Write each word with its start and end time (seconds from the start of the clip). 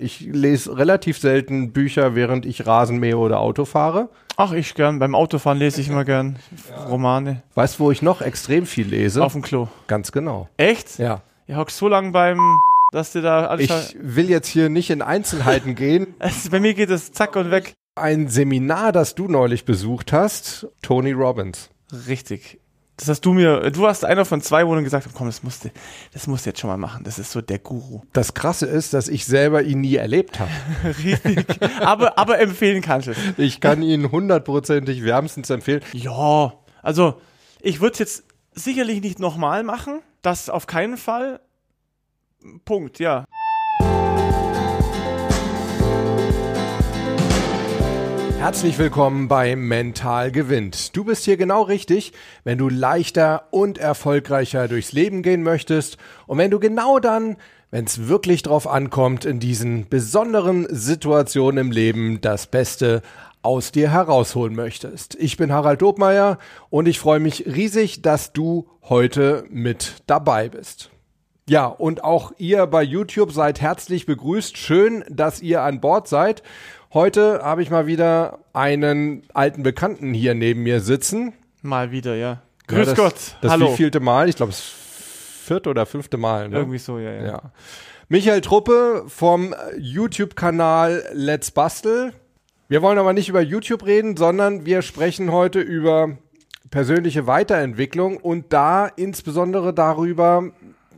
Ich 0.00 0.20
lese 0.20 0.78
relativ 0.78 1.18
selten 1.18 1.72
Bücher, 1.72 2.14
während 2.14 2.46
ich 2.46 2.66
Rasen 2.68 2.98
mähe 2.98 3.18
oder 3.18 3.40
Auto 3.40 3.64
fahre. 3.64 4.10
Ach, 4.36 4.52
ich 4.52 4.74
gern. 4.74 5.00
Beim 5.00 5.16
Autofahren 5.16 5.58
lese 5.58 5.80
ich 5.80 5.88
immer 5.88 6.04
gern 6.04 6.38
Romane. 6.88 7.42
Weißt 7.56 7.78
du, 7.80 7.84
wo 7.84 7.90
ich 7.90 8.00
noch 8.00 8.22
extrem 8.22 8.64
viel 8.64 8.86
lese? 8.86 9.24
Auf 9.24 9.32
dem 9.32 9.42
Klo. 9.42 9.66
Ganz 9.88 10.12
genau. 10.12 10.48
Echt? 10.56 11.00
Ja. 11.00 11.22
Ihr 11.48 11.56
hockst 11.56 11.78
so 11.78 11.88
lang 11.88 12.12
beim, 12.12 12.38
dass 12.92 13.10
du 13.10 13.22
da 13.22 13.46
alles. 13.46 13.68
Ich 13.68 13.96
will 14.00 14.30
jetzt 14.30 14.46
hier 14.46 14.68
nicht 14.68 14.90
in 14.90 15.02
Einzelheiten 15.02 15.74
gehen. 15.74 16.14
Bei 16.52 16.60
mir 16.60 16.74
geht 16.74 16.90
es 16.90 17.10
zack 17.10 17.34
und 17.34 17.50
weg. 17.50 17.72
Ein 17.96 18.28
Seminar, 18.28 18.92
das 18.92 19.16
du 19.16 19.26
neulich 19.26 19.64
besucht 19.64 20.12
hast, 20.12 20.68
Tony 20.80 21.10
Robbins. 21.10 21.70
Richtig. 22.06 22.60
Das 22.98 23.08
hast 23.08 23.20
du 23.20 23.32
mir, 23.32 23.70
du 23.70 23.80
warst 23.82 24.04
einer 24.04 24.24
von 24.24 24.42
zwei, 24.42 24.66
wo 24.66 24.74
du 24.74 24.82
gesagt 24.82 25.06
hast, 25.06 25.14
komm, 25.14 25.28
das 25.28 25.44
musst 25.44 25.64
du, 25.64 25.70
das 26.12 26.26
musst 26.26 26.44
du 26.44 26.50
jetzt 26.50 26.58
schon 26.58 26.68
mal 26.68 26.76
machen. 26.76 27.04
Das 27.04 27.20
ist 27.20 27.30
so 27.30 27.40
der 27.40 27.60
Guru. 27.60 28.02
Das 28.12 28.34
Krasse 28.34 28.66
ist, 28.66 28.92
dass 28.92 29.06
ich 29.08 29.24
selber 29.24 29.62
ihn 29.62 29.80
nie 29.80 29.94
erlebt 29.94 30.40
habe. 30.40 30.50
Richtig. 31.04 31.46
aber, 31.80 32.18
aber 32.18 32.40
empfehlen 32.40 32.82
kannst 32.82 33.06
du 33.06 33.12
es. 33.12 33.18
Ich 33.36 33.60
kann 33.60 33.82
ihn 33.82 34.10
hundertprozentig 34.10 35.04
wärmstens 35.04 35.48
empfehlen. 35.48 35.80
Ja, 35.92 36.54
also 36.82 37.20
ich 37.60 37.80
würde 37.80 37.92
es 37.92 37.98
jetzt 38.00 38.24
sicherlich 38.52 39.00
nicht 39.00 39.20
nochmal 39.20 39.62
machen. 39.62 40.00
Das 40.22 40.50
auf 40.50 40.66
keinen 40.66 40.96
Fall. 40.96 41.40
Punkt, 42.64 42.98
ja. 42.98 43.26
Herzlich 48.48 48.78
willkommen 48.78 49.28
bei 49.28 49.56
Mental 49.56 50.32
gewinnt. 50.32 50.96
Du 50.96 51.04
bist 51.04 51.26
hier 51.26 51.36
genau 51.36 51.64
richtig, 51.64 52.14
wenn 52.44 52.56
du 52.56 52.70
leichter 52.70 53.46
und 53.50 53.76
erfolgreicher 53.76 54.68
durchs 54.68 54.92
Leben 54.92 55.22
gehen 55.22 55.42
möchtest 55.42 55.98
und 56.26 56.38
wenn 56.38 56.50
du 56.50 56.58
genau 56.58 56.98
dann, 56.98 57.36
wenn 57.70 57.84
es 57.84 58.08
wirklich 58.08 58.42
drauf 58.42 58.66
ankommt, 58.66 59.26
in 59.26 59.38
diesen 59.38 59.90
besonderen 59.90 60.66
Situationen 60.70 61.66
im 61.66 61.70
Leben 61.70 62.22
das 62.22 62.46
Beste 62.46 63.02
aus 63.42 63.70
dir 63.70 63.90
herausholen 63.90 64.54
möchtest. 64.54 65.14
Ich 65.16 65.36
bin 65.36 65.52
Harald 65.52 65.82
Dobmeier 65.82 66.38
und 66.70 66.88
ich 66.88 66.98
freue 66.98 67.20
mich 67.20 67.44
riesig, 67.44 68.00
dass 68.00 68.32
du 68.32 68.66
heute 68.82 69.44
mit 69.50 69.96
dabei 70.06 70.48
bist. 70.48 70.88
Ja, 71.48 71.66
und 71.66 72.04
auch 72.04 72.32
ihr 72.36 72.66
bei 72.66 72.82
YouTube 72.82 73.32
seid 73.32 73.62
herzlich 73.62 74.04
begrüßt. 74.04 74.58
Schön, 74.58 75.02
dass 75.08 75.40
ihr 75.40 75.62
an 75.62 75.80
Bord 75.80 76.06
seid. 76.06 76.42
Heute 76.94 77.40
habe 77.42 77.62
ich 77.62 77.70
mal 77.70 77.86
wieder 77.86 78.38
einen 78.54 79.22
alten 79.34 79.62
Bekannten 79.62 80.14
hier 80.14 80.34
neben 80.34 80.62
mir 80.62 80.80
sitzen. 80.80 81.34
Mal 81.60 81.90
wieder, 81.90 82.14
ja. 82.14 82.28
Ja, 82.30 82.40
Grüß 82.66 82.86
das, 82.86 82.96
Gott. 82.96 83.14
Das 83.42 83.52
Hallo. 83.52 83.72
wievielte 83.72 84.00
Mal? 84.00 84.30
Ich 84.30 84.36
glaube, 84.36 84.52
das 84.52 84.60
vierte 84.60 85.68
oder 85.68 85.84
fünfte 85.84 86.16
Mal. 86.16 86.48
Ne? 86.48 86.56
Irgendwie 86.56 86.78
so, 86.78 86.98
ja, 86.98 87.12
ja. 87.12 87.26
Ja. 87.26 87.42
Michael 88.08 88.40
Truppe 88.40 89.04
vom 89.06 89.54
YouTube-Kanal 89.76 91.04
Let's 91.12 91.50
Bastel. 91.50 92.14
Wir 92.68 92.80
wollen 92.80 92.98
aber 92.98 93.12
nicht 93.12 93.28
über 93.28 93.42
YouTube 93.42 93.84
reden, 93.84 94.16
sondern 94.16 94.64
wir 94.64 94.80
sprechen 94.80 95.30
heute 95.30 95.60
über 95.60 96.16
persönliche 96.70 97.26
Weiterentwicklung 97.26 98.16
und 98.16 98.50
da 98.54 98.86
insbesondere 98.86 99.74
darüber, 99.74 100.52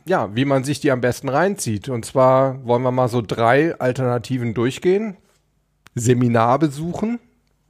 ja, 0.05 0.33
wie 0.35 0.45
man 0.45 0.63
sich 0.63 0.79
die 0.79 0.91
am 0.91 1.01
besten 1.01 1.27
reinzieht. 1.27 1.89
Und 1.89 2.05
zwar 2.05 2.65
wollen 2.65 2.81
wir 2.81 2.91
mal 2.91 3.09
so 3.09 3.21
drei 3.21 3.77
Alternativen 3.77 4.53
durchgehen. 4.53 5.17
Seminar 5.95 6.59
besuchen, 6.59 7.19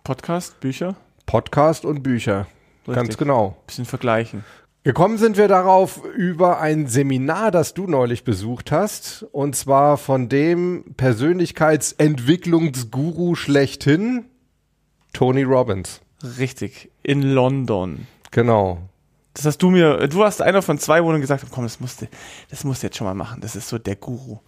Podcast, 0.03 0.59
Bücher, 0.59 0.95
Podcast 1.25 1.85
und 1.85 2.03
Bücher. 2.03 2.45
Ganz 2.85 2.99
Richtig. 2.99 3.17
genau. 3.17 3.57
bisschen 3.65 3.85
vergleichen. 3.85 4.43
Gekommen 4.83 5.17
sind 5.17 5.37
wir 5.37 5.47
darauf 5.47 6.03
über 6.15 6.59
ein 6.59 6.85
Seminar, 6.87 7.49
das 7.51 7.73
du 7.73 7.87
neulich 7.87 8.23
besucht 8.23 8.71
hast, 8.71 9.25
und 9.31 9.55
zwar 9.55 9.97
von 9.97 10.29
dem 10.29 10.93
Persönlichkeitsentwicklungsguru 10.97 13.35
schlechthin, 13.35 14.25
Tony 15.13 15.43
Robbins. 15.43 16.01
Richtig. 16.37 16.91
In 17.03 17.23
London. 17.23 18.07
Genau. 18.31 18.79
Das 19.33 19.45
hast 19.45 19.59
du 19.59 19.69
mir, 19.69 20.07
du 20.07 20.17
warst 20.17 20.41
einer 20.41 20.61
von 20.61 20.77
zwei, 20.77 21.03
wo 21.03 21.11
du 21.11 21.19
gesagt 21.19 21.43
hast, 21.43 21.51
komm, 21.51 21.63
das 21.63 21.79
musst 21.79 22.01
du, 22.01 22.07
das 22.49 22.63
musst 22.63 22.83
du 22.83 22.87
jetzt 22.87 22.97
schon 22.97 23.07
mal 23.07 23.13
machen. 23.13 23.41
Das 23.41 23.55
ist 23.55 23.69
so 23.69 23.77
der 23.77 23.95
Guru. 23.95 24.39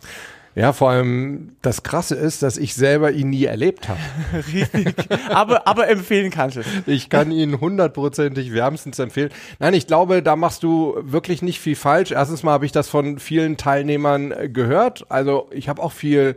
Ja, 0.56 0.72
vor 0.72 0.92
allem 0.92 1.56
das 1.64 1.82
Krasse 1.82 2.16
ist, 2.16 2.44
dass 2.44 2.58
ich 2.58 2.76
selber 2.76 3.12
ihn 3.12 3.32
nie 3.32 3.46
erlebt 3.46 3.90
habe. 3.90 4.00
Richtig. 4.54 4.94
aber, 5.30 5.68
aber 5.68 5.90
empfehlen 5.90 6.30
kannst 6.30 6.58
du 6.58 6.60
es. 6.60 6.68
Ich 6.86 7.10
kann 7.10 7.32
ihn 7.32 7.60
hundertprozentig 7.60 8.54
wärmstens 8.54 9.00
empfehlen. 9.00 9.32
Nein, 9.60 9.74
ich 9.74 9.88
glaube, 9.88 10.22
da 10.22 10.36
machst 10.36 10.62
du 10.62 10.96
wirklich 11.02 11.42
nicht 11.42 11.60
viel 11.60 11.76
falsch. 11.76 12.12
Erstens 12.12 12.44
mal 12.44 12.52
habe 12.52 12.66
ich 12.68 12.72
das 12.72 12.88
von 12.88 13.18
vielen 13.18 13.58
Teilnehmern 13.58 14.32
äh, 14.32 14.50
gehört. 14.50 15.06
Also 15.10 15.50
ich 15.52 15.70
habe 15.70 15.82
auch 15.82 15.92
viel 15.92 16.36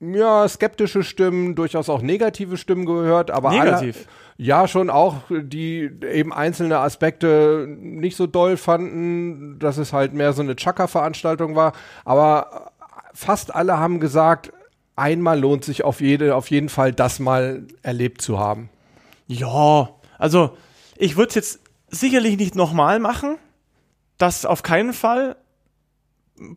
ja, 0.00 0.46
skeptische 0.48 1.02
Stimmen, 1.02 1.54
durchaus 1.54 1.88
auch 1.88 2.02
negative 2.02 2.56
Stimmen 2.56 2.84
gehört, 2.84 3.30
aber 3.30 3.50
Negativ? 3.50 3.96
Alle, 3.96 4.46
ja, 4.46 4.68
schon 4.68 4.90
auch, 4.90 5.22
die 5.30 5.90
eben 6.12 6.32
einzelne 6.32 6.78
Aspekte 6.78 7.66
nicht 7.68 8.16
so 8.16 8.26
doll 8.26 8.58
fanden, 8.58 9.58
dass 9.58 9.78
es 9.78 9.94
halt 9.94 10.12
mehr 10.12 10.34
so 10.34 10.42
eine 10.42 10.56
Chaka-Veranstaltung 10.56 11.56
war. 11.56 11.72
Aber 12.04 12.72
fast 13.16 13.54
alle 13.54 13.78
haben 13.78 13.98
gesagt, 13.98 14.52
einmal 14.94 15.40
lohnt 15.40 15.64
sich 15.64 15.84
auf, 15.84 16.00
jede, 16.00 16.36
auf 16.36 16.50
jeden 16.50 16.68
Fall, 16.68 16.92
das 16.92 17.18
mal 17.18 17.66
erlebt 17.82 18.20
zu 18.20 18.38
haben. 18.38 18.68
Ja, 19.26 19.90
also 20.18 20.56
ich 20.96 21.16
würde 21.16 21.30
es 21.30 21.34
jetzt 21.34 21.60
sicherlich 21.88 22.36
nicht 22.36 22.54
nochmal 22.54 23.00
machen. 23.00 23.38
Das 24.18 24.46
auf 24.46 24.62
keinen 24.62 24.92
Fall. 24.92 25.36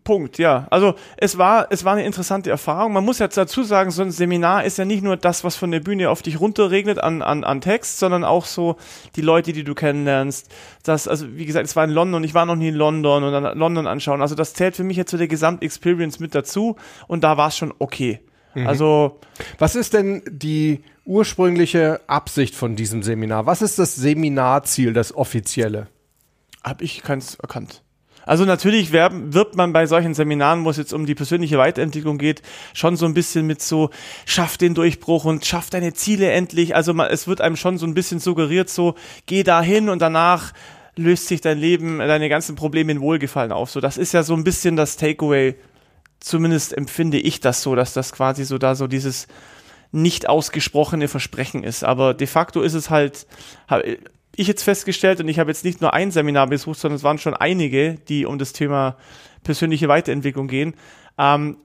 Punkt, 0.03 0.37
ja. 0.37 0.67
Also 0.69 0.95
es 1.17 1.37
war, 1.37 1.67
es 1.69 1.85
war 1.85 1.93
eine 1.93 2.05
interessante 2.05 2.49
Erfahrung. 2.49 2.93
Man 2.93 3.05
muss 3.05 3.19
jetzt 3.19 3.37
dazu 3.37 3.63
sagen, 3.63 3.91
so 3.91 4.01
ein 4.01 4.11
Seminar 4.11 4.65
ist 4.65 4.77
ja 4.77 4.85
nicht 4.85 5.03
nur 5.03 5.15
das, 5.15 5.43
was 5.43 5.55
von 5.55 5.71
der 5.71 5.79
Bühne 5.79 6.09
auf 6.09 6.21
dich 6.21 6.39
runterregnet 6.39 6.99
an, 6.99 7.21
an, 7.21 7.43
an 7.43 7.61
Text, 7.61 7.99
sondern 7.99 8.23
auch 8.23 8.45
so 8.45 8.75
die 9.15 9.21
Leute, 9.21 9.53
die 9.53 9.63
du 9.63 9.75
kennenlernst. 9.75 10.49
Das, 10.83 11.07
also 11.07 11.35
wie 11.35 11.45
gesagt, 11.45 11.65
es 11.65 11.75
war 11.75 11.85
in 11.85 11.91
London, 11.91 12.23
ich 12.23 12.33
war 12.33 12.45
noch 12.45 12.55
nie 12.55 12.69
in 12.69 12.75
London 12.75 13.23
und 13.23 13.31
dann 13.31 13.57
London 13.57 13.87
anschauen. 13.87 14.21
Also 14.21 14.35
das 14.35 14.53
zählt 14.53 14.75
für 14.75 14.83
mich 14.83 14.97
jetzt 14.97 15.11
zu 15.11 15.17
der 15.17 15.27
Gesamtexperience 15.27 16.19
mit 16.19 16.35
dazu 16.35 16.75
und 17.07 17.23
da 17.23 17.37
war 17.37 17.47
es 17.47 17.57
schon 17.57 17.73
okay. 17.79 18.19
Also 18.65 19.19
Was 19.57 19.75
ist 19.75 19.93
denn 19.93 20.21
die 20.29 20.83
ursprüngliche 21.05 22.01
Absicht 22.07 22.55
von 22.55 22.75
diesem 22.75 23.03
Seminar? 23.03 23.45
Was 23.45 23.61
ist 23.61 23.79
das 23.79 23.95
Seminarziel, 23.95 24.93
das 24.93 25.15
offizielle? 25.15 25.87
Habe 26.63 26.83
ich 26.83 27.01
keins 27.01 27.35
erkannt. 27.35 27.83
Also 28.29 28.45
natürlich 28.45 28.91
werben, 28.91 29.33
wirbt 29.33 29.55
man 29.55 29.73
bei 29.73 29.87
solchen 29.87 30.13
Seminaren, 30.13 30.63
wo 30.63 30.69
es 30.69 30.77
jetzt 30.77 30.93
um 30.93 31.07
die 31.07 31.15
persönliche 31.15 31.57
Weiterentwicklung 31.57 32.19
geht, 32.19 32.43
schon 32.75 32.95
so 32.95 33.07
ein 33.07 33.15
bisschen 33.15 33.47
mit 33.47 33.59
so, 33.59 33.89
schaff 34.27 34.55
den 34.55 34.75
Durchbruch 34.75 35.25
und 35.25 35.47
schaff 35.47 35.71
deine 35.71 35.95
Ziele 35.95 36.29
endlich. 36.29 36.75
Also 36.75 36.93
man, 36.93 37.09
es 37.09 37.27
wird 37.27 37.41
einem 37.41 37.55
schon 37.55 37.79
so 37.79 37.87
ein 37.87 37.95
bisschen 37.95 38.19
suggeriert, 38.19 38.69
so, 38.69 38.93
geh 39.25 39.41
da 39.41 39.63
hin 39.63 39.89
und 39.89 39.99
danach 39.99 40.53
löst 40.95 41.25
sich 41.25 41.41
dein 41.41 41.57
Leben, 41.57 41.97
deine 41.97 42.29
ganzen 42.29 42.55
Probleme 42.55 42.91
in 42.91 43.01
Wohlgefallen 43.01 43.51
auf. 43.51 43.71
So, 43.71 43.81
das 43.81 43.97
ist 43.97 44.13
ja 44.13 44.21
so 44.21 44.35
ein 44.35 44.43
bisschen 44.43 44.75
das 44.75 44.95
Takeaway. 44.95 45.55
Zumindest 46.19 46.77
empfinde 46.77 47.17
ich 47.17 47.39
das 47.39 47.63
so, 47.63 47.73
dass 47.73 47.93
das 47.93 48.11
quasi 48.11 48.45
so 48.45 48.59
da 48.59 48.75
so 48.75 48.85
dieses 48.85 49.25
nicht 49.91 50.29
ausgesprochene 50.29 51.07
Versprechen 51.07 51.63
ist. 51.63 51.83
Aber 51.83 52.13
de 52.13 52.27
facto 52.27 52.61
ist 52.61 52.75
es 52.75 52.91
halt, 52.91 53.25
ich 54.39 54.47
jetzt 54.47 54.63
festgestellt, 54.63 55.19
und 55.19 55.27
ich 55.27 55.37
habe 55.37 55.51
jetzt 55.51 55.65
nicht 55.65 55.81
nur 55.81 55.93
ein 55.93 56.11
Seminar 56.11 56.47
besucht, 56.47 56.79
sondern 56.79 56.95
es 56.95 57.03
waren 57.03 57.17
schon 57.17 57.33
einige, 57.33 57.95
die 57.95 58.25
um 58.25 58.39
das 58.39 58.53
Thema 58.53 58.95
persönliche 59.43 59.89
Weiterentwicklung 59.89 60.47
gehen. 60.47 60.75
Ähm, 61.17 61.57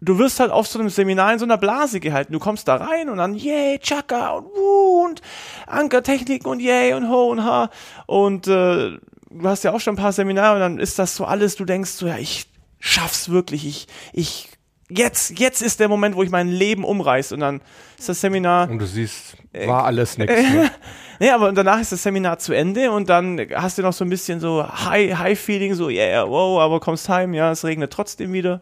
du 0.00 0.18
wirst 0.18 0.38
halt 0.38 0.52
auf 0.52 0.68
so 0.68 0.78
einem 0.78 0.90
Seminar 0.90 1.32
in 1.32 1.40
so 1.40 1.44
einer 1.44 1.58
Blase 1.58 1.98
gehalten. 1.98 2.32
Du 2.32 2.38
kommst 2.38 2.68
da 2.68 2.76
rein 2.76 3.08
und 3.08 3.18
dann 3.18 3.34
yay, 3.34 3.80
Chaka 3.80 4.30
und 4.30 4.46
Wuh 4.46 5.06
und 5.06 5.22
Ankertechniken 5.66 6.46
und 6.46 6.60
yay 6.60 6.94
und 6.94 7.10
ho 7.10 7.30
und 7.30 7.42
ha. 7.42 7.70
Und 8.06 8.46
äh, 8.46 8.98
du 9.30 9.42
hast 9.42 9.64
ja 9.64 9.72
auch 9.72 9.80
schon 9.80 9.94
ein 9.94 10.00
paar 10.00 10.12
Seminare 10.12 10.54
und 10.54 10.60
dann 10.60 10.78
ist 10.78 11.00
das 11.00 11.16
so 11.16 11.24
alles, 11.24 11.56
du 11.56 11.64
denkst 11.64 11.90
so, 11.90 12.06
ja, 12.06 12.18
ich 12.18 12.46
schaff's 12.78 13.28
wirklich, 13.28 13.66
ich, 13.66 13.88
ich, 14.12 14.50
jetzt, 14.88 15.38
jetzt 15.38 15.62
ist 15.62 15.80
der 15.80 15.88
Moment, 15.88 16.16
wo 16.16 16.22
ich 16.22 16.30
mein 16.30 16.48
Leben 16.48 16.84
umreiß 16.84 17.32
und 17.32 17.40
dann 17.40 17.60
ist 17.98 18.08
das 18.08 18.20
Seminar 18.20 18.68
Und 18.70 18.78
du 18.78 18.86
siehst, 18.86 19.36
war 19.66 19.84
alles 19.84 20.18
nichts. 20.18 20.34
Ne? 20.34 20.70
Nee, 21.20 21.30
aber 21.30 21.52
danach 21.52 21.80
ist 21.80 21.92
das 21.92 22.02
Seminar 22.02 22.40
zu 22.40 22.52
Ende 22.52 22.90
und 22.90 23.08
dann 23.08 23.40
hast 23.54 23.78
du 23.78 23.82
noch 23.82 23.92
so 23.92 24.04
ein 24.04 24.10
bisschen 24.10 24.40
so 24.40 24.66
High, 24.66 25.16
High 25.16 25.38
Feeling, 25.38 25.74
so, 25.74 25.88
yeah, 25.88 26.28
wow, 26.28 26.60
aber 26.60 26.80
kommst 26.80 27.08
heim, 27.08 27.34
ja, 27.34 27.52
es 27.52 27.64
regnet 27.64 27.92
trotzdem 27.92 28.32
wieder. 28.32 28.60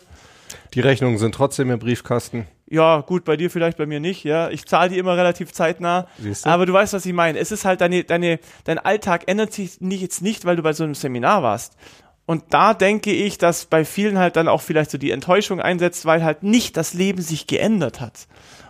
Die 0.74 0.80
Rechnungen 0.80 1.16
sind 1.16 1.34
trotzdem 1.34 1.70
im 1.70 1.78
Briefkasten. 1.78 2.46
Ja, 2.68 3.00
gut, 3.00 3.24
bei 3.24 3.36
dir 3.36 3.50
vielleicht, 3.50 3.76
bei 3.76 3.86
mir 3.86 4.00
nicht, 4.00 4.24
ja. 4.24 4.48
Ich 4.48 4.66
zahle 4.66 4.90
die 4.90 4.98
immer 4.98 5.16
relativ 5.16 5.52
zeitnah. 5.52 6.06
Siehst 6.18 6.46
du? 6.46 6.50
Aber 6.50 6.64
du 6.64 6.72
weißt, 6.72 6.94
was 6.94 7.04
ich 7.04 7.12
meine. 7.12 7.38
Es 7.38 7.52
ist 7.52 7.66
halt 7.66 7.82
deine, 7.82 8.04
deine, 8.04 8.38
dein 8.64 8.78
Alltag 8.78 9.24
ändert 9.26 9.52
sich 9.52 9.80
nicht, 9.80 10.00
jetzt 10.00 10.22
nicht, 10.22 10.46
weil 10.46 10.56
du 10.56 10.62
bei 10.62 10.72
so 10.72 10.84
einem 10.84 10.94
Seminar 10.94 11.42
warst. 11.42 11.76
Und 12.24 12.44
da 12.50 12.72
denke 12.74 13.12
ich, 13.12 13.38
dass 13.38 13.66
bei 13.66 13.84
vielen 13.84 14.18
halt 14.18 14.36
dann 14.36 14.48
auch 14.48 14.62
vielleicht 14.62 14.90
so 14.90 14.98
die 14.98 15.10
Enttäuschung 15.10 15.60
einsetzt, 15.60 16.06
weil 16.06 16.22
halt 16.22 16.42
nicht 16.42 16.76
das 16.76 16.94
Leben 16.94 17.20
sich 17.20 17.46
geändert 17.46 18.00
hat. 18.00 18.28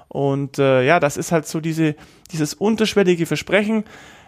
Und 0.08 0.58
äh, 0.58 0.84
ja, 0.84 1.00
das 1.00 1.16
ist 1.16 1.32
halt 1.32 1.46
so 1.46 1.60
diese, 1.60 1.94
dieses 2.32 2.54
unterschwellige 2.54 3.26
Versprechen, 3.26 3.84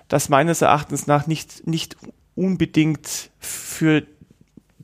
das 0.08 0.28
meines 0.28 0.62
Erachtens 0.62 1.06
nach 1.06 1.26
nicht, 1.26 1.66
nicht 1.66 1.96
unbedingt 2.34 3.30
für 3.38 4.02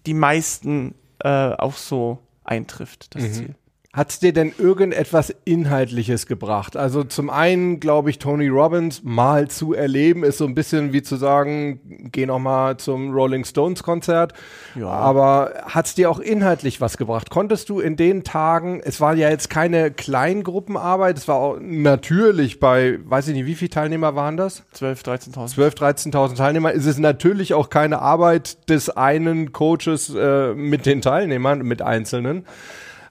die 0.06 0.14
meisten 0.14 0.94
äh, 1.18 1.28
auch 1.28 1.76
so 1.76 2.18
eintrifft, 2.44 3.14
das 3.14 3.22
Ziel. 3.32 3.54
Hat 3.92 4.10
es 4.10 4.20
dir 4.20 4.32
denn 4.32 4.52
irgendetwas 4.56 5.34
Inhaltliches 5.44 6.26
gebracht? 6.26 6.76
Also 6.76 7.02
zum 7.02 7.28
einen, 7.28 7.80
glaube 7.80 8.10
ich, 8.10 8.20
Tony 8.20 8.46
Robbins 8.46 9.02
mal 9.02 9.48
zu 9.48 9.74
erleben, 9.74 10.22
ist 10.22 10.38
so 10.38 10.44
ein 10.44 10.54
bisschen 10.54 10.92
wie 10.92 11.02
zu 11.02 11.16
sagen, 11.16 11.80
geh 12.12 12.24
noch 12.24 12.38
mal 12.38 12.76
zum 12.76 13.12
Rolling 13.12 13.44
Stones 13.44 13.82
Konzert. 13.82 14.32
Ja. 14.76 14.86
Aber 14.86 15.54
hat 15.64 15.86
es 15.86 15.96
dir 15.96 16.08
auch 16.08 16.20
inhaltlich 16.20 16.80
was 16.80 16.98
gebracht? 16.98 17.30
Konntest 17.30 17.68
du 17.68 17.80
in 17.80 17.96
den 17.96 18.22
Tagen, 18.22 18.80
es 18.80 19.00
war 19.00 19.16
ja 19.16 19.28
jetzt 19.28 19.50
keine 19.50 19.90
Kleingruppenarbeit, 19.90 21.18
es 21.18 21.26
war 21.26 21.34
auch 21.34 21.56
natürlich 21.60 22.60
bei, 22.60 23.00
weiß 23.04 23.26
ich 23.26 23.34
nicht, 23.34 23.46
wie 23.46 23.56
viele 23.56 23.70
Teilnehmer 23.70 24.14
waren 24.14 24.36
das? 24.36 24.62
12, 24.70 25.02
13.000. 25.02 25.46
12, 25.48 25.74
13.000 25.74 26.36
Teilnehmer. 26.36 26.70
Ist 26.70 26.86
es 26.86 26.98
natürlich 26.98 27.54
auch 27.54 27.70
keine 27.70 27.98
Arbeit 27.98 28.70
des 28.70 28.88
einen 28.88 29.50
Coaches 29.50 30.14
äh, 30.14 30.54
mit 30.54 30.86
den 30.86 31.02
Teilnehmern, 31.02 31.62
mit 31.62 31.82
Einzelnen. 31.82 32.46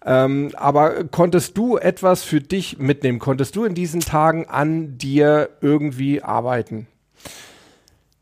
Ähm, 0.09 0.49
aber 0.55 1.03
konntest 1.03 1.55
du 1.55 1.77
etwas 1.77 2.23
für 2.23 2.41
dich 2.41 2.79
mitnehmen? 2.79 3.19
Konntest 3.19 3.55
du 3.55 3.63
in 3.63 3.75
diesen 3.75 3.99
Tagen 3.99 4.47
an 4.49 4.97
dir 4.97 5.51
irgendwie 5.61 6.23
arbeiten? 6.23 6.87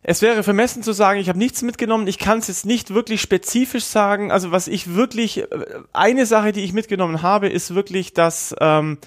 Es 0.03 0.21
wäre 0.21 0.43
vermessen 0.43 0.83
zu 0.83 0.91
sagen, 0.91 1.21
ich 1.21 1.29
habe 1.29 1.39
nichts 1.39 1.61
mitgenommen. 1.61 2.07
Ich 2.07 2.19
kann 2.19 2.39
es 2.39 2.49
jetzt 2.49 2.65
nicht 2.65 2.93
wirklich 2.93 3.21
spezifisch 3.21 3.85
sagen. 3.85 4.33
Also 4.33 4.51
was 4.51 4.67
ich 4.67 4.95
wirklich, 4.95 5.43
äh, 5.43 5.47
eine 5.93 6.25
Sache, 6.25 6.51
die 6.51 6.65
ich 6.65 6.73
mitgenommen 6.73 7.21
habe, 7.21 7.47
ist 7.47 7.73
wirklich, 7.73 8.13
dass, 8.13 8.53
ähm, 8.59 8.97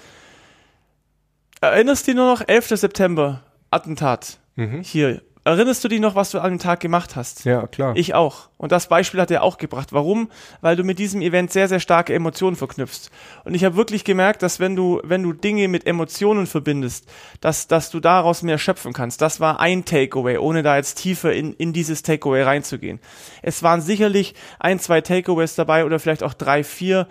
erinnerst 1.61 2.07
du 2.07 2.13
dich 2.13 2.17
nur 2.17 2.33
noch, 2.33 2.49
11. 2.49 2.79
September, 2.79 3.43
Attentat 3.71 4.39
mhm. 4.57 4.81
hier 4.81 5.21
Erinnerst 5.43 5.83
du 5.83 5.89
dich 5.89 6.01
noch, 6.01 6.15
was 6.15 6.31
du 6.31 6.39
an 6.39 6.51
dem 6.51 6.59
Tag 6.59 6.81
gemacht 6.81 7.17
hast? 7.17 7.45
Ja, 7.47 7.67
klar. 7.67 7.97
Ich 7.97 8.13
auch. 8.13 8.51
Und 8.59 8.73
das 8.73 8.89
Beispiel 8.89 9.21
hat 9.21 9.31
er 9.31 9.43
auch 9.43 9.57
gebracht. 9.57 9.93
Warum? 9.93 10.31
Weil 10.61 10.77
du 10.77 10.85
mit 10.85 10.99
diesem 10.99 11.23
Event 11.23 11.51
sehr, 11.51 11.67
sehr 11.67 11.81
starke 11.81 12.13
Emotionen 12.13 12.57
verknüpfst. 12.57 13.11
Und 13.45 13.55
ich 13.55 13.65
habe 13.65 13.75
wirklich 13.75 14.05
gemerkt, 14.05 14.43
dass 14.43 14.61
wenn 14.61 14.77
du, 14.77 15.01
wenn 15.03 15.23
du 15.23 15.33
Dinge 15.33 15.69
mit 15.69 15.87
Emotionen 15.87 16.47
verbindest, 16.47 17.11
dass, 17.41 17.69
dass 17.69 17.91
du 17.91 18.01
daraus 18.01 18.43
mehr 18.43 18.59
schöpfen 18.59 18.93
kannst. 18.93 19.23
Das 19.23 19.41
war 19.41 19.61
ein 19.61 19.87
Takeaway, 19.87 20.37
ohne 20.37 20.63
da 20.63 20.77
jetzt 20.77 20.97
tiefer 20.97 21.33
in, 21.33 21.55
in 21.55 21.73
dieses 21.73 22.03
Takeaway 22.03 22.43
reinzugehen. 22.43 23.01
Es 23.41 23.63
waren 23.63 23.81
sicherlich 23.81 24.35
ein, 24.59 24.79
zwei 24.79 25.01
Takeaways 25.01 25.55
dabei 25.55 25.87
oder 25.87 25.99
vielleicht 25.99 26.23
auch 26.23 26.35
drei, 26.35 26.65
vier, 26.65 27.09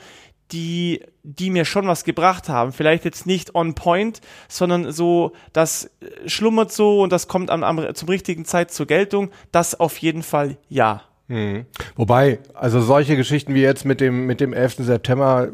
die, 0.52 1.04
die 1.38 1.50
mir 1.50 1.66
schon 1.66 1.88
was 1.88 2.04
gebracht 2.04 2.50
haben. 2.50 2.72
Vielleicht 2.72 3.06
jetzt 3.06 3.26
nicht 3.26 3.54
on 3.54 3.76
point, 3.76 4.22
sondern 4.48 4.92
so, 4.92 5.34
das 5.54 5.92
schlummert 6.26 6.72
so 6.72 7.02
und 7.02 7.12
das 7.12 7.28
kommt 7.28 7.52
am, 7.52 7.64
am, 7.64 7.94
zum 7.94 8.10
richtigen 8.10 8.46
Zeit 8.46 8.72
zur 8.72 8.88
Geltung. 8.88 9.31
Das 9.52 9.80
auf 9.80 9.98
jeden 9.98 10.24
Fall 10.24 10.58
ja. 10.70 11.04
Mhm. 11.30 11.66
Wobei, 11.96 12.40
also 12.56 12.81
solche 12.81 13.16
Geschichten 13.16 13.54
wie 13.54 13.62
jetzt 13.62 13.86
mit 13.86 14.02
dem, 14.02 14.26
mit 14.26 14.42
dem 14.42 14.52
11. 14.52 14.78
September, 14.80 15.50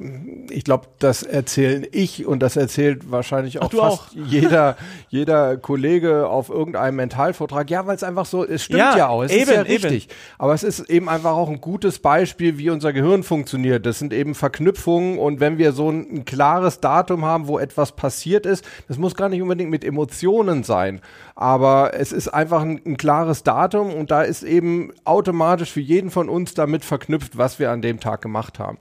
ich 0.50 0.64
glaube, 0.64 0.88
das 1.00 1.22
erzählen 1.22 1.86
ich 1.92 2.26
und 2.26 2.40
das 2.40 2.56
erzählt 2.56 3.12
wahrscheinlich 3.12 3.62
auch 3.62 3.72
Ach, 3.74 3.78
fast 3.78 4.00
auch. 4.00 4.08
jeder, 4.28 4.78
jeder 5.10 5.58
Kollege 5.58 6.30
auf 6.30 6.48
irgendeinem 6.48 6.96
Mentalvortrag. 6.96 7.70
Ja, 7.70 7.86
weil 7.86 7.96
es 7.98 8.04
einfach 8.04 8.26
so, 8.26 8.46
es 8.46 8.64
stimmt 8.64 8.80
ja, 8.80 8.98
ja 8.98 9.08
auch, 9.10 9.24
es 9.24 9.34
eben, 9.34 9.42
ist 9.42 9.52
ja 9.52 9.62
richtig. 9.64 10.06
Eben. 10.06 10.14
Aber 10.38 10.54
es 10.54 10.64
ist 10.64 10.90
eben 10.90 11.10
einfach 11.10 11.32
auch 11.32 11.50
ein 11.50 11.60
gutes 11.60 12.00
Beispiel, 12.00 12.58
wie 12.58 12.70
unser 12.70 12.94
Gehirn 12.94 13.24
funktioniert. 13.24 13.86
Das 13.86 14.00
sind 14.00 14.14
eben 14.14 14.34
Verknüpfungen 14.34 15.20
und 15.20 15.42
wenn 15.42 15.58
wir 15.58 15.74
so 15.74 15.92
ein, 15.92 16.08
ein 16.10 16.26
klares 16.26 16.80
Datum 16.80 17.26
haben, 17.26 17.48
wo 17.48 17.60
etwas 17.60 17.92
passiert 17.92 18.46
ist, 18.46 18.64
das 18.88 18.98
muss 18.98 19.16
gar 19.16 19.28
nicht 19.28 19.42
unbedingt 19.42 19.72
mit 19.72 19.84
Emotionen 19.84 20.64
sein, 20.64 21.02
aber 21.36 21.92
es 21.96 22.14
ist 22.14 22.30
einfach 22.30 22.62
ein, 22.62 22.80
ein 22.86 22.96
klares 22.96 23.44
Datum 23.44 23.94
und 23.94 24.10
da 24.10 24.22
ist 24.22 24.44
eben 24.44 24.94
automatisch 25.04 25.65
automatisch 25.66 25.72
für 25.72 25.82
jeden 25.82 26.12
von 26.12 26.30
uns 26.30 26.54
damit 26.54 26.86
verknüpft, 26.86 27.38
was 27.38 27.60
wir 27.60 27.72
an 27.72 27.82
dem 27.82 28.00
Tag 28.00 28.22
gemacht 28.22 28.60
haben. 28.60 28.78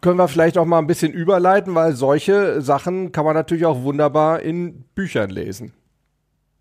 Können 0.00 0.18
wir 0.18 0.28
vielleicht 0.28 0.58
auch 0.58 0.64
mal 0.64 0.78
ein 0.78 0.86
bisschen 0.86 1.12
überleiten, 1.12 1.74
weil 1.74 1.94
solche 1.94 2.60
Sachen 2.60 3.10
kann 3.10 3.24
man 3.24 3.34
natürlich 3.34 3.66
auch 3.66 3.82
wunderbar 3.82 4.40
in 4.40 4.84
Büchern 4.94 5.30
lesen. 5.30 5.72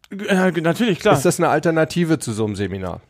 Äh, 0.10 0.52
natürlich, 0.62 1.00
klar. 1.00 1.16
Ist 1.16 1.26
das 1.26 1.40
eine 1.40 1.50
Alternative 1.50 2.18
zu 2.18 2.32
so 2.32 2.46
einem 2.46 2.56
Seminar? 2.56 3.02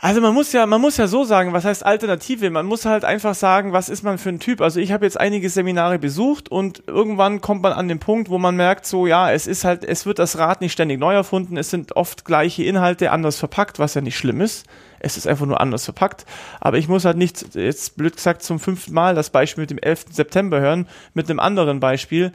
Also 0.00 0.20
man 0.20 0.32
muss 0.32 0.52
ja, 0.52 0.64
man 0.66 0.80
muss 0.80 0.96
ja 0.96 1.08
so 1.08 1.24
sagen, 1.24 1.52
was 1.52 1.64
heißt 1.64 1.84
Alternative? 1.84 2.50
Man 2.50 2.66
muss 2.66 2.84
halt 2.84 3.04
einfach 3.04 3.34
sagen, 3.34 3.72
was 3.72 3.88
ist 3.88 4.04
man 4.04 4.18
für 4.18 4.28
ein 4.28 4.38
Typ? 4.38 4.60
Also 4.60 4.78
ich 4.78 4.92
habe 4.92 5.04
jetzt 5.04 5.18
einige 5.18 5.50
Seminare 5.50 5.98
besucht 5.98 6.50
und 6.50 6.84
irgendwann 6.86 7.40
kommt 7.40 7.62
man 7.62 7.72
an 7.72 7.88
den 7.88 7.98
Punkt, 7.98 8.30
wo 8.30 8.38
man 8.38 8.54
merkt, 8.54 8.86
so 8.86 9.08
ja, 9.08 9.32
es 9.32 9.48
ist 9.48 9.64
halt, 9.64 9.82
es 9.82 10.06
wird 10.06 10.20
das 10.20 10.38
Rad 10.38 10.60
nicht 10.60 10.72
ständig 10.72 11.00
neu 11.00 11.14
erfunden, 11.14 11.56
es 11.56 11.70
sind 11.70 11.96
oft 11.96 12.24
gleiche 12.24 12.62
Inhalte 12.62 13.10
anders 13.10 13.38
verpackt, 13.38 13.80
was 13.80 13.94
ja 13.94 14.00
nicht 14.00 14.16
schlimm 14.16 14.40
ist. 14.40 14.66
Es 15.00 15.16
ist 15.16 15.26
einfach 15.26 15.46
nur 15.46 15.60
anders 15.60 15.84
verpackt. 15.84 16.26
Aber 16.60 16.78
ich 16.78 16.86
muss 16.86 17.04
halt 17.04 17.16
nicht, 17.16 17.54
jetzt 17.56 17.96
blöd 17.96 18.14
gesagt, 18.14 18.42
zum 18.42 18.60
fünften 18.60 18.92
Mal 18.94 19.16
das 19.16 19.30
Beispiel 19.30 19.62
mit 19.62 19.70
dem 19.70 19.78
11. 19.78 20.06
September 20.12 20.60
hören, 20.60 20.86
mit 21.14 21.28
einem 21.28 21.40
anderen 21.40 21.80
Beispiel. 21.80 22.32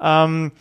Ähm, 0.00 0.52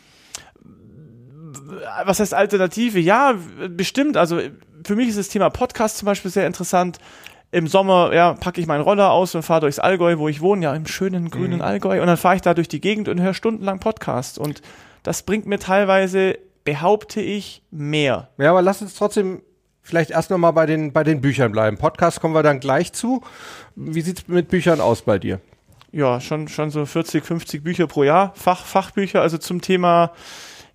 was 2.06 2.20
heißt 2.20 2.34
Alternative? 2.34 3.00
Ja, 3.00 3.36
bestimmt. 3.70 4.18
Also 4.18 4.40
für 4.88 4.96
mich 4.96 5.10
ist 5.10 5.18
das 5.18 5.28
Thema 5.28 5.50
Podcast 5.50 5.98
zum 5.98 6.06
Beispiel 6.06 6.32
sehr 6.32 6.48
interessant. 6.48 6.98
Im 7.52 7.68
Sommer, 7.68 8.14
ja, 8.14 8.34
packe 8.34 8.62
ich 8.62 8.68
meinen 8.68 8.82
Roller 8.82 9.12
aus 9.12 9.36
und 9.36 9.44
fahre 9.44 9.62
durchs 9.62 9.80
Allgäu, 9.80 10.18
wo 10.18 10.30
ich 10.30 10.40
wohne, 10.40 10.64
ja, 10.64 10.74
im 10.74 10.88
schönen 10.88 11.30
grünen 11.30 11.56
mhm. 11.56 11.62
Allgäu. 11.62 12.00
Und 12.00 12.08
dann 12.08 12.16
fahre 12.16 12.38
ich 12.38 12.42
da 12.42 12.54
durch 12.54 12.70
die 12.70 12.80
Gegend 12.80 13.10
und 13.10 13.22
höre 13.22 13.34
stundenlang 13.34 13.80
Podcast. 13.80 14.40
Und 14.40 14.62
das 15.04 15.24
bringt 15.24 15.46
mir 15.46 15.60
teilweise, 15.60 16.38
behaupte 16.64 17.20
ich, 17.20 17.64
mehr. 17.70 18.30
Ja, 18.38 18.52
aber 18.52 18.62
lass 18.62 18.82
uns 18.82 18.96
trotzdem 18.96 19.42
vielleicht 19.82 20.12
erst 20.12 20.30
nochmal 20.30 20.54
bei 20.54 20.66
den, 20.66 20.94
bei 20.94 21.04
den 21.04 21.20
Büchern 21.20 21.52
bleiben. 21.52 21.78
Podcast 21.78 22.22
kommen 22.22 22.34
wir 22.34 22.44
dann 22.44 22.62
gleich 22.62 22.94
zu. 22.94 23.22
Wie 23.76 24.02
sieht 24.02 24.20
es 24.20 24.28
mit 24.30 24.48
Büchern 24.48 24.80
aus 24.80 25.02
bei 25.02 25.20
dir? 25.20 25.42
Ja, 25.92 26.22
schon, 26.22 26.48
schon 26.48 26.70
so 26.70 26.86
40, 26.86 27.26
50 27.26 27.62
Bücher 27.62 27.88
pro 27.88 28.04
Jahr. 28.04 28.32
Fach, 28.36 28.66
Fachbücher, 28.66 29.22
also 29.22 29.38
zum 29.38 29.60
Thema 29.60 30.12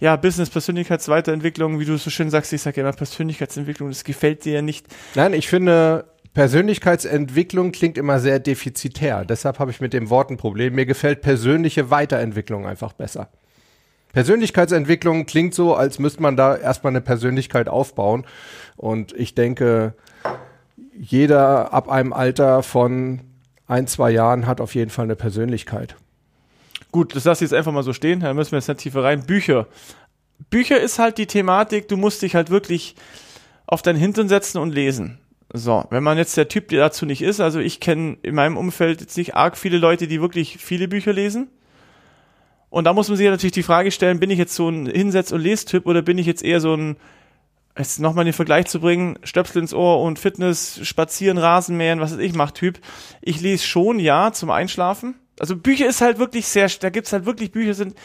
ja, 0.02 0.16
Business, 0.16 0.50
Persönlichkeitsweiterentwicklung, 0.50 1.78
wie 1.78 1.84
du 1.84 1.96
so 1.96 2.10
schön 2.10 2.28
sagst, 2.28 2.52
ich 2.52 2.60
sage 2.60 2.80
immer 2.80 2.92
Persönlichkeitsentwicklung, 2.92 3.88
das 3.88 4.02
gefällt 4.02 4.44
dir 4.44 4.54
ja 4.54 4.60
nicht. 4.60 4.84
Nein, 5.14 5.32
ich 5.32 5.46
finde, 5.46 6.06
Persönlichkeitsentwicklung 6.34 7.70
klingt 7.70 7.96
immer 7.96 8.18
sehr 8.18 8.40
defizitär. 8.40 9.24
Deshalb 9.24 9.60
habe 9.60 9.70
ich 9.70 9.80
mit 9.80 9.92
dem 9.92 10.10
Wort 10.10 10.30
ein 10.30 10.38
Problem. 10.38 10.74
Mir 10.74 10.86
gefällt 10.86 11.20
persönliche 11.20 11.90
Weiterentwicklung 11.90 12.66
einfach 12.66 12.94
besser. 12.94 13.28
Persönlichkeitsentwicklung 14.12 15.24
klingt 15.24 15.54
so, 15.54 15.76
als 15.76 16.00
müsste 16.00 16.20
man 16.20 16.36
da 16.36 16.56
erstmal 16.56 16.90
eine 16.90 17.00
Persönlichkeit 17.00 17.68
aufbauen. 17.68 18.26
Und 18.76 19.12
ich 19.12 19.36
denke, 19.36 19.94
jeder 20.98 21.72
ab 21.72 21.88
einem 21.88 22.12
Alter 22.12 22.64
von 22.64 23.20
ein, 23.68 23.86
zwei 23.86 24.10
Jahren 24.10 24.48
hat 24.48 24.60
auf 24.60 24.74
jeden 24.74 24.90
Fall 24.90 25.04
eine 25.04 25.16
Persönlichkeit. 25.16 25.94
Gut, 26.92 27.16
das 27.16 27.24
lasse 27.24 27.44
ich 27.44 27.50
jetzt 27.50 27.58
einfach 27.58 27.72
mal 27.72 27.82
so 27.82 27.92
stehen, 27.92 28.20
da 28.20 28.32
müssen 28.34 28.52
wir 28.52 28.58
jetzt 28.58 28.68
nicht 28.68 28.80
tiefer 28.80 29.02
rein. 29.02 29.24
Bücher. 29.26 29.66
Bücher 30.50 30.78
ist 30.78 30.98
halt 30.98 31.18
die 31.18 31.26
Thematik, 31.26 31.88
du 31.88 31.96
musst 31.96 32.22
dich 32.22 32.34
halt 32.34 32.50
wirklich 32.50 32.94
auf 33.66 33.82
deinen 33.82 33.98
Hintern 33.98 34.28
setzen 34.28 34.58
und 34.58 34.72
lesen. 34.72 35.18
So, 35.54 35.84
wenn 35.90 36.02
man 36.02 36.18
jetzt 36.18 36.36
der 36.36 36.48
Typ 36.48 36.68
der 36.68 36.80
dazu 36.80 37.06
nicht 37.06 37.22
ist, 37.22 37.40
also 37.40 37.60
ich 37.60 37.80
kenne 37.80 38.18
in 38.22 38.34
meinem 38.34 38.56
Umfeld 38.56 39.00
jetzt 39.00 39.16
nicht 39.16 39.34
arg 39.34 39.56
viele 39.56 39.78
Leute, 39.78 40.06
die 40.06 40.20
wirklich 40.20 40.58
viele 40.58 40.88
Bücher 40.88 41.12
lesen. 41.12 41.48
Und 42.70 42.84
da 42.84 42.94
muss 42.94 43.08
man 43.08 43.18
sich 43.18 43.28
natürlich 43.28 43.52
die 43.52 43.62
Frage 43.62 43.90
stellen, 43.90 44.18
bin 44.18 44.30
ich 44.30 44.38
jetzt 44.38 44.54
so 44.54 44.68
ein 44.68 44.86
Hinsetz- 44.86 45.32
und 45.32 45.42
Lestyp 45.42 45.86
oder 45.86 46.00
bin 46.00 46.16
ich 46.16 46.26
jetzt 46.26 46.42
eher 46.42 46.58
so 46.58 46.74
ein, 46.74 46.96
jetzt 47.76 48.00
nochmal 48.00 48.24
den 48.24 48.32
Vergleich 48.32 48.66
zu 48.66 48.80
bringen, 48.80 49.18
Stöpsel 49.24 49.60
ins 49.60 49.74
Ohr 49.74 50.02
und 50.02 50.18
Fitness, 50.18 50.80
Spazieren, 50.82 51.36
Rasenmähen, 51.36 52.00
was 52.00 52.12
weiß 52.12 52.20
ich, 52.20 52.34
macht 52.34 52.54
Typ. 52.54 52.80
Ich 53.20 53.42
lese 53.42 53.66
schon, 53.66 53.98
ja, 53.98 54.32
zum 54.32 54.50
Einschlafen. 54.50 55.16
Also 55.42 55.56
Bücher 55.56 55.88
ist 55.88 56.00
halt 56.00 56.20
wirklich 56.20 56.46
sehr, 56.46 56.70
da 56.80 56.88
gibt's 56.88 57.12
halt 57.12 57.26
wirklich 57.26 57.50
Bücher 57.50 57.74
sind 57.74 57.96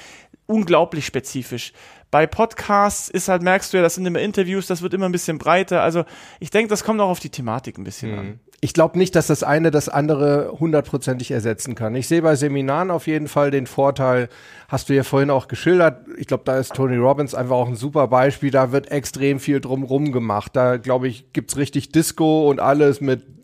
unglaublich 0.47 1.05
spezifisch. 1.05 1.71
Bei 2.09 2.25
Podcasts 2.25 3.09
ist 3.09 3.27
halt, 3.27 3.43
merkst 3.43 3.71
du 3.71 3.77
ja, 3.77 3.83
das 3.83 3.93
sind 3.93 4.07
immer 4.07 4.19
Interviews, 4.19 4.65
das 4.65 4.81
wird 4.81 4.95
immer 4.95 5.05
ein 5.05 5.11
bisschen 5.11 5.37
breiter. 5.37 5.83
Also 5.83 6.03
ich 6.39 6.49
denke, 6.49 6.69
das 6.69 6.83
kommt 6.83 6.99
auch 6.99 7.09
auf 7.09 7.19
die 7.19 7.29
Thematik 7.29 7.77
ein 7.77 7.83
bisschen 7.83 8.11
mhm. 8.11 8.19
an. 8.19 8.39
Ich 8.59 8.73
glaube 8.73 8.97
nicht, 8.97 9.15
dass 9.15 9.27
das 9.27 9.43
eine 9.43 9.69
das 9.69 9.87
andere 9.87 10.51
hundertprozentig 10.59 11.29
ersetzen 11.29 11.75
kann. 11.75 11.93
Ich 11.93 12.07
sehe 12.07 12.23
bei 12.23 12.35
Seminaren 12.35 12.89
auf 12.89 13.05
jeden 13.05 13.27
Fall 13.27 13.51
den 13.51 13.67
Vorteil, 13.67 14.29
hast 14.67 14.89
du 14.89 14.95
ja 14.95 15.03
vorhin 15.03 15.29
auch 15.29 15.47
geschildert. 15.47 16.07
Ich 16.17 16.25
glaube, 16.25 16.41
da 16.43 16.57
ist 16.57 16.73
Tony 16.73 16.97
Robbins 16.97 17.35
einfach 17.35 17.55
auch 17.55 17.67
ein 17.67 17.75
super 17.75 18.07
Beispiel. 18.07 18.49
Da 18.49 18.71
wird 18.71 18.89
extrem 18.89 19.39
viel 19.39 19.61
drumrum 19.61 20.11
gemacht. 20.11 20.55
Da, 20.55 20.77
glaube 20.77 21.07
ich, 21.07 21.33
gibt's 21.33 21.55
richtig 21.55 21.91
Disco 21.91 22.49
und 22.49 22.59
alles 22.59 22.99
mit 22.99 23.36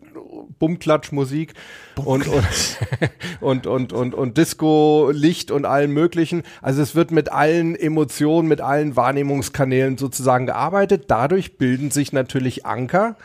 Bumklatsch-Musik 0.58 1.54
und, 1.96 2.26
und, 2.26 2.44
und, 3.40 3.66
und, 3.66 3.92
und, 3.92 4.14
und 4.14 4.38
Disco-Licht 4.38 5.50
und 5.50 5.64
allen 5.64 5.90
möglichen. 5.90 6.42
Also 6.62 6.82
es 6.82 6.94
wird 6.94 7.10
mit 7.10 7.32
allen 7.32 7.74
Emotionen, 7.76 8.48
mit 8.48 8.60
allen 8.60 8.96
Wahrnehmungskanälen 8.96 9.98
sozusagen 9.98 10.46
gearbeitet. 10.46 11.04
Dadurch 11.08 11.58
bilden 11.58 11.90
sich 11.90 12.12
natürlich 12.12 12.66
Anker. 12.66 13.16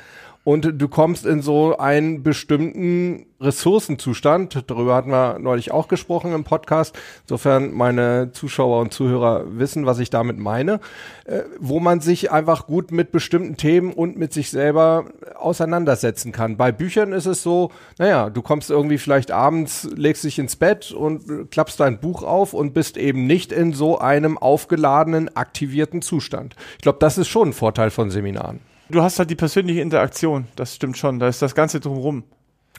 Und 0.50 0.82
du 0.82 0.88
kommst 0.88 1.28
in 1.28 1.44
so 1.44 1.78
einen 1.78 2.24
bestimmten 2.24 3.28
Ressourcenzustand. 3.40 4.64
Darüber 4.66 4.96
hatten 4.96 5.12
wir 5.12 5.38
neulich 5.38 5.70
auch 5.70 5.88
gesprochen 5.88 6.34
im 6.34 6.44
Podcast. 6.44 6.98
Insofern 7.22 7.72
meine 7.72 8.32
Zuschauer 8.32 8.82
und 8.82 8.92
Zuhörer 8.92 9.44
wissen, 9.60 9.86
was 9.86 10.00
ich 10.00 10.10
damit 10.10 10.40
meine, 10.40 10.80
äh, 11.26 11.42
wo 11.60 11.80
man 11.80 12.00
sich 12.00 12.32
einfach 12.32 12.66
gut 12.66 12.92
mit 12.92 13.12
bestimmten 13.12 13.58
Themen 13.58 13.94
und 13.94 14.18
mit 14.18 14.34
sich 14.34 14.50
selber 14.50 15.06
auseinandersetzen 15.36 16.32
kann. 16.32 16.58
Bei 16.58 16.72
Büchern 16.72 17.14
ist 17.14 17.28
es 17.28 17.44
so, 17.44 17.70
naja, 18.00 18.32
du 18.32 18.42
kommst 18.42 18.72
irgendwie 18.72 18.98
vielleicht 18.98 19.30
abends, 19.30 19.88
legst 19.96 20.24
dich 20.24 20.40
ins 20.40 20.56
Bett 20.56 20.92
und 20.92 21.52
klappst 21.52 21.80
dein 21.80 22.00
Buch 22.00 22.24
auf 22.24 22.56
und 22.56 22.74
bist 22.74 22.98
eben 22.98 23.28
nicht 23.28 23.52
in 23.52 23.74
so 23.74 24.00
einem 24.00 24.36
aufgeladenen, 24.40 25.30
aktivierten 25.36 26.02
Zustand. 26.02 26.56
Ich 26.78 26.82
glaube, 26.82 26.98
das 27.00 27.20
ist 27.20 27.28
schon 27.28 27.50
ein 27.50 27.54
Vorteil 27.54 27.92
von 27.92 28.10
Seminaren. 28.10 28.62
Du 28.90 29.04
hast 29.04 29.20
halt 29.20 29.30
die 29.30 29.36
persönliche 29.36 29.82
Interaktion, 29.82 30.48
das 30.56 30.76
stimmt 30.76 30.98
schon. 30.98 31.20
Da 31.20 31.28
ist 31.28 31.42
das 31.42 31.54
Ganze 31.54 31.80
drumherum. 31.80 32.24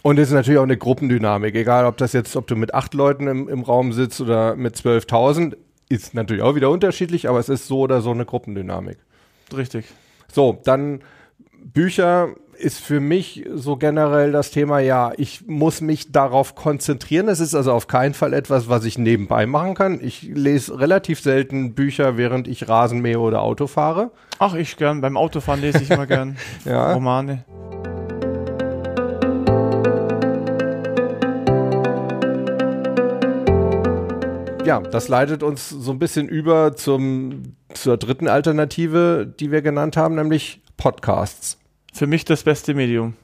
Und 0.03 0.19
es 0.19 0.29
ist 0.29 0.35
natürlich 0.35 0.59
auch 0.59 0.65
eine 0.65 0.77
Gruppendynamik, 0.77 1.55
egal 1.55 1.85
ob 1.85 1.99
das 1.99 2.13
jetzt, 2.13 2.35
ob 2.35 2.47
du 2.47 2.57
mit 2.57 2.75
acht 2.75 2.95
Leuten 2.95 3.27
im, 3.27 3.49
im 3.49 3.63
Raum 3.63 3.93
sitzt 3.93 4.21
oder 4.21 4.57
mit 4.57 4.75
12.000, 4.77 5.57
ist 5.89 6.15
natürlich 6.15 6.43
auch 6.43 6.55
wieder 6.55 6.71
unterschiedlich, 6.71 7.29
aber 7.29 7.39
es 7.39 7.49
ist 7.49 7.67
so 7.67 7.81
oder 7.81 8.01
so 8.01 8.11
eine 8.11 8.25
Gruppendynamik. 8.25 8.99
Richtig. 9.55 9.87
So, 10.33 10.61
dann 10.65 11.01
Bücher 11.65 12.35
ist 12.59 12.79
für 12.79 13.01
mich 13.01 13.47
so 13.55 13.77
generell 13.77 14.33
das 14.33 14.51
Thema, 14.51 14.81
ja, 14.81 15.13
ich 15.17 15.47
muss 15.47 15.81
mich 15.81 16.13
darauf 16.13 16.55
konzentrieren. 16.55 17.29
Es 17.29 17.41
ist 17.41 17.55
also 17.55 17.73
auf 17.73 17.87
keinen 17.87 18.15
Fall 18.15 18.35
etwas, 18.35 18.69
was 18.69 18.85
ich 18.85 18.99
nebenbei 18.99 19.47
machen 19.47 19.75
kann. 19.75 20.01
Ich 20.03 20.23
lese 20.23 20.79
relativ 20.79 21.21
selten 21.21 21.75
Bücher, 21.75 22.17
während 22.17 22.49
ich 22.49 22.69
Rasen 22.69 23.01
mähe 23.01 23.19
oder 23.19 23.43
Auto 23.43 23.67
fahre. 23.67 24.11
Ach, 24.39 24.55
ich 24.55 24.77
gern. 24.77 25.01
Beim 25.01 25.17
Autofahren 25.17 25.61
lese 25.61 25.83
ich 25.83 25.91
immer 25.91 26.07
gern 26.07 26.37
Ja. 26.65 26.93
Romane. 26.93 27.45
Ja, 34.65 34.81
das 34.81 35.09
leitet 35.09 35.43
uns 35.43 35.71
so 35.71 35.91
ein 35.91 35.99
bisschen 35.99 36.29
über 36.29 36.77
zum, 36.77 37.57
zur 37.73 37.97
dritten 37.97 38.29
Alternative, 38.29 39.27
die 39.27 39.51
wir 39.51 39.63
genannt 39.63 39.97
haben, 39.97 40.15
nämlich 40.15 40.61
Podcasts. 40.81 41.59
Für 41.93 42.07
mich 42.07 42.25
das 42.25 42.43
beste 42.43 42.73
Medium. 42.73 43.15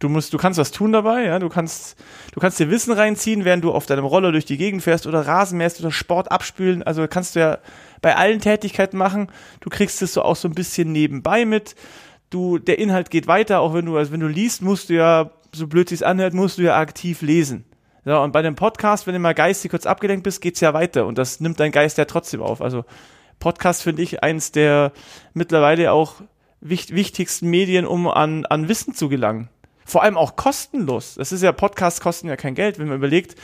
Du 0.00 0.10
musst, 0.10 0.34
du 0.34 0.36
kannst 0.36 0.58
was 0.58 0.70
tun 0.70 0.92
dabei, 0.92 1.24
ja. 1.24 1.38
Du 1.38 1.48
kannst, 1.48 1.96
du 2.32 2.40
kannst 2.40 2.60
dir 2.60 2.68
Wissen 2.68 2.92
reinziehen, 2.92 3.46
während 3.46 3.64
du 3.64 3.72
auf 3.72 3.86
deinem 3.86 4.04
Roller 4.04 4.32
durch 4.32 4.44
die 4.44 4.58
Gegend 4.58 4.82
fährst 4.82 5.06
oder 5.06 5.26
Rasen 5.26 5.56
mähst 5.56 5.80
oder 5.80 5.90
Sport 5.90 6.30
abspülen. 6.30 6.82
Also 6.82 7.08
kannst 7.08 7.36
du 7.36 7.40
ja 7.40 7.58
bei 8.02 8.16
allen 8.16 8.38
Tätigkeiten 8.38 8.98
machen. 8.98 9.28
Du 9.60 9.70
kriegst 9.70 10.02
es 10.02 10.12
so 10.12 10.20
auch 10.20 10.36
so 10.36 10.46
ein 10.46 10.54
bisschen 10.54 10.92
nebenbei 10.92 11.46
mit. 11.46 11.74
Du, 12.28 12.58
der 12.58 12.78
Inhalt 12.78 13.10
geht 13.10 13.28
weiter, 13.28 13.60
auch 13.60 13.72
wenn 13.72 13.86
du, 13.86 13.96
also 13.96 14.12
wenn 14.12 14.20
du 14.20 14.28
liest, 14.28 14.60
musst 14.60 14.90
du 14.90 14.94
ja, 14.94 15.30
so 15.52 15.66
blöd 15.68 15.88
sich's 15.88 16.02
anhört, 16.02 16.34
musst 16.34 16.58
du 16.58 16.62
ja 16.62 16.78
aktiv 16.78 17.22
lesen. 17.22 17.64
Ja, 18.04 18.18
und 18.18 18.32
bei 18.32 18.42
dem 18.42 18.56
Podcast, 18.56 19.06
wenn 19.06 19.14
du 19.14 19.20
mal 19.20 19.32
geistig 19.32 19.70
kurz 19.70 19.86
abgelenkt 19.86 20.24
bist, 20.24 20.42
geht's 20.42 20.60
ja 20.60 20.74
weiter 20.74 21.06
und 21.06 21.16
das 21.16 21.40
nimmt 21.40 21.58
dein 21.60 21.72
Geist 21.72 21.96
ja 21.96 22.04
trotzdem 22.04 22.42
auf. 22.42 22.60
Also 22.60 22.84
Podcast 23.38 23.82
finde 23.82 24.02
ich 24.02 24.22
eins 24.22 24.52
der 24.52 24.92
mittlerweile 25.32 25.90
auch 25.92 26.16
wichtigsten 26.64 27.48
Medien, 27.48 27.86
um 27.86 28.08
an, 28.08 28.46
an 28.46 28.68
Wissen 28.68 28.94
zu 28.94 29.08
gelangen. 29.08 29.48
Vor 29.84 30.02
allem 30.02 30.16
auch 30.16 30.34
kostenlos. 30.36 31.14
Das 31.16 31.30
ist 31.30 31.42
ja, 31.42 31.52
Podcasts 31.52 32.00
kosten 32.00 32.26
ja 32.26 32.36
kein 32.36 32.54
Geld, 32.54 32.78
wenn 32.78 32.88
man 32.88 32.96
überlegt, 32.96 33.36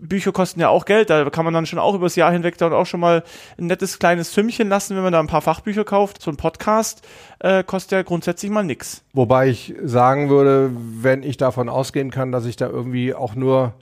Bücher 0.00 0.30
kosten 0.30 0.60
ja 0.60 0.68
auch 0.68 0.84
Geld, 0.84 1.10
da 1.10 1.28
kann 1.28 1.44
man 1.44 1.52
dann 1.52 1.66
schon 1.66 1.80
auch 1.80 1.94
übers 1.94 2.14
Jahr 2.14 2.30
hinweg 2.30 2.56
dann 2.56 2.72
auch 2.72 2.86
schon 2.86 3.00
mal 3.00 3.24
ein 3.58 3.66
nettes 3.66 3.98
kleines 3.98 4.32
Sümmchen 4.32 4.68
lassen, 4.68 4.94
wenn 4.94 5.02
man 5.02 5.12
da 5.12 5.18
ein 5.18 5.26
paar 5.26 5.42
Fachbücher 5.42 5.84
kauft. 5.84 6.22
So 6.22 6.30
ein 6.30 6.36
Podcast 6.36 7.02
äh, 7.40 7.64
kostet 7.64 7.92
ja 7.92 8.02
grundsätzlich 8.02 8.50
mal 8.50 8.62
nix. 8.62 9.02
Wobei 9.12 9.48
ich 9.48 9.74
sagen 9.82 10.28
würde, 10.30 10.70
wenn 10.72 11.24
ich 11.24 11.36
davon 11.36 11.68
ausgehen 11.68 12.12
kann, 12.12 12.30
dass 12.30 12.46
ich 12.46 12.54
da 12.54 12.68
irgendwie 12.68 13.12
auch 13.12 13.34
nur 13.34 13.74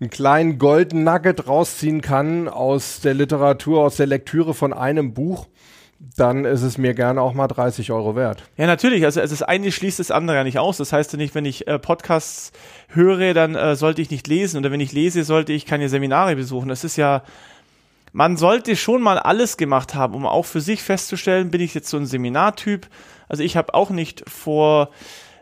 einen 0.00 0.10
kleinen 0.10 0.58
Golden 0.58 1.04
Nugget 1.04 1.46
rausziehen 1.46 2.00
kann 2.00 2.48
aus 2.48 3.00
der 3.00 3.14
Literatur, 3.14 3.80
aus 3.80 3.96
der 3.96 4.06
Lektüre 4.06 4.54
von 4.54 4.72
einem 4.72 5.12
Buch, 5.12 5.46
dann 5.98 6.44
ist 6.44 6.62
es 6.62 6.78
mir 6.78 6.94
gerne 6.94 7.20
auch 7.20 7.34
mal 7.34 7.48
30 7.48 7.90
Euro 7.90 8.14
wert. 8.14 8.44
Ja, 8.56 8.66
natürlich. 8.66 9.04
Also, 9.04 9.20
also 9.20 9.32
das 9.32 9.42
eine 9.42 9.72
schließt 9.72 9.98
das 9.98 10.10
andere 10.10 10.36
ja 10.36 10.44
nicht 10.44 10.58
aus. 10.58 10.76
Das 10.76 10.92
heißt 10.92 11.12
ja 11.12 11.16
nicht, 11.16 11.34
wenn 11.34 11.44
ich 11.44 11.66
äh, 11.66 11.78
Podcasts 11.78 12.52
höre, 12.88 13.34
dann 13.34 13.56
äh, 13.56 13.74
sollte 13.74 14.00
ich 14.00 14.10
nicht 14.10 14.28
lesen. 14.28 14.58
Oder 14.58 14.70
wenn 14.70 14.80
ich 14.80 14.92
lese, 14.92 15.24
sollte 15.24 15.52
ich 15.52 15.66
keine 15.66 15.88
Seminare 15.88 16.36
besuchen. 16.36 16.68
Das 16.68 16.84
ist 16.84 16.96
ja, 16.96 17.22
man 18.12 18.36
sollte 18.36 18.76
schon 18.76 19.02
mal 19.02 19.18
alles 19.18 19.56
gemacht 19.56 19.96
haben, 19.96 20.14
um 20.14 20.24
auch 20.24 20.44
für 20.44 20.60
sich 20.60 20.82
festzustellen, 20.82 21.50
bin 21.50 21.60
ich 21.60 21.74
jetzt 21.74 21.88
so 21.88 21.96
ein 21.96 22.06
Seminartyp. 22.06 22.86
Also 23.28 23.42
ich 23.42 23.56
habe 23.56 23.74
auch 23.74 23.90
nicht 23.90 24.28
vor 24.30 24.90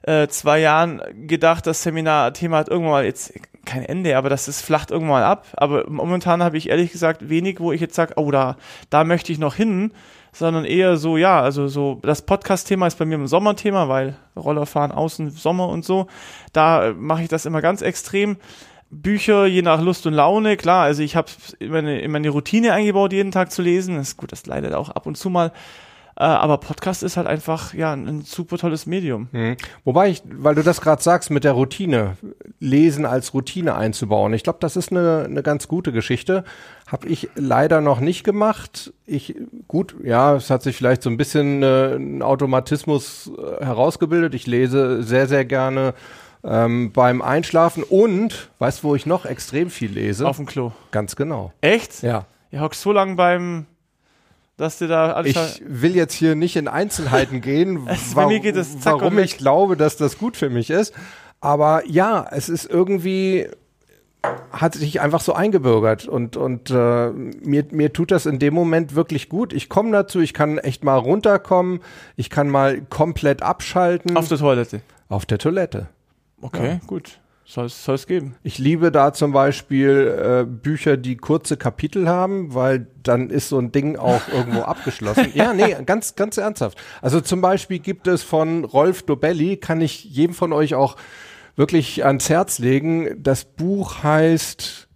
äh, 0.03 0.27
zwei 0.29 0.61
Jahren 0.61 1.03
gedacht, 1.27 1.67
das 1.67 1.83
Seminarthema 1.83 2.59
hat 2.59 2.69
irgendwann 2.69 2.93
mal 2.93 3.05
jetzt 3.05 3.35
kein 3.67 3.85
Ende, 3.85 4.17
aber 4.17 4.31
das 4.31 4.49
ist 4.49 4.63
flacht 4.63 4.91
irgendwann 4.91 5.21
mal 5.21 5.25
ab. 5.25 5.47
Aber 5.55 5.85
momentan 5.91 6.43
habe 6.43 6.57
ich 6.57 6.71
ehrlich 6.71 6.93
gesagt 6.93 7.29
wenig, 7.29 7.61
wo 7.61 7.73
ich 7.73 7.81
jetzt 7.81 7.95
sage, 7.95 8.15
oh, 8.17 8.31
da, 8.31 8.57
da 8.89 9.05
möchte 9.05 9.33
ich 9.33 9.39
noch 9.39 9.55
hin, 9.55 9.93
sondern 10.39 10.65
eher 10.65 10.97
so, 10.99 11.17
ja, 11.17 11.41
also 11.41 11.67
so, 11.67 11.99
das 12.03 12.23
Podcast-Thema 12.23 12.87
ist 12.87 12.99
bei 12.99 13.07
mir 13.07 13.17
ein 13.17 13.27
Sommerthema, 13.27 13.89
weil 13.89 14.17
Rollerfahren 14.37 14.93
außen 14.93 15.31
Sommer 15.31 15.69
und 15.69 15.85
so. 15.85 16.09
Da 16.53 16.89
äh, 16.89 16.93
mache 16.93 17.23
ich 17.23 17.29
das 17.29 17.47
immer 17.47 17.63
ganz 17.63 17.81
extrem. 17.81 18.37
Bücher 18.91 19.47
je 19.47 19.63
nach 19.63 19.81
Lust 19.81 20.07
und 20.07 20.13
Laune, 20.13 20.57
klar, 20.57 20.85
also 20.85 21.03
ich 21.03 21.17
habe 21.17 21.29
in 21.59 21.73
meine, 21.73 22.01
in 22.01 22.11
meine 22.11 22.29
Routine 22.29 22.73
eingebaut, 22.73 23.13
jeden 23.13 23.33
Tag 23.33 23.51
zu 23.51 23.63
lesen. 23.63 23.97
Das 23.97 24.09
ist 24.09 24.17
gut, 24.17 24.31
das 24.31 24.47
leidet 24.47 24.75
auch 24.75 24.91
ab 24.91 25.07
und 25.07 25.17
zu 25.17 25.31
mal. 25.31 25.53
Äh, 26.19 26.25
aber 26.25 26.57
Podcast 26.59 27.03
ist 27.03 27.19
halt 27.19 27.27
einfach 27.27 27.75
ja 27.75 27.93
ein, 27.93 28.09
ein 28.09 28.21
super 28.23 28.57
tolles 28.57 28.87
Medium. 28.87 29.29
Mhm. 29.33 29.57
Wobei 29.85 30.09
ich, 30.09 30.23
weil 30.25 30.55
du 30.55 30.63
das 30.63 30.81
gerade 30.81 31.03
sagst, 31.03 31.31
mit 31.31 31.45
der 31.45 31.53
Routine, 31.53 32.17
Lesen 32.59 33.05
als 33.05 33.35
Routine 33.35 33.75
einzubauen. 33.75 34.33
Ich 34.33 34.43
glaube, 34.43 34.59
das 34.61 34.77
ist 34.77 34.91
eine, 34.91 35.25
eine 35.25 35.43
ganz 35.43 35.69
gute 35.69 35.93
Geschichte. 35.93 36.45
Habe 36.87 37.09
ich 37.09 37.29
leider 37.35 37.83
noch 37.83 38.01
nicht 38.01 38.25
gemacht. 38.25 38.95
Ich, 39.05 39.37
gut, 39.69 39.95
ja, 40.03 40.37
es 40.37 40.49
hat 40.49 40.63
sich 40.63 40.77
vielleicht 40.77 41.03
so 41.03 41.11
ein 41.11 41.19
bisschen 41.19 41.63
äh, 41.63 41.97
ein 41.97 42.23
Automatismus 42.23 43.31
äh, 43.37 43.65
herausgebildet. 43.65 44.35
Ich 44.35 44.47
lese 44.47 45.03
sehr, 45.03 45.27
sehr 45.27 45.45
gerne 45.45 45.93
ähm, 46.43 46.93
beim 46.93 47.21
Einschlafen 47.21 47.83
und, 47.83 48.51
weißt 48.59 48.83
du, 48.83 48.89
wo 48.89 48.95
ich 48.95 49.05
noch 49.05 49.27
extrem 49.27 49.69
viel 49.69 49.91
lese? 49.91 50.27
Auf 50.27 50.37
dem 50.37 50.47
Klo. 50.47 50.73
Ganz 50.93 51.15
genau. 51.17 51.53
Echt? 51.61 52.03
Ja. 52.03 52.25
Ihr 52.51 52.61
hockst 52.61 52.81
so 52.81 52.93
lang 52.93 53.17
beim, 53.17 53.67
dass 54.57 54.79
du 54.79 54.87
da 54.89 55.13
alles 55.13 55.35
Ich 55.59 55.63
will 55.67 55.95
jetzt 55.95 56.15
hier 56.15 56.35
nicht 56.35 56.57
in 56.57 56.69
Einzelheiten 56.69 57.41
gehen, 57.43 57.87
Es- 57.89 58.15
geht 58.15 58.57
es 58.57 58.75
warum 58.85 59.17
weg. 59.17 59.25
ich 59.27 59.39
glaube, 59.39 59.77
dass 59.77 59.97
das 59.97 60.19
gut 60.19 60.37
für 60.37 60.51
mich 60.51 60.71
ist. 60.71 60.95
Aber 61.41 61.83
ja, 61.87 62.27
es 62.31 62.49
ist 62.49 62.65
irgendwie, 62.69 63.49
hat 64.51 64.75
sich 64.75 65.01
einfach 65.01 65.21
so 65.21 65.35
eingebürgert 65.35 66.09
und, 66.09 66.37
und 66.37 66.71
äh, 66.71 67.11
mir, 67.11 67.67
mir 67.71 67.93
tut 67.93 68.11
das 68.11 68.25
in 68.27 68.39
dem 68.39 68.55
Moment 68.55 68.95
wirklich 68.95 69.29
gut. 69.29 69.53
Ich 69.53 69.69
komme 69.69 69.93
dazu, 69.93 70.21
ich 70.21 70.33
kann 70.35 70.59
echt 70.59 70.83
mal 70.83 70.97
runterkommen, 70.97 71.81
ich 72.17 72.31
kann 72.31 72.49
mal 72.49 72.81
komplett 72.81 73.43
abschalten 73.43 74.17
auf 74.17 74.29
der 74.29 74.39
Toilette. 74.39 74.81
auf 75.09 75.27
der 75.27 75.39
Toilette. 75.39 75.89
Okay, 76.41 76.81
gut. 76.87 77.21
Soll 77.49 77.67
es 77.67 78.07
geben. 78.09 78.35
Ich 78.43 78.59
liebe 78.59 78.91
da 78.91 79.13
zum 79.13 79.31
Beispiel 79.31 80.43
äh, 80.43 80.45
Bücher, 80.45 80.97
die 80.97 81.17
kurze 81.17 81.57
Kapitel 81.57 82.09
haben, 82.09 82.55
weil 82.55 82.89
dann 83.05 83.31
ist 83.31 83.51
so 83.51 83.59
ein 83.59 83.71
Ding 83.71 83.97
auch 83.97 84.23
irgendwo 84.33 84.63
abgeschlossen. 84.63 85.31
Ja, 85.33 85.55
nee, 85.55 85.77
ganz, 85.87 86.17
ganz 86.17 86.39
ernsthaft. 86.39 86.77
Also 87.01 87.21
zum 87.21 87.41
Beispiel 87.41 87.79
gibt 87.79 88.09
es 88.09 88.25
von 88.25 88.65
Rolf 88.65 89.05
Dobelli, 89.05 89.59
kann 89.59 89.81
ich 89.81 90.03
jedem 90.03 90.35
von 90.35 90.53
euch 90.53 90.75
auch 90.75 90.97
wirklich 91.55 92.05
ans 92.05 92.29
Herz 92.29 92.59
legen. 92.59 93.23
Das 93.23 93.45
Buch 93.45 94.03
heißt 94.03 94.87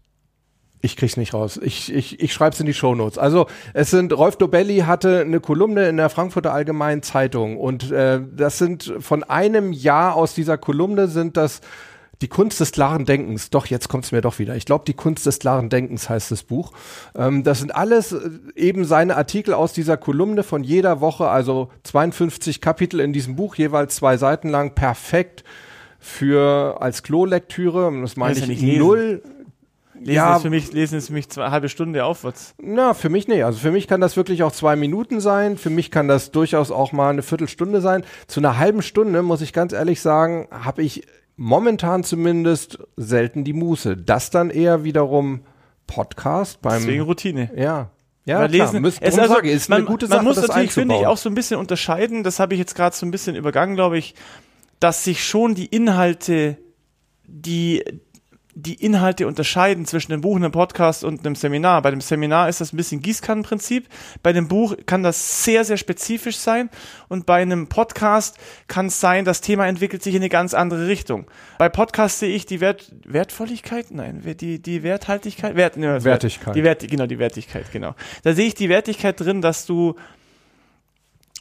ich 0.82 0.96
krieg's 0.96 1.18
nicht 1.18 1.34
raus. 1.34 1.60
Ich, 1.62 1.92
ich, 1.92 2.20
ich 2.20 2.32
schreibe 2.32 2.54
es 2.54 2.60
in 2.60 2.66
die 2.66 2.74
Shownotes. 2.74 3.18
Also 3.18 3.46
es 3.74 3.90
sind, 3.90 4.16
Rolf 4.16 4.36
Dobelli 4.36 4.78
hatte 4.78 5.20
eine 5.20 5.40
Kolumne 5.40 5.88
in 5.88 5.98
der 5.98 6.08
Frankfurter 6.08 6.54
Allgemeinen 6.54 7.02
Zeitung 7.02 7.58
und 7.58 7.92
äh, 7.92 8.20
das 8.34 8.58
sind 8.58 8.94
von 8.98 9.22
einem 9.22 9.72
Jahr 9.72 10.14
aus 10.14 10.34
dieser 10.34 10.56
Kolumne 10.56 11.08
sind 11.08 11.36
das 11.36 11.60
die 12.20 12.28
Kunst 12.28 12.60
des 12.60 12.72
klaren 12.72 13.06
Denkens. 13.06 13.50
Doch, 13.50 13.66
jetzt 13.66 13.88
kommt's 13.88 14.12
mir 14.12 14.20
doch 14.20 14.38
wieder. 14.38 14.54
Ich 14.56 14.66
glaube, 14.66 14.84
die 14.86 14.94
Kunst 14.94 15.26
des 15.26 15.38
klaren 15.38 15.68
Denkens 15.70 16.08
heißt 16.08 16.30
das 16.30 16.42
Buch. 16.42 16.72
Ähm, 17.14 17.44
das 17.44 17.60
sind 17.60 17.74
alles 17.74 18.12
äh, 18.12 18.30
eben 18.56 18.84
seine 18.84 19.16
Artikel 19.16 19.54
aus 19.54 19.72
dieser 19.72 19.96
Kolumne 19.96 20.42
von 20.42 20.62
jeder 20.62 21.00
Woche, 21.00 21.28
also 21.28 21.70
52 21.84 22.60
Kapitel 22.60 23.00
in 23.00 23.12
diesem 23.12 23.36
Buch, 23.36 23.54
jeweils 23.54 23.96
zwei 23.96 24.16
Seiten 24.16 24.48
lang, 24.48 24.74
perfekt 24.74 25.44
für 25.98 26.78
als 26.80 27.02
Klolektüre. 27.02 27.92
Das 28.00 28.16
meine 28.16 28.34
Kannst 28.34 28.48
ja 28.48 28.54
ich 28.54 28.62
nicht 28.62 28.78
null 28.78 29.22
Lesen 30.00 30.14
Ja. 30.14 30.36
ist 30.36 30.42
für 30.42 30.50
mich, 30.50 30.72
lesen 30.72 30.96
ist 30.96 31.08
für 31.08 31.12
mich 31.12 31.28
zwei 31.28 31.50
halbe 31.50 31.68
Stunde 31.68 32.04
aufwärts. 32.06 32.54
Na, 32.62 32.94
für 32.94 33.10
mich 33.10 33.28
nicht. 33.28 33.44
Also 33.44 33.58
für 33.58 33.70
mich 33.70 33.86
kann 33.86 34.00
das 34.00 34.16
wirklich 34.16 34.42
auch 34.42 34.52
zwei 34.52 34.74
Minuten 34.74 35.20
sein. 35.20 35.58
Für 35.58 35.68
mich 35.68 35.90
kann 35.90 36.08
das 36.08 36.30
durchaus 36.30 36.70
auch 36.70 36.92
mal 36.92 37.10
eine 37.10 37.22
Viertelstunde 37.22 37.82
sein. 37.82 38.02
Zu 38.26 38.40
einer 38.40 38.56
halben 38.56 38.80
Stunde, 38.80 39.22
muss 39.22 39.42
ich 39.42 39.52
ganz 39.52 39.74
ehrlich 39.74 40.00
sagen, 40.00 40.48
habe 40.50 40.82
ich 40.82 41.06
momentan 41.40 42.04
zumindest 42.04 42.78
selten 42.98 43.44
die 43.44 43.54
Muße. 43.54 43.96
Das 43.96 44.28
dann 44.28 44.50
eher 44.50 44.84
wiederum 44.84 45.40
Podcast 45.86 46.60
beim. 46.60 46.82
Deswegen 46.82 47.02
Routine. 47.02 47.50
ja. 47.56 47.90
Ja, 48.26 48.46
klar. 48.46 48.48
lesen, 48.48 48.82
Müsst, 48.82 48.98
es 49.00 49.18
also, 49.18 49.34
sage 49.34 49.50
ist 49.50 49.70
man, 49.70 49.78
eine 49.78 49.86
gute 49.86 50.06
man 50.06 50.18
Sache, 50.18 50.24
muss 50.24 50.36
das 50.36 50.48
natürlich, 50.48 50.72
finde 50.72 50.94
ich, 50.96 51.06
auch 51.06 51.16
so 51.16 51.30
ein 51.30 51.34
bisschen 51.34 51.58
unterscheiden. 51.58 52.22
Das 52.22 52.38
habe 52.38 52.52
ich 52.52 52.60
jetzt 52.60 52.74
gerade 52.74 52.94
so 52.94 53.06
ein 53.06 53.10
bisschen 53.10 53.34
übergangen, 53.34 53.74
glaube 53.74 53.96
ich. 53.96 54.14
dass 54.78 55.04
sich 55.04 55.24
schon 55.24 55.54
die 55.54 55.64
Inhalte, 55.64 56.58
die 57.26 57.82
die 58.54 58.74
Inhalte 58.74 59.26
unterscheiden 59.26 59.86
zwischen 59.86 60.12
einem 60.12 60.22
Buch, 60.22 60.36
einem 60.36 60.52
Podcast 60.52 61.04
und 61.04 61.20
einem 61.20 61.34
Seminar. 61.34 61.82
Bei 61.82 61.90
dem 61.90 62.00
Seminar 62.00 62.48
ist 62.48 62.60
das 62.60 62.72
ein 62.72 62.76
bisschen 62.76 63.00
Gießkannenprinzip. 63.00 63.88
Bei 64.22 64.32
dem 64.32 64.48
Buch 64.48 64.76
kann 64.86 65.02
das 65.02 65.44
sehr, 65.44 65.64
sehr 65.64 65.76
spezifisch 65.76 66.36
sein. 66.36 66.70
Und 67.08 67.26
bei 67.26 67.42
einem 67.42 67.68
Podcast 67.68 68.38
kann 68.66 68.86
es 68.86 69.00
sein, 69.00 69.24
das 69.24 69.40
Thema 69.40 69.66
entwickelt 69.66 70.02
sich 70.02 70.14
in 70.14 70.22
eine 70.22 70.28
ganz 70.28 70.54
andere 70.54 70.88
Richtung. 70.88 71.26
Bei 71.58 71.68
Podcast 71.68 72.18
sehe 72.18 72.34
ich 72.34 72.46
die 72.46 72.60
Wert, 72.60 72.92
Wertvolligkeit? 73.04 73.90
Nein, 73.90 74.22
die, 74.40 74.60
die 74.60 74.82
Werthaltigkeit? 74.82 75.54
Wert, 75.54 75.76
ne, 75.76 76.02
Wertigkeit. 76.04 76.54
Die 76.54 76.64
Wert, 76.64 76.86
genau, 76.88 77.06
die 77.06 77.18
Wertigkeit, 77.18 77.70
genau. 77.72 77.94
Da 78.22 78.32
sehe 78.32 78.46
ich 78.46 78.54
die 78.54 78.68
Wertigkeit 78.68 79.20
drin, 79.20 79.42
dass 79.42 79.66
du 79.66 79.94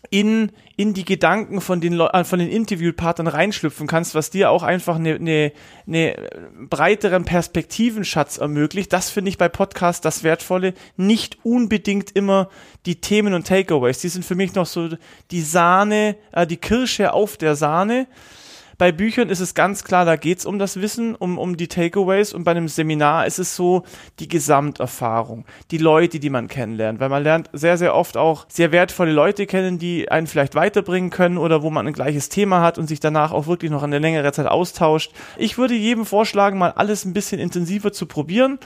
in, 0.10 0.52
in 0.78 0.94
die 0.94 1.06
Gedanken 1.06 1.62
von 1.62 1.82
den, 1.82 2.00
äh, 2.00 2.24
von 2.24 2.40
den 2.40 2.50
Interviewpartnern 2.50 3.28
reinschlüpfen 3.28 3.88
kannst, 3.88 4.16
was 4.16 4.30
dir 4.30 4.50
auch 4.50 4.64
einfach 4.64 4.96
eine, 4.96 5.16
eine, 5.16 5.52
eine 5.88 6.30
breiteren 6.70 7.26
Perspektivenschatz 7.26 8.38
ermöglicht. 8.38 8.94
Das 8.94 9.10
finde 9.10 9.30
ich 9.30 9.38
bei 9.38 9.50
Podcasts 9.50 10.02
das 10.02 10.24
Wertvolle. 10.24 10.74
Nicht 10.96 11.38
unbedingt 11.44 12.12
immer 12.16 12.50
die 12.86 13.02
Themen 13.02 13.34
und 13.34 13.48
Takeaways. 13.48 14.00
Die 14.00 14.10
sind 14.10 14.26
für 14.26 14.36
mich 14.36 14.56
noch 14.56 14.66
so 14.66 14.90
die 15.32 15.42
Sahne, 15.42 16.16
äh, 16.32 16.48
die 16.48 16.58
Kirsche 16.58 17.14
auf 17.14 17.38
der 17.38 17.56
Sahne. 17.56 18.08
Bei 18.80 18.94
Büchern 18.94 19.28
ist 19.28 19.42
es 19.42 19.56
ganz 19.56 19.84
klar, 19.84 20.06
da 20.06 20.16
geht's 20.16 20.46
um 20.46 20.58
das 20.58 20.80
Wissen, 20.80 21.14
um, 21.14 21.38
um 21.38 21.58
die 21.58 21.68
Takeaways 21.68 22.32
und 22.32 22.46
bei 22.46 22.52
einem 22.52 22.70
Seminar 22.70 23.28
ist 23.28 23.38
es 23.38 23.54
so 23.54 23.84
die 24.20 24.30
Gesamterfahrung, 24.30 25.44
die 25.70 25.78
Leute, 25.78 26.22
die 26.22 26.30
man 26.30 26.48
kennenlernt, 26.48 27.02
weil 27.02 27.10
man 27.10 27.22
lernt 27.22 27.50
sehr, 27.52 27.78
sehr 27.78 27.94
oft 27.94 28.16
auch 28.16 28.46
sehr 28.48 28.72
wertvolle 28.72 29.12
Leute 29.12 29.48
kennen, 29.48 29.80
die 29.80 30.10
einen 30.10 30.28
vielleicht 30.28 30.56
weiterbringen 30.56 31.10
können 31.10 31.38
oder 31.38 31.62
wo 31.62 31.70
man 31.70 31.88
ein 31.88 31.94
gleiches 31.94 32.30
Thema 32.30 32.62
hat 32.62 32.78
und 32.78 32.88
sich 32.88 33.02
danach 33.02 33.34
auch 33.34 33.48
wirklich 33.48 33.70
noch 33.70 33.84
eine 33.84 34.00
längere 34.00 34.32
Zeit 34.32 34.48
austauscht. 34.48 35.12
Ich 35.38 35.58
würde 35.58 35.74
jedem 35.74 36.06
vorschlagen, 36.06 36.58
mal 36.58 36.72
alles 36.72 37.04
ein 37.04 37.12
bisschen 37.12 37.42
intensiver 37.42 37.92
zu 37.92 38.06
probieren 38.06 38.60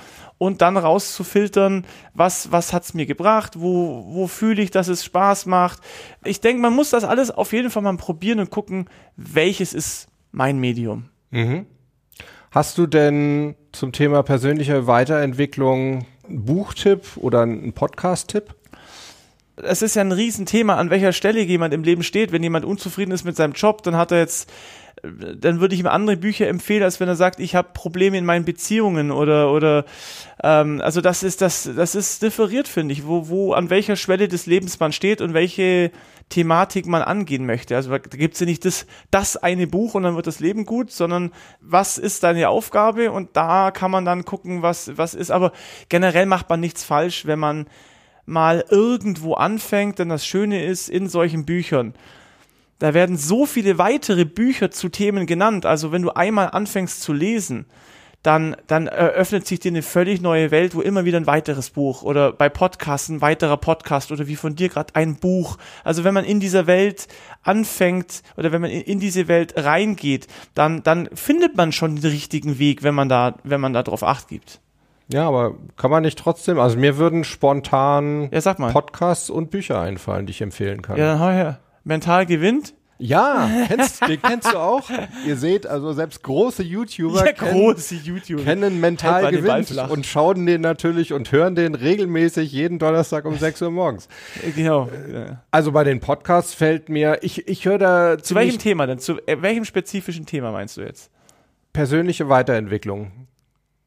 und 0.44 0.62
dann 0.62 0.76
rauszufiltern, 0.76 1.86
was, 2.14 2.52
was 2.52 2.74
hat's 2.74 2.94
mir 2.94 3.06
gebracht, 3.06 3.54
wo, 3.62 4.04
wo 4.10 4.28
fühle 4.28 4.62
ich, 4.62 4.72
dass 4.72 4.90
es 4.90 5.06
Spaß 5.06 5.46
macht. 5.46 5.80
Ich 6.26 6.42
denke, 6.42 6.62
man 6.62 6.74
muss 6.74 6.90
das 6.90 7.06
alles 7.06 7.32
auf 7.32 7.54
jeden 7.54 7.70
Fall 7.70 7.82
mal 7.82 7.96
probieren 7.96 8.42
und 8.42 8.50
gucken, 8.50 8.90
welches 9.16 9.74
ist 9.74 10.08
mein 10.34 10.60
Medium. 10.60 11.06
Mhm. 11.32 11.66
Hast 12.52 12.78
du 12.78 12.88
denn 12.88 13.56
zum 13.72 13.94
Thema 13.94 14.22
persönliche 14.22 14.86
Weiterentwicklung 14.86 16.06
einen 16.28 16.44
Buchtipp 16.44 17.16
oder 17.16 17.44
einen 17.44 17.72
Podcast-Tipp? 17.72 18.54
Es 19.56 19.82
ist 19.82 19.96
ja 19.96 20.02
ein 20.02 20.12
Riesenthema, 20.12 20.76
an 20.76 20.90
welcher 20.90 21.14
Stelle 21.14 21.40
jemand 21.42 21.74
im 21.74 21.84
Leben 21.84 22.04
steht. 22.04 22.34
Wenn 22.34 22.44
jemand 22.44 22.66
unzufrieden 22.66 23.12
ist 23.12 23.24
mit 23.24 23.38
seinem 23.38 23.54
Job, 23.54 23.82
dann 23.84 23.96
hat 23.96 24.12
er 24.12 24.18
jetzt 24.18 24.52
dann 25.04 25.60
würde 25.60 25.76
ich 25.76 25.82
ihm 25.82 25.88
andere 25.88 26.16
Bücher 26.16 26.48
empfehlen, 26.48 26.84
als 26.84 27.02
wenn 27.02 27.10
er 27.10 27.18
sagt, 27.18 27.42
ich 27.42 27.56
habe 27.56 27.70
Probleme 27.74 28.18
in 28.18 28.24
meinen 28.24 28.46
Beziehungen 28.46 29.12
oder 29.12 29.52
oder 29.52 29.84
ähm, 30.42 30.80
also 30.82 31.02
das 31.02 31.24
ist 31.24 31.42
das 31.42 31.70
das 31.76 31.94
ist 31.94 32.22
differiert 32.22 32.70
finde 32.70 32.94
ich, 32.94 33.06
wo 33.06 33.28
wo 33.28 33.52
an 33.52 33.70
welcher 33.70 33.98
Schwelle 33.98 34.30
des 34.30 34.46
Lebens 34.46 34.80
man 34.80 34.94
steht 34.94 35.20
und 35.20 35.34
welche 35.34 35.92
Thematik 36.30 36.86
man 36.86 37.02
angehen 37.02 37.46
möchte. 37.46 37.76
Also 37.76 37.90
da 37.90 37.98
gibt's 37.98 38.40
ja 38.40 38.46
nicht 38.46 38.64
das 38.64 38.86
das 39.12 39.36
eine 39.36 39.68
Buch 39.68 39.94
und 39.94 40.04
dann 40.04 40.16
wird 40.16 40.28
das 40.28 40.40
Leben 40.40 40.66
gut, 40.66 40.90
sondern 40.90 41.32
was 41.60 41.98
ist 41.98 42.24
deine 42.24 42.48
Aufgabe 42.48 43.12
und 43.12 43.36
da 43.36 43.72
kann 43.72 43.92
man 43.92 44.06
dann 44.06 44.24
gucken, 44.24 44.62
was 44.62 44.98
was 44.98 45.16
ist. 45.16 45.32
Aber 45.32 45.52
generell 45.90 46.28
macht 46.28 46.50
man 46.50 46.62
nichts 46.62 46.86
falsch, 46.86 47.26
wenn 47.26 47.40
man 47.40 47.68
mal 48.26 48.64
irgendwo 48.70 49.34
anfängt, 49.34 50.00
denn 50.00 50.08
das 50.08 50.26
Schöne 50.26 50.64
ist 50.64 50.88
in 50.88 51.10
solchen 51.10 51.44
Büchern 51.46 51.94
da 52.80 52.94
werden 52.94 53.18
so 53.18 53.46
viele 53.46 53.78
weitere 53.78 54.26
Bücher 54.26 54.72
zu 54.72 54.90
Themen 54.90 55.26
genannt. 55.26 55.66
Also 55.66 55.92
wenn 55.92 56.02
du 56.02 56.12
einmal 56.12 56.50
anfängst 56.52 57.02
zu 57.02 57.14
lesen, 57.14 57.66
dann, 58.24 58.56
dann 58.68 58.88
eröffnet 58.88 59.46
sich 59.46 59.60
dir 59.60 59.70
eine 59.70 59.82
völlig 59.82 60.22
neue 60.22 60.50
Welt, 60.50 60.76
wo 60.76 60.82
immer 60.82 61.04
wieder 61.04 61.20
ein 61.20 61.28
weiteres 61.28 61.70
Buch 61.70 62.04
oder 62.04 62.32
bei 62.32 62.48
Podcasts 62.48 63.10
ein 63.10 63.22
weiterer 63.22 63.58
Podcast 63.58 64.14
oder 64.14 64.28
wie 64.28 64.38
von 64.38 64.56
dir 64.56 64.70
gerade 64.70 64.96
ein 64.96 65.18
Buch. 65.18 65.58
Also 65.84 66.06
wenn 66.06 66.14
man 66.14 66.24
in 66.24 66.40
dieser 66.40 66.66
Welt 66.66 67.10
anfängt 67.44 68.24
oder 68.38 68.54
wenn 68.54 68.62
man 68.62 68.72
in, 68.72 69.02
diese 69.02 69.28
Welt 69.28 69.54
reingeht, 69.58 70.28
dann, 70.56 70.84
dann 70.84 71.10
findet 71.14 71.58
man 71.58 71.74
schon 71.74 71.98
den 71.98 72.12
richtigen 72.12 72.60
Weg, 72.60 72.82
wenn 72.82 72.96
man 72.96 73.10
da, 73.10 73.36
wenn 73.44 73.60
man 73.60 73.74
da 73.74 73.84
drauf 73.84 74.04
Acht 74.04 74.30
gibt. 74.30 74.62
Ja, 75.10 75.28
aber 75.28 75.56
kann 75.76 75.92
man 75.92 76.04
nicht 76.04 76.18
trotzdem, 76.18 76.60
also 76.60 76.78
mir 76.78 76.98
würden 76.98 77.26
spontan 77.26 78.30
ja. 78.32 78.54
Podcasts 78.72 79.30
und 79.30 79.52
Bücher 79.52 79.82
einfallen, 79.82 80.26
die 80.26 80.32
ich 80.32 80.42
empfehlen 80.42 80.82
kann. 80.82 80.98
Ja, 80.98 81.12
dann 81.12 81.20
hau 81.20 81.30
her 81.30 81.60
mental 81.84 82.26
gewinnt. 82.26 82.74
Ja, 83.00 83.50
kennst, 83.68 84.08
den 84.08 84.22
kennst 84.22 84.54
du 84.54 84.58
auch. 84.58 84.90
Ihr 85.26 85.36
seht, 85.36 85.66
also 85.66 85.92
selbst 85.94 86.24
große 86.24 86.64
YouTuber 86.64 87.26
ja, 87.26 87.32
kennen, 87.34 87.52
große 87.52 87.96
YouTuber. 87.96 88.44
kennen 88.44 88.80
mental 88.80 89.24
halt 89.24 89.36
gewinnt 89.36 89.72
und 89.90 90.06
schauen 90.06 90.46
den 90.46 90.62
natürlich 90.62 91.12
und 91.12 91.32
hören 91.32 91.56
den 91.56 91.76
regelmäßig 91.76 92.52
jeden 92.52 92.80
Donnerstag 92.80 93.26
um 93.26 93.38
6 93.38 93.62
Uhr 93.64 93.72
morgens. 93.72 94.08
Genau. 94.56 94.90
Also 95.52 95.72
bei 95.72 95.84
den 95.84 96.00
Podcasts 96.00 96.54
fällt 96.54 96.88
mir, 96.88 97.20
ich, 97.24 97.48
ich 97.48 97.66
höre 97.66 97.78
da. 97.78 98.18
Zu 98.18 98.36
welchem 98.36 98.60
Thema 98.60 98.88
denn? 98.88 99.00
Zu 99.00 99.18
äh, 99.28 99.42
welchem 99.42 99.66
spezifischen 99.66 100.26
Thema 100.26 100.52
meinst 100.52 100.78
du 100.78 100.82
jetzt? 100.82 101.12
Persönliche 101.74 102.30
Weiterentwicklung. 102.30 103.12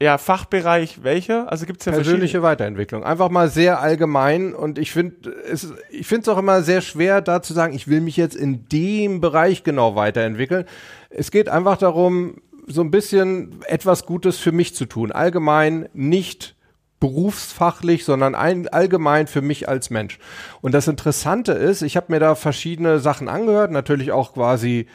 Ja, 0.00 0.18
Fachbereich 0.18 1.02
welcher? 1.04 1.50
Also 1.50 1.64
gibt's 1.64 1.86
ja 1.86 1.92
persönliche 1.92 2.42
Weiterentwicklung. 2.42 3.02
Einfach 3.02 3.30
mal 3.30 3.48
sehr 3.48 3.80
allgemein 3.80 4.54
und 4.54 4.78
ich 4.78 4.92
finde 4.92 5.30
es 5.50 5.72
ich 5.90 6.06
finde 6.06 6.22
es 6.22 6.28
auch 6.28 6.36
immer 6.36 6.60
sehr 6.62 6.82
schwer 6.82 7.22
da 7.22 7.40
zu 7.40 7.54
sagen, 7.54 7.74
ich 7.74 7.88
will 7.88 8.02
mich 8.02 8.18
jetzt 8.18 8.36
in 8.36 8.68
dem 8.68 9.22
Bereich 9.22 9.64
genau 9.64 9.96
weiterentwickeln. 9.96 10.66
Es 11.08 11.30
geht 11.30 11.48
einfach 11.48 11.78
darum, 11.78 12.42
so 12.66 12.82
ein 12.82 12.90
bisschen 12.90 13.62
etwas 13.66 14.04
Gutes 14.04 14.38
für 14.38 14.52
mich 14.52 14.74
zu 14.74 14.84
tun, 14.84 15.12
allgemein 15.12 15.88
nicht 15.94 16.56
berufsfachlich, 17.00 18.04
sondern 18.04 18.34
ein, 18.34 18.68
allgemein 18.68 19.26
für 19.26 19.42
mich 19.42 19.68
als 19.68 19.90
Mensch. 19.90 20.18
Und 20.60 20.72
das 20.72 20.88
Interessante 20.88 21.52
ist, 21.52 21.82
ich 21.82 21.96
habe 21.96 22.12
mir 22.12 22.20
da 22.20 22.34
verschiedene 22.34 22.98
Sachen 22.98 23.28
angehört, 23.28 23.70
natürlich 23.70 24.12
auch 24.12 24.34
quasi 24.34 24.86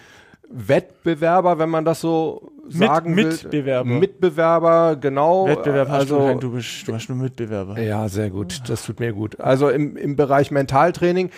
Wettbewerber, 0.54 1.60
wenn 1.60 1.70
man 1.70 1.86
das 1.86 2.02
so 2.02 2.52
sagen 2.68 3.14
Mit, 3.14 3.26
will. 3.26 3.32
Mitbewerber. 3.34 3.90
Mitbewerber, 3.90 4.96
genau. 4.96 5.48
Wettbewerb 5.48 5.90
also, 5.90 6.22
hast 6.22 6.34
du, 6.36 6.40
du, 6.40 6.52
bist, 6.56 6.88
du 6.88 6.94
hast 6.94 7.10
nur 7.10 7.18
Mitbewerber. 7.18 7.80
Ja, 7.80 8.08
sehr 8.08 8.30
gut. 8.30 8.62
Das 8.68 8.86
tut 8.86 9.00
mir 9.00 9.14
gut. 9.14 9.40
Also 9.40 9.70
im, 9.70 9.98
im 9.98 10.16
Bereich 10.16 10.52
Mentaltraining. 10.52 11.32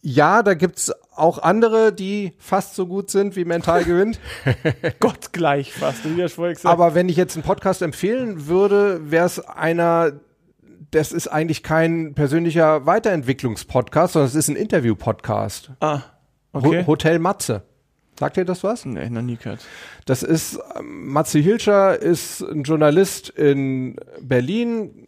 Ja, 0.00 0.42
da 0.44 0.54
gibt's 0.54 0.92
auch 1.16 1.38
andere, 1.42 1.92
die 1.92 2.32
fast 2.38 2.76
so 2.76 2.86
gut 2.86 3.10
sind 3.10 3.34
wie 3.34 3.44
Mental 3.44 3.84
gewinnt. 3.84 4.20
Gott 5.00 5.32
gleich 5.32 5.72
fast, 5.72 6.04
wie 6.04 6.22
ich 6.22 6.32
vorher 6.32 6.54
gesagt. 6.54 6.72
Aber 6.72 6.94
wenn 6.94 7.08
ich 7.08 7.16
jetzt 7.16 7.34
einen 7.36 7.42
Podcast 7.42 7.82
empfehlen 7.82 8.46
würde, 8.46 9.10
wäre 9.10 9.26
es 9.26 9.40
einer, 9.40 10.12
das 10.92 11.10
ist 11.10 11.26
eigentlich 11.26 11.64
kein 11.64 12.14
persönlicher 12.14 12.86
Weiterentwicklungspodcast, 12.86 14.12
sondern 14.12 14.28
es 14.28 14.36
ist 14.36 14.48
ein 14.48 14.56
Interview-Podcast. 14.56 15.72
Ah, 15.80 16.02
okay. 16.52 16.84
Hotel 16.86 17.18
Matze. 17.18 17.64
Sagt 18.18 18.36
ihr 18.36 18.44
das 18.44 18.64
was? 18.64 18.84
Nee, 18.84 19.08
noch 19.10 19.22
nie 19.22 19.36
gehört. 19.36 19.60
Das 20.04 20.24
ist, 20.24 20.58
ähm, 20.76 21.06
Matze 21.06 21.38
Hilscher 21.38 22.00
ist 22.00 22.42
ein 22.42 22.64
Journalist 22.64 23.28
in 23.30 23.96
Berlin. 24.20 25.06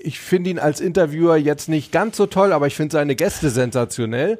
Ich 0.00 0.20
finde 0.20 0.50
ihn 0.50 0.58
als 0.60 0.80
Interviewer 0.80 1.36
jetzt 1.36 1.68
nicht 1.68 1.90
ganz 1.90 2.16
so 2.16 2.26
toll, 2.26 2.52
aber 2.52 2.68
ich 2.68 2.76
finde 2.76 2.92
seine 2.92 3.16
Gäste 3.16 3.50
sensationell. 3.50 4.38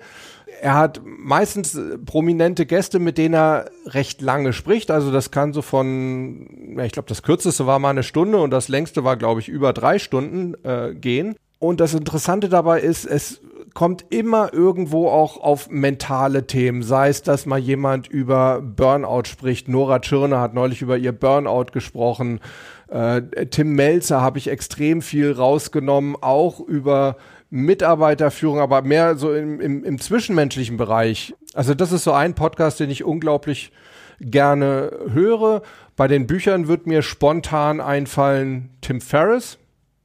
Er 0.60 0.74
hat 0.74 1.00
meistens 1.04 1.74
äh, 1.74 1.98
prominente 1.98 2.64
Gäste, 2.64 3.00
mit 3.00 3.18
denen 3.18 3.34
er 3.34 3.70
recht 3.86 4.20
lange 4.20 4.52
spricht. 4.52 4.92
Also 4.92 5.10
das 5.10 5.32
kann 5.32 5.52
so 5.52 5.60
von, 5.60 6.78
ich 6.80 6.92
glaube, 6.92 7.08
das 7.08 7.24
kürzeste 7.24 7.66
war 7.66 7.80
mal 7.80 7.90
eine 7.90 8.04
Stunde 8.04 8.38
und 8.38 8.52
das 8.52 8.68
längste 8.68 9.02
war, 9.02 9.16
glaube 9.16 9.40
ich, 9.40 9.48
über 9.48 9.72
drei 9.72 9.98
Stunden 9.98 10.54
äh, 10.64 10.94
gehen. 10.94 11.34
Und 11.62 11.78
das 11.78 11.94
Interessante 11.94 12.48
dabei 12.48 12.80
ist, 12.80 13.04
es 13.04 13.40
kommt 13.72 14.06
immer 14.10 14.52
irgendwo 14.52 15.08
auch 15.08 15.36
auf 15.40 15.70
mentale 15.70 16.48
Themen. 16.48 16.82
Sei 16.82 17.08
es, 17.08 17.22
dass 17.22 17.46
mal 17.46 17.60
jemand 17.60 18.08
über 18.08 18.60
Burnout 18.60 19.26
spricht. 19.26 19.68
Nora 19.68 20.00
Tschirner 20.00 20.40
hat 20.40 20.54
neulich 20.54 20.82
über 20.82 20.96
ihr 20.96 21.12
Burnout 21.12 21.66
gesprochen. 21.72 22.40
Äh, 22.88 23.46
Tim 23.46 23.76
Melzer 23.76 24.20
habe 24.20 24.38
ich 24.38 24.50
extrem 24.50 25.02
viel 25.02 25.30
rausgenommen, 25.30 26.16
auch 26.20 26.58
über 26.58 27.16
Mitarbeiterführung, 27.50 28.58
aber 28.58 28.82
mehr 28.82 29.14
so 29.14 29.32
im, 29.32 29.60
im, 29.60 29.84
im 29.84 30.00
zwischenmenschlichen 30.00 30.76
Bereich. 30.76 31.32
Also 31.54 31.74
das 31.74 31.92
ist 31.92 32.02
so 32.02 32.10
ein 32.10 32.34
Podcast, 32.34 32.80
den 32.80 32.90
ich 32.90 33.04
unglaublich 33.04 33.70
gerne 34.18 34.90
höre. 35.12 35.62
Bei 35.94 36.08
den 36.08 36.26
Büchern 36.26 36.66
wird 36.66 36.88
mir 36.88 37.02
spontan 37.02 37.80
einfallen 37.80 38.70
Tim 38.80 39.00
Ferriss 39.00 39.58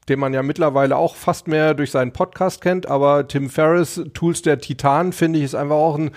den 0.10 0.20
man 0.20 0.34
ja 0.34 0.44
mittlerweile 0.44 0.96
auch 0.96 1.16
fast 1.16 1.48
mehr 1.48 1.74
durch 1.74 1.92
seinen 1.92 2.14
Podcast 2.14 2.62
kennt, 2.62 2.88
aber 2.88 3.28
Tim 3.28 3.50
Ferriss, 3.50 4.02
Tools 4.14 4.42
der 4.42 4.60
Titan, 4.60 5.14
finde 5.14 5.40
ich, 5.40 5.46
ist 5.46 5.56
einfach 5.56 5.76
auch 5.76 5.98
ein, 5.98 6.12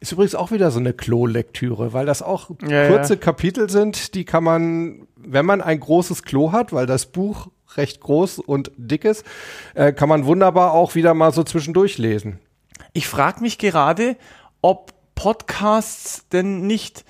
ist 0.00 0.12
übrigens 0.12 0.34
auch 0.34 0.50
wieder 0.50 0.70
so 0.70 0.80
eine 0.80 0.92
Klo-Lektüre, 0.92 1.92
weil 1.92 2.06
das 2.06 2.22
auch 2.22 2.50
ja, 2.66 2.88
kurze 2.88 3.14
ja. 3.14 3.20
Kapitel 3.20 3.70
sind, 3.70 4.14
die 4.14 4.24
kann 4.24 4.44
man, 4.44 5.06
wenn 5.16 5.46
man 5.46 5.60
ein 5.60 5.80
großes 5.80 6.22
Klo 6.24 6.52
hat, 6.52 6.72
weil 6.72 6.86
das 6.86 7.06
Buch 7.06 7.48
recht 7.76 8.00
groß 8.00 8.40
und 8.40 8.72
dick 8.76 9.04
ist, 9.04 9.24
äh, 9.74 9.92
kann 9.92 10.08
man 10.08 10.24
wunderbar 10.24 10.72
auch 10.72 10.94
wieder 10.94 11.14
mal 11.14 11.32
so 11.32 11.42
zwischendurch 11.42 11.98
lesen. 11.98 12.38
Ich 12.92 13.08
frage 13.08 13.40
mich 13.40 13.58
gerade, 13.58 14.16
ob 14.62 14.92
Podcasts 15.14 16.28
denn 16.28 16.66
nicht 16.66 17.04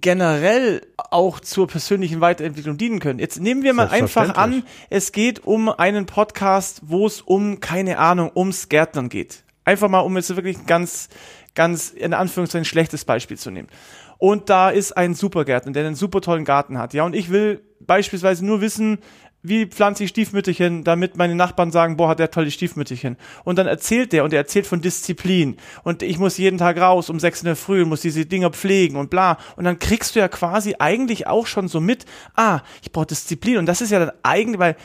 generell 0.00 0.86
auch 0.96 1.38
zur 1.38 1.66
persönlichen 1.66 2.22
Weiterentwicklung 2.22 2.78
dienen 2.78 2.98
können. 2.98 3.18
Jetzt 3.18 3.40
nehmen 3.40 3.62
wir 3.62 3.74
mal 3.74 3.88
einfach 3.88 4.34
an, 4.36 4.64
es 4.88 5.12
geht 5.12 5.44
um 5.44 5.68
einen 5.68 6.06
Podcast, 6.06 6.80
wo 6.84 7.06
es 7.06 7.20
um, 7.20 7.60
keine 7.60 7.98
Ahnung, 7.98 8.30
ums 8.34 8.70
Gärtnern 8.70 9.10
geht. 9.10 9.44
Einfach 9.64 9.90
mal, 9.90 10.00
um 10.00 10.16
jetzt 10.16 10.34
wirklich 10.34 10.64
ganz, 10.66 11.10
ganz 11.54 11.90
in 11.90 12.14
Anführungszeichen 12.14 12.64
schlechtes 12.64 13.04
Beispiel 13.04 13.36
zu 13.36 13.50
nehmen. 13.50 13.68
Und 14.16 14.48
da 14.48 14.70
ist 14.70 14.96
ein 14.96 15.14
Supergärtner, 15.14 15.72
der 15.72 15.84
einen 15.84 15.94
super 15.94 16.22
tollen 16.22 16.46
Garten 16.46 16.78
hat. 16.78 16.94
Ja, 16.94 17.04
und 17.04 17.14
ich 17.14 17.30
will 17.30 17.60
beispielsweise 17.80 18.46
nur 18.46 18.60
wissen, 18.62 18.98
wie 19.42 19.66
pflanze 19.66 20.04
ich 20.04 20.10
Stiefmütterchen, 20.10 20.84
damit 20.84 21.16
meine 21.16 21.34
Nachbarn 21.34 21.72
sagen, 21.72 21.96
boah, 21.96 22.08
hat 22.08 22.20
der 22.20 22.30
tolle 22.30 22.50
Stiefmütterchen. 22.50 23.16
Und 23.42 23.58
dann 23.58 23.66
erzählt 23.66 24.12
der 24.12 24.24
und 24.24 24.32
er 24.32 24.38
erzählt 24.38 24.66
von 24.66 24.80
Disziplin. 24.80 25.56
Und 25.82 26.02
ich 26.02 26.18
muss 26.18 26.38
jeden 26.38 26.58
Tag 26.58 26.78
raus 26.80 27.10
um 27.10 27.18
sechs 27.18 27.40
in 27.40 27.46
der 27.46 27.56
Früh 27.56 27.84
muss 27.84 28.02
diese 28.02 28.24
Dinger 28.24 28.50
pflegen 28.50 28.96
und 28.96 29.10
bla. 29.10 29.38
Und 29.56 29.64
dann 29.64 29.78
kriegst 29.78 30.14
du 30.14 30.20
ja 30.20 30.28
quasi 30.28 30.76
eigentlich 30.78 31.26
auch 31.26 31.46
schon 31.46 31.66
so 31.68 31.80
mit, 31.80 32.06
ah, 32.36 32.60
ich 32.82 32.92
brauche 32.92 33.06
Disziplin. 33.06 33.58
Und 33.58 33.66
das 33.66 33.80
ist 33.80 33.90
ja 33.90 33.98
dann 33.98 34.12
eigentlich, 34.22 34.60
weil 34.60 34.76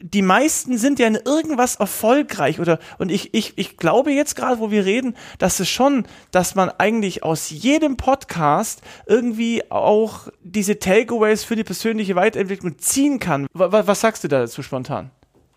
die 0.00 0.22
meisten 0.22 0.78
sind 0.78 0.98
ja 0.98 1.06
in 1.06 1.16
irgendwas 1.16 1.76
erfolgreich 1.76 2.60
oder 2.60 2.78
und 2.98 3.10
ich, 3.10 3.34
ich, 3.34 3.54
ich 3.56 3.76
glaube 3.76 4.12
jetzt 4.12 4.36
gerade, 4.36 4.60
wo 4.60 4.70
wir 4.70 4.84
reden, 4.84 5.16
dass 5.38 5.60
es 5.60 5.68
schon, 5.68 6.06
dass 6.30 6.54
man 6.54 6.70
eigentlich 6.70 7.22
aus 7.22 7.50
jedem 7.50 7.96
Podcast 7.96 8.82
irgendwie 9.06 9.70
auch 9.70 10.28
diese 10.42 10.78
Takeaways 10.78 11.44
für 11.44 11.56
die 11.56 11.64
persönliche 11.64 12.14
Weiterentwicklung 12.14 12.78
ziehen 12.78 13.18
kann. 13.18 13.46
Was, 13.52 13.86
was 13.86 14.00
sagst 14.00 14.24
du 14.24 14.28
dazu 14.28 14.62
spontan? 14.62 15.10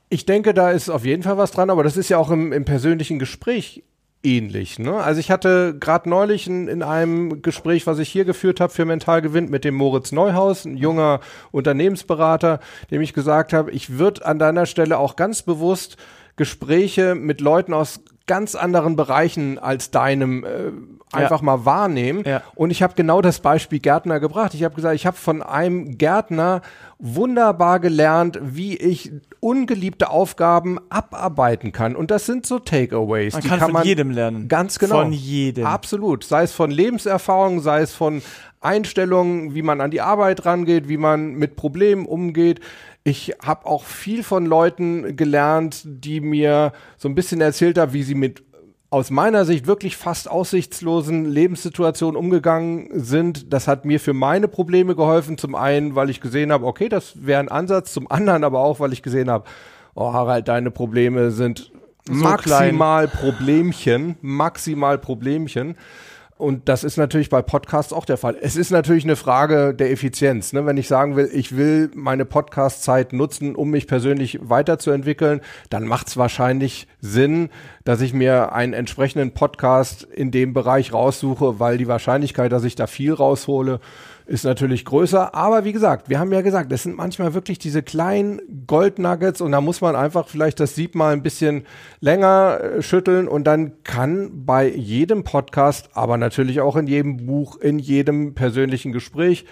Ich 0.09 0.25
denke, 0.25 0.53
da 0.53 0.71
ist 0.71 0.89
auf 0.89 1.05
jeden 1.05 1.23
Fall 1.23 1.37
was 1.37 1.51
dran, 1.51 1.69
aber 1.69 1.83
das 1.83 1.95
ist 1.95 2.09
ja 2.09 2.17
auch 2.17 2.31
im, 2.31 2.51
im 2.51 2.65
persönlichen 2.65 3.17
Gespräch 3.17 3.83
ähnlich. 4.23 4.79
Ne? 4.79 4.95
Also 4.95 5.19
ich 5.19 5.31
hatte 5.31 5.75
gerade 5.79 6.09
neulich 6.09 6.47
in, 6.47 6.67
in, 6.67 6.83
einem 6.83 7.41
Gespräch, 7.41 7.87
was 7.87 7.99
ich 7.99 8.09
hier 8.09 8.25
geführt 8.25 8.59
habe 8.59 8.71
für 8.71 8.85
Mental 8.85 9.21
Gewinnt 9.21 9.49
mit 9.49 9.63
dem 9.63 9.75
Moritz 9.75 10.11
Neuhaus, 10.11 10.65
ein 10.65 10.77
junger 10.77 11.19
Unternehmensberater, 11.51 12.59
dem 12.91 13.01
ich 13.01 13.13
gesagt 13.13 13.53
habe, 13.53 13.71
ich 13.71 13.97
würde 13.97 14.25
an 14.25 14.39
deiner 14.39 14.65
Stelle 14.65 14.97
auch 14.97 15.15
ganz 15.15 15.41
bewusst 15.41 15.97
Gespräche 16.35 17.15
mit 17.15 17.41
Leuten 17.41 17.73
aus 17.73 18.01
ganz 18.27 18.55
anderen 18.55 18.95
Bereichen 18.95 19.59
als 19.59 19.91
deinem 19.91 20.43
äh, 20.43 20.71
einfach 21.11 21.41
ja. 21.41 21.45
mal 21.45 21.65
wahrnehmen. 21.65 22.23
Ja. 22.25 22.41
Und 22.55 22.71
ich 22.71 22.81
habe 22.81 22.93
genau 22.95 23.21
das 23.21 23.39
Beispiel 23.39 23.79
Gärtner 23.79 24.19
gebracht. 24.19 24.53
Ich 24.53 24.63
habe 24.63 24.75
gesagt, 24.75 24.95
ich 24.95 25.05
habe 25.05 25.17
von 25.17 25.41
einem 25.41 25.97
Gärtner 25.97 26.61
wunderbar 26.99 27.79
gelernt, 27.79 28.39
wie 28.41 28.77
ich 28.77 29.11
ungeliebte 29.39 30.09
Aufgaben 30.09 30.79
abarbeiten 30.89 31.71
kann. 31.71 31.95
Und 31.95 32.11
das 32.11 32.25
sind 32.25 32.45
so 32.45 32.59
Takeaways. 32.59 33.33
Man 33.33 33.41
die 33.41 33.49
kann, 33.49 33.59
kann 33.59 33.67
von 33.67 33.73
man 33.73 33.85
jedem 33.85 34.11
lernen. 34.11 34.47
Ganz 34.47 34.79
genau. 34.79 35.01
Von 35.01 35.11
jedem. 35.11 35.65
Absolut. 35.65 36.23
Sei 36.23 36.43
es 36.43 36.53
von 36.53 36.71
Lebenserfahrung, 36.71 37.59
sei 37.59 37.81
es 37.81 37.93
von 37.93 38.21
Einstellungen, 38.61 39.55
wie 39.55 39.63
man 39.63 39.81
an 39.81 39.91
die 39.91 40.01
Arbeit 40.01 40.45
rangeht, 40.45 40.87
wie 40.87 40.97
man 40.97 41.33
mit 41.33 41.55
Problemen 41.55 42.05
umgeht. 42.05 42.59
Ich 43.03 43.35
habe 43.43 43.65
auch 43.65 43.83
viel 43.83 44.23
von 44.23 44.45
Leuten 44.45 45.15
gelernt, 45.15 45.81
die 45.85 46.21
mir 46.21 46.71
so 46.97 47.09
ein 47.09 47.15
bisschen 47.15 47.41
erzählt 47.41 47.77
haben, 47.77 47.93
wie 47.93 48.03
sie 48.03 48.15
mit 48.15 48.43
aus 48.91 49.09
meiner 49.09 49.45
Sicht 49.45 49.67
wirklich 49.67 49.95
fast 49.95 50.29
aussichtslosen 50.29 51.25
Lebenssituationen 51.25 52.17
umgegangen 52.17 52.89
sind. 52.91 53.53
Das 53.53 53.67
hat 53.67 53.85
mir 53.85 54.01
für 54.01 54.13
meine 54.13 54.49
Probleme 54.49 54.95
geholfen. 54.95 55.37
Zum 55.37 55.55
einen, 55.55 55.95
weil 55.95 56.09
ich 56.09 56.19
gesehen 56.19 56.51
habe, 56.51 56.65
okay, 56.65 56.89
das 56.89 57.25
wäre 57.25 57.39
ein 57.39 57.47
Ansatz. 57.47 57.93
Zum 57.93 58.11
anderen 58.11 58.43
aber 58.43 58.59
auch, 58.59 58.81
weil 58.81 58.91
ich 58.91 59.01
gesehen 59.01 59.31
habe, 59.31 59.45
oh 59.95 60.11
Harald, 60.11 60.49
deine 60.49 60.71
Probleme 60.71 61.31
sind 61.31 61.71
so 62.05 62.13
maximal 62.13 63.07
klein. 63.07 63.19
Problemchen, 63.19 64.17
maximal 64.21 64.97
Problemchen. 64.97 65.77
Und 66.41 66.69
das 66.69 66.83
ist 66.83 66.97
natürlich 66.97 67.29
bei 67.29 67.43
Podcasts 67.43 67.93
auch 67.93 68.03
der 68.03 68.17
Fall. 68.17 68.35
Es 68.41 68.55
ist 68.55 68.71
natürlich 68.71 69.03
eine 69.03 69.15
Frage 69.15 69.75
der 69.75 69.91
Effizienz. 69.91 70.53
Ne? 70.53 70.65
Wenn 70.65 70.75
ich 70.75 70.87
sagen 70.87 71.15
will, 71.15 71.29
ich 71.31 71.55
will 71.55 71.91
meine 71.93 72.25
Podcast-Zeit 72.25 73.13
nutzen, 73.13 73.53
um 73.53 73.69
mich 73.69 73.85
persönlich 73.85 74.39
weiterzuentwickeln, 74.41 75.41
dann 75.69 75.85
macht 75.85 76.07
es 76.07 76.17
wahrscheinlich 76.17 76.87
Sinn, 76.99 77.49
dass 77.83 78.01
ich 78.01 78.15
mir 78.15 78.53
einen 78.53 78.73
entsprechenden 78.73 79.35
Podcast 79.35 80.01
in 80.01 80.31
dem 80.31 80.53
Bereich 80.53 80.93
raussuche, 80.93 81.59
weil 81.59 81.77
die 81.77 81.87
Wahrscheinlichkeit, 81.87 82.51
dass 82.51 82.63
ich 82.63 82.73
da 82.73 82.87
viel 82.87 83.13
raushole, 83.13 83.79
ist 84.25 84.45
natürlich 84.45 84.85
größer. 84.85 85.35
Aber 85.35 85.65
wie 85.65 85.71
gesagt, 85.71 86.09
wir 86.09 86.19
haben 86.19 86.31
ja 86.31 86.41
gesagt, 86.41 86.71
es 86.71 86.83
sind 86.83 86.97
manchmal 86.97 87.33
wirklich 87.33 87.59
diese 87.59 87.83
kleinen 87.83 88.41
Goldnuggets 88.67 89.41
und 89.41 89.51
da 89.51 89.61
muss 89.61 89.81
man 89.81 89.95
einfach 89.95 90.27
vielleicht 90.27 90.59
das 90.59 90.75
Sieb 90.75 90.95
mal 90.95 91.13
ein 91.13 91.23
bisschen 91.23 91.65
länger 91.99 92.59
äh, 92.61 92.81
schütteln 92.81 93.27
und 93.27 93.45
dann 93.45 93.83
kann 93.83 94.45
bei 94.45 94.69
jedem 94.69 95.23
Podcast, 95.23 95.89
aber 95.93 96.17
natürlich 96.17 96.61
auch 96.61 96.75
in 96.75 96.87
jedem 96.87 97.25
Buch, 97.25 97.57
in 97.57 97.79
jedem 97.79 98.33
persönlichen 98.33 98.91
Gespräch, 98.91 99.45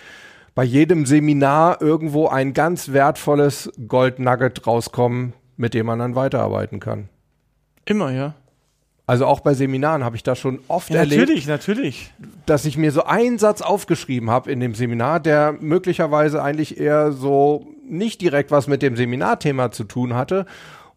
bei 0.55 0.63
jedem 0.63 1.05
Seminar 1.05 1.81
irgendwo 1.81 2.27
ein 2.27 2.53
ganz 2.53 2.91
wertvolles 2.91 3.71
Goldnugget 3.87 4.65
rauskommen, 4.67 5.33
mit 5.57 5.73
dem 5.73 5.85
man 5.85 5.99
dann 5.99 6.15
weiterarbeiten 6.15 6.79
kann. 6.79 7.09
Immer, 7.85 8.11
ja. 8.11 8.35
Also 9.09 9.25
auch 9.25 9.39
bei 9.39 9.55
Seminaren 9.55 10.03
habe 10.03 10.17
ich 10.17 10.21
das 10.21 10.37
schon 10.37 10.59
oft 10.67 10.91
ja, 10.91 10.97
erlebt. 10.97 11.21
Natürlich, 11.21 11.47
natürlich. 11.47 12.11
Dass 12.45 12.63
ich 12.65 12.77
mir 12.77 12.91
so 12.91 13.05
einen 13.05 13.39
Satz 13.39 13.63
aufgeschrieben 13.63 14.29
habe 14.29 14.51
in 14.51 14.59
dem 14.59 14.75
Seminar, 14.75 15.19
der 15.19 15.55
möglicherweise 15.59 16.43
eigentlich 16.43 16.79
eher 16.79 17.11
so 17.11 17.65
nicht 17.83 18.21
direkt 18.21 18.51
was 18.51 18.67
mit 18.67 18.83
dem 18.83 18.95
Seminarthema 18.95 19.71
zu 19.71 19.85
tun 19.85 20.13
hatte. 20.13 20.45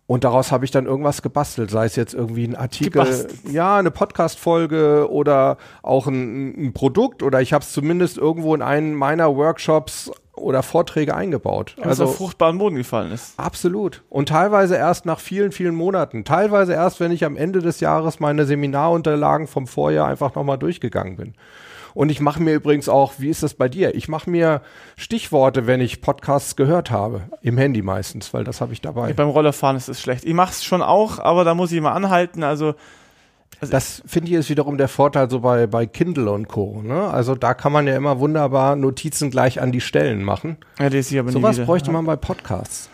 Und 0.06 0.24
daraus 0.24 0.52
habe 0.52 0.66
ich 0.66 0.70
dann 0.70 0.84
irgendwas 0.84 1.22
gebastelt, 1.22 1.70
sei 1.70 1.86
es 1.86 1.96
jetzt 1.96 2.12
irgendwie 2.12 2.44
ein 2.44 2.54
Artikel, 2.54 3.02
gebastelt. 3.02 3.50
ja, 3.50 3.78
eine 3.78 3.90
Podcast-Folge 3.90 5.10
oder 5.10 5.56
auch 5.80 6.06
ein, 6.06 6.66
ein 6.66 6.72
Produkt 6.74 7.22
oder 7.22 7.40
ich 7.40 7.54
habe 7.54 7.64
es 7.64 7.72
zumindest 7.72 8.18
irgendwo 8.18 8.54
in 8.54 8.60
einen 8.60 8.94
meiner 8.94 9.34
Workshops 9.34 10.10
oder 10.34 10.62
Vorträge 10.62 11.14
eingebaut. 11.14 11.74
Was 11.78 11.86
also 11.86 12.04
auf 12.04 12.16
fruchtbaren 12.16 12.58
Boden 12.58 12.76
gefallen 12.76 13.12
ist. 13.12 13.38
Absolut. 13.38 14.02
Und 14.08 14.30
teilweise 14.30 14.76
erst 14.76 15.04
nach 15.04 15.20
vielen, 15.20 15.52
vielen 15.52 15.74
Monaten. 15.74 16.24
Teilweise 16.24 16.72
erst, 16.72 17.00
wenn 17.00 17.12
ich 17.12 17.24
am 17.24 17.36
Ende 17.36 17.60
des 17.60 17.80
Jahres 17.80 18.18
meine 18.18 18.46
Seminarunterlagen 18.46 19.46
vom 19.46 19.66
Vorjahr 19.66 20.08
einfach 20.08 20.34
nochmal 20.34 20.58
durchgegangen 20.58 21.16
bin. 21.16 21.34
Und 21.94 22.10
ich 22.10 22.20
mache 22.20 22.42
mir 22.42 22.54
übrigens 22.54 22.88
auch, 22.88 23.14
wie 23.18 23.28
ist 23.28 23.42
das 23.42 23.52
bei 23.52 23.68
dir? 23.68 23.94
Ich 23.94 24.08
mache 24.08 24.30
mir 24.30 24.62
Stichworte, 24.96 25.66
wenn 25.66 25.82
ich 25.82 26.00
Podcasts 26.00 26.56
gehört 26.56 26.90
habe. 26.90 27.24
Im 27.42 27.58
Handy 27.58 27.82
meistens, 27.82 28.32
weil 28.32 28.44
das 28.44 28.62
habe 28.62 28.72
ich 28.72 28.80
dabei. 28.80 29.08
Ja, 29.08 29.14
beim 29.14 29.28
Rollerfahren 29.28 29.76
ist 29.76 29.90
es 29.90 30.00
schlecht. 30.00 30.24
Ich 30.24 30.32
mache 30.32 30.52
es 30.52 30.64
schon 30.64 30.80
auch, 30.80 31.18
aber 31.18 31.44
da 31.44 31.54
muss 31.54 31.72
ich 31.72 31.80
mal 31.82 31.92
anhalten. 31.92 32.42
Also 32.42 32.74
also 33.60 33.70
das 33.70 34.02
finde 34.06 34.30
ich 34.30 34.34
ist 34.34 34.50
wiederum 34.50 34.76
der 34.76 34.88
Vorteil 34.88 35.30
so 35.30 35.40
bei, 35.40 35.66
bei 35.66 35.86
Kindle 35.86 36.30
und 36.30 36.48
Co. 36.48 36.82
Ne? 36.82 37.08
Also 37.08 37.34
da 37.34 37.54
kann 37.54 37.72
man 37.72 37.86
ja 37.86 37.96
immer 37.96 38.18
wunderbar 38.18 38.76
Notizen 38.76 39.30
gleich 39.30 39.60
an 39.60 39.70
die 39.70 39.80
Stellen 39.80 40.24
machen. 40.24 40.56
Ja, 40.78 40.90
das 40.90 41.10
ist 41.10 41.18
aber 41.18 41.30
Sowas 41.30 41.58
bräuchte 41.60 41.92
man 41.92 42.04
bei 42.04 42.16
Podcasts. 42.16 42.90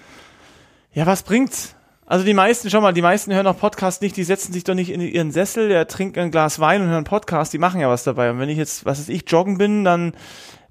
Ja, 0.93 1.07
was 1.07 1.23
bringt's? 1.23 1.75
Also 2.09 2.25
die 2.25 2.33
meisten, 2.33 2.71
schau 2.71 2.81
mal, 2.81 2.95
die 2.95 3.03
meisten 3.03 3.35
hören 3.35 3.47
auch 3.47 3.59
Podcasts 3.59 4.01
nicht, 4.01 4.17
die 4.17 4.25
setzen 4.25 4.55
sich 4.55 4.65
doch 4.65 4.75
nicht 4.75 4.91
in 4.91 5.03
ihren 5.03 5.31
Sessel, 5.31 5.69
der 5.69 5.87
trinkt 5.89 6.17
ein 6.17 6.31
Glas 6.31 6.59
Wein 6.59 6.81
und 6.81 6.89
hören 6.89 7.05
Podcast, 7.05 7.53
die 7.53 7.59
machen 7.59 7.83
ja 7.83 7.91
was 7.91 8.05
dabei. 8.05 8.31
Und 8.31 8.39
wenn 8.39 8.49
ich 8.49 8.57
jetzt, 8.57 8.87
was 8.87 8.99
weiß 8.99 9.11
ich, 9.11 9.31
joggen 9.31 9.59
bin, 9.59 9.85
dann 9.85 10.15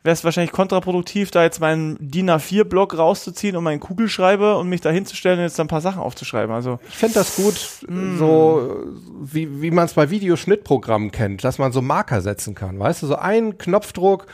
wäre 0.08 0.14
es 0.14 0.24
wahrscheinlich 0.24 0.54
kontraproduktiv, 0.54 1.32
da 1.32 1.44
jetzt 1.44 1.60
meinen 1.60 1.98
DIN 2.00 2.30
A4-Block 2.30 2.98
rauszuziehen 2.98 3.58
und 3.58 3.66
meinen 3.66 3.82
Kugelschreiber 3.82 4.58
und 4.58 4.70
mich 4.70 4.80
da 4.80 4.90
hinzustellen 4.90 5.38
und 5.38 5.44
jetzt 5.44 5.60
ein 5.60 5.68
paar 5.68 5.82
Sachen 5.82 6.02
aufzuschreiben. 6.02 6.56
Also 6.56 6.80
ich 6.88 6.96
fände 6.96 7.16
das 7.16 7.36
gut, 7.36 7.56
mm. 7.90 8.18
so 8.18 8.86
wie, 9.22 9.62
wie 9.62 9.70
man 9.70 9.84
es 9.84 9.96
bei 9.96 10.10
Videoschnittprogrammen 10.10 11.12
kennt, 11.12 11.44
dass 11.44 11.58
man 11.58 11.74
so 11.74 11.82
Marker 11.82 12.22
setzen 12.22 12.56
kann. 12.56 12.80
Weißt 12.80 13.04
du, 13.04 13.08
so 13.08 13.18
ein 13.18 13.58
Knopfdruck, 13.58 14.28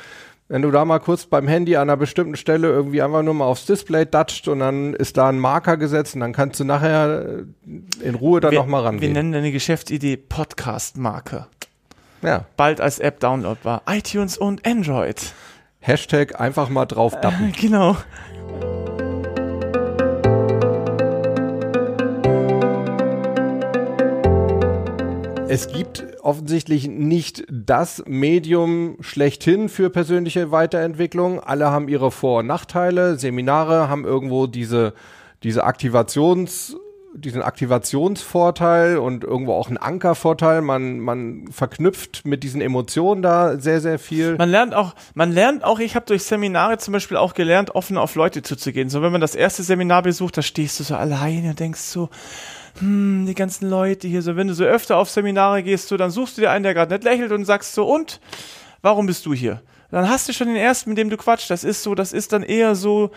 wenn 0.48 0.62
du 0.62 0.70
da 0.70 0.86
mal 0.86 1.00
kurz 1.00 1.26
beim 1.26 1.48
Handy 1.48 1.76
an 1.76 1.90
einer 1.90 1.98
bestimmten 1.98 2.36
Stelle 2.36 2.68
irgendwie 2.68 3.02
einfach 3.02 3.24
nur 3.24 3.34
mal 3.34 3.46
aufs 3.46 3.66
Display 3.66 4.06
datscht 4.06 4.48
und 4.48 4.60
dann 4.60 4.94
ist 4.94 5.18
da 5.18 5.30
ein 5.30 5.40
Marker 5.40 5.78
gesetzt 5.78 6.14
und 6.14 6.22
dann 6.22 6.34
kannst 6.34 6.60
du 6.60 6.66
nachher 6.66 7.46
in 8.00 8.14
Ruhe 8.14 8.42
da 8.42 8.52
nochmal 8.52 8.84
rangehen. 8.84 9.02
Wir 9.02 9.10
nennen 9.10 9.32
deine 9.32 9.52
Geschäftsidee 9.52 10.18
Podcast-Marker. 10.18 11.48
Ja. 12.22 12.46
Bald 12.58 12.80
als 12.80 13.00
App 13.00 13.20
downloadbar. 13.20 13.82
iTunes 13.88 14.38
und 14.38 14.68
Android. 14.68 15.34
Hashtag 15.86 16.40
einfach 16.40 16.70
mal 16.70 16.86
drauf 16.86 17.20
dappen. 17.20 17.50
Äh, 17.50 17.52
genau. 17.62 17.98
Es 25.50 25.68
gibt 25.68 26.06
offensichtlich 26.22 26.88
nicht 26.88 27.44
das 27.52 28.02
Medium 28.08 28.96
schlechthin 29.02 29.68
für 29.68 29.90
persönliche 29.90 30.52
Weiterentwicklung. 30.52 31.42
Alle 31.42 31.70
haben 31.70 31.90
ihre 31.90 32.12
Vor- 32.12 32.40
und 32.40 32.48
Nachteile. 32.48 33.20
Seminare 33.20 33.90
haben 33.90 34.06
irgendwo 34.06 34.48
diese, 34.48 34.94
diese 35.44 35.68
Aktivations- 35.68 36.78
diesen 37.16 37.42
Aktivationsvorteil 37.42 38.98
und 38.98 39.24
irgendwo 39.24 39.54
auch 39.54 39.68
einen 39.68 39.78
Ankervorteil. 39.78 40.62
Man, 40.62 41.00
man 41.00 41.48
verknüpft 41.52 42.26
mit 42.26 42.44
diesen 42.44 42.62
Emotionen 42.62 43.22
da 43.22 43.58
sehr, 43.58 43.82
sehr 43.82 44.00
viel. 44.00 44.36
Man 44.38 44.50
lernt 44.50 44.74
auch, 44.74 44.96
man 45.14 45.32
lernt 45.32 45.64
auch, 45.64 45.80
ich 45.80 45.96
habe 45.96 46.06
durch 46.06 46.24
Seminare 46.24 46.78
zum 46.78 46.92
Beispiel 46.92 47.18
auch 47.18 47.34
gelernt, 47.34 47.76
offen 47.76 47.98
auf 47.98 48.16
Leute 48.16 48.42
zuzugehen. 48.42 48.90
So, 48.90 49.02
wenn 49.02 49.12
man 49.12 49.22
das 49.22 49.36
erste 49.36 49.64
Seminar 49.64 50.02
besucht, 50.02 50.38
da 50.38 50.42
stehst 50.42 50.80
du 50.80 50.84
so 50.84 50.96
alleine 50.96 51.52
und 51.52 51.60
denkst 51.60 51.82
so, 51.82 52.10
hm, 52.80 53.26
die 53.28 53.36
ganzen 53.36 53.70
Leute 53.70 54.08
hier, 54.08 54.22
so, 54.22 54.36
wenn 54.36 54.48
du 54.48 54.56
so 54.56 54.64
öfter 54.64 54.98
auf 54.98 55.10
Seminare 55.10 55.62
gehst, 55.62 55.88
so, 55.88 55.98
dann 55.98 56.10
suchst 56.10 56.38
du 56.38 56.42
dir 56.42 56.52
einen, 56.52 56.64
der 56.64 56.74
gerade 56.74 56.94
nicht 56.94 57.04
lächelt 57.04 57.32
und 57.32 57.46
sagst 57.46 57.74
so, 57.74 57.86
und, 57.86 58.20
warum 58.82 59.06
bist 59.06 59.26
du 59.26 59.34
hier? 59.34 59.62
Dann 59.92 60.10
hast 60.10 60.28
du 60.28 60.34
schon 60.34 60.48
den 60.48 60.56
ersten, 60.56 60.90
mit 60.90 60.98
dem 60.98 61.12
du 61.12 61.18
quatschst. 61.18 61.52
Das 61.52 61.64
ist 61.64 61.84
so, 61.84 61.94
das 61.94 62.14
ist 62.14 62.34
dann 62.34 62.42
eher 62.42 62.74
so, 62.74 63.12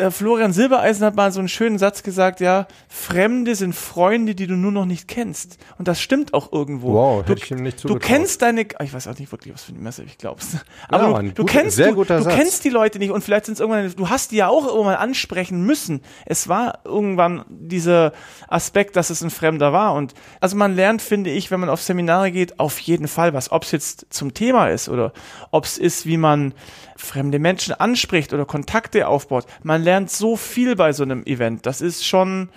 äh, 0.00 0.10
Florian 0.10 0.52
Silbereisen 0.52 1.04
hat 1.04 1.14
mal 1.14 1.30
so 1.32 1.38
einen 1.40 1.48
schönen 1.48 1.78
Satz 1.78 2.02
gesagt, 2.02 2.40
ja, 2.40 2.66
Fremde 2.88 3.54
sind 3.54 3.74
Freunde, 3.74 4.34
die 4.34 4.46
du 4.46 4.54
nur 4.54 4.72
noch 4.72 4.84
nicht 4.86 5.06
kennst. 5.08 5.58
Und 5.78 5.88
das 5.88 6.00
stimmt 6.00 6.34
auch 6.34 6.52
irgendwo. 6.52 6.94
Wow, 6.94 7.22
du, 7.24 7.30
hätte 7.32 7.44
ich 7.44 7.50
ihm 7.50 7.62
nicht 7.62 7.78
du 7.84 7.88
zugetraut. 7.88 8.02
kennst 8.02 8.42
deine, 8.42 8.66
ah, 8.78 8.84
ich 8.84 8.92
weiß 8.92 9.06
auch 9.08 9.18
nicht 9.18 9.30
wirklich, 9.32 9.54
was 9.54 9.64
für 9.64 9.72
eine 9.72 9.80
Messe 9.80 10.02
ich 10.02 10.18
glaubst. 10.18 10.56
Aber 10.88 11.08
Mann, 11.08 11.26
du, 11.28 11.32
du 11.34 11.42
gut- 11.42 11.50
kennst, 11.50 11.78
du, 11.78 11.92
du 12.04 12.24
kennst 12.28 12.64
die 12.64 12.70
Leute 12.70 12.98
nicht 12.98 13.10
und 13.10 13.22
vielleicht 13.22 13.46
sind 13.46 13.54
es 13.54 13.60
irgendwann, 13.60 13.92
du 13.94 14.08
hast 14.08 14.32
die 14.32 14.36
ja 14.36 14.48
auch 14.48 14.66
irgendwann 14.66 14.96
ansprechen 14.96 15.62
müssen. 15.64 16.00
Es 16.26 16.48
war 16.48 16.80
irgendwann 16.84 17.44
dieser 17.48 18.12
Aspekt, 18.48 18.96
dass 18.96 19.10
es 19.10 19.22
ein 19.22 19.30
Fremder 19.30 19.72
war. 19.72 19.94
Und 19.94 20.14
also 20.40 20.56
man 20.56 20.74
lernt, 20.74 21.02
finde 21.02 21.30
ich, 21.30 21.50
wenn 21.50 21.60
man 21.60 21.68
auf 21.68 21.82
Seminare 21.82 22.30
geht, 22.32 22.58
auf 22.58 22.78
jeden 22.80 23.08
Fall 23.08 23.34
was. 23.34 23.52
Ob 23.52 23.64
es 23.64 23.72
jetzt 23.72 24.06
zum 24.10 24.34
Thema 24.34 24.68
ist 24.68 24.88
oder 24.88 25.12
ob 25.50 25.64
es 25.64 25.78
ist, 25.78 26.06
wie 26.06 26.16
man 26.16 26.54
fremde 27.00 27.38
Menschen 27.38 27.74
anspricht 27.74 28.32
oder 28.32 28.44
Kontakte 28.44 29.08
aufbaut. 29.08 29.46
Man 29.62 29.82
lernt 29.82 30.10
so 30.10 30.36
viel 30.36 30.76
bei 30.76 30.92
so 30.92 31.02
einem 31.02 31.24
Event. 31.24 31.66
Das 31.66 31.80
ist 31.80 32.06
schon, 32.06 32.48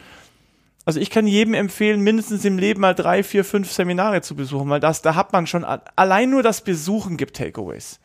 also 0.85 0.99
ich 0.99 1.09
kann 1.09 1.27
jedem 1.27 1.53
empfehlen, 1.53 2.01
mindestens 2.01 2.45
im 2.45 2.57
Leben 2.57 2.81
mal 2.81 2.93
drei, 2.93 3.23
vier, 3.23 3.43
fünf 3.43 3.71
Seminare 3.71 4.21
zu 4.21 4.35
besuchen, 4.35 4.69
weil 4.69 4.79
das, 4.79 5.01
da 5.01 5.15
hat 5.15 5.33
man 5.33 5.47
schon, 5.47 5.63
allein 5.63 6.29
nur 6.29 6.43
das 6.43 6.61
Besuchen 6.61 7.17
gibt 7.17 7.37
Takeaways. 7.37 7.99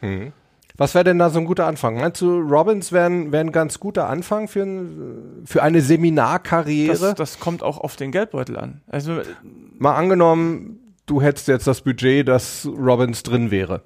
Was 0.76 0.94
wäre 0.94 1.02
denn 1.02 1.18
da 1.18 1.28
so 1.28 1.40
ein 1.40 1.44
guter 1.44 1.66
Anfang? 1.66 1.96
Meinst 1.96 2.20
du, 2.20 2.38
Robbins 2.38 2.92
wäre 2.92 3.06
ein, 3.06 3.32
wär 3.32 3.40
ein 3.40 3.50
ganz 3.50 3.80
guter 3.80 4.08
Anfang 4.08 4.46
für, 4.46 4.62
ein, 4.62 5.42
für 5.44 5.62
eine 5.62 5.80
Seminarkarriere? 5.80 6.92
Das, 6.92 7.14
das 7.14 7.40
kommt 7.40 7.64
auch 7.64 7.78
auf 7.78 7.96
den 7.96 8.12
Geldbeutel 8.12 8.56
an. 8.56 8.80
Also 8.86 9.22
Mal 9.78 9.94
angenommen, 9.94 10.80
du 11.06 11.22
hättest 11.22 11.46
jetzt 11.48 11.66
das 11.66 11.82
Budget, 11.82 12.26
dass 12.26 12.66
Robbins 12.66 13.22
drin 13.22 13.50
wäre. 13.50 13.82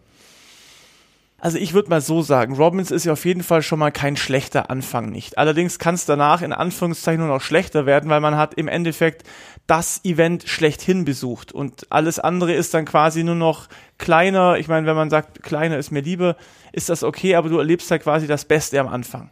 Also 1.42 1.58
ich 1.58 1.74
würde 1.74 1.90
mal 1.90 2.00
so 2.00 2.22
sagen, 2.22 2.54
Robbins 2.54 2.92
ist 2.92 3.04
ja 3.04 3.14
auf 3.14 3.24
jeden 3.24 3.42
Fall 3.42 3.62
schon 3.62 3.80
mal 3.80 3.90
kein 3.90 4.16
schlechter 4.16 4.70
Anfang 4.70 5.10
nicht. 5.10 5.38
Allerdings 5.38 5.80
kann 5.80 5.96
es 5.96 6.06
danach 6.06 6.40
in 6.40 6.52
Anführungszeichen 6.52 7.20
nur 7.20 7.34
noch 7.34 7.42
schlechter 7.42 7.84
werden, 7.84 8.08
weil 8.08 8.20
man 8.20 8.36
hat 8.36 8.54
im 8.54 8.68
Endeffekt 8.68 9.24
das 9.66 10.04
Event 10.04 10.44
schlechthin 10.48 11.04
besucht 11.04 11.50
und 11.50 11.90
alles 11.90 12.20
andere 12.20 12.52
ist 12.52 12.74
dann 12.74 12.84
quasi 12.84 13.24
nur 13.24 13.34
noch 13.34 13.66
kleiner. 13.98 14.56
Ich 14.58 14.68
meine, 14.68 14.86
wenn 14.86 14.94
man 14.94 15.10
sagt, 15.10 15.42
kleiner 15.42 15.78
ist 15.78 15.90
mir 15.90 16.02
lieber, 16.02 16.36
ist 16.70 16.88
das 16.90 17.02
okay, 17.02 17.34
aber 17.34 17.48
du 17.48 17.58
erlebst 17.58 17.90
halt 17.90 18.04
quasi 18.04 18.28
das 18.28 18.44
Beste 18.44 18.78
am 18.78 18.86
Anfang. 18.86 19.28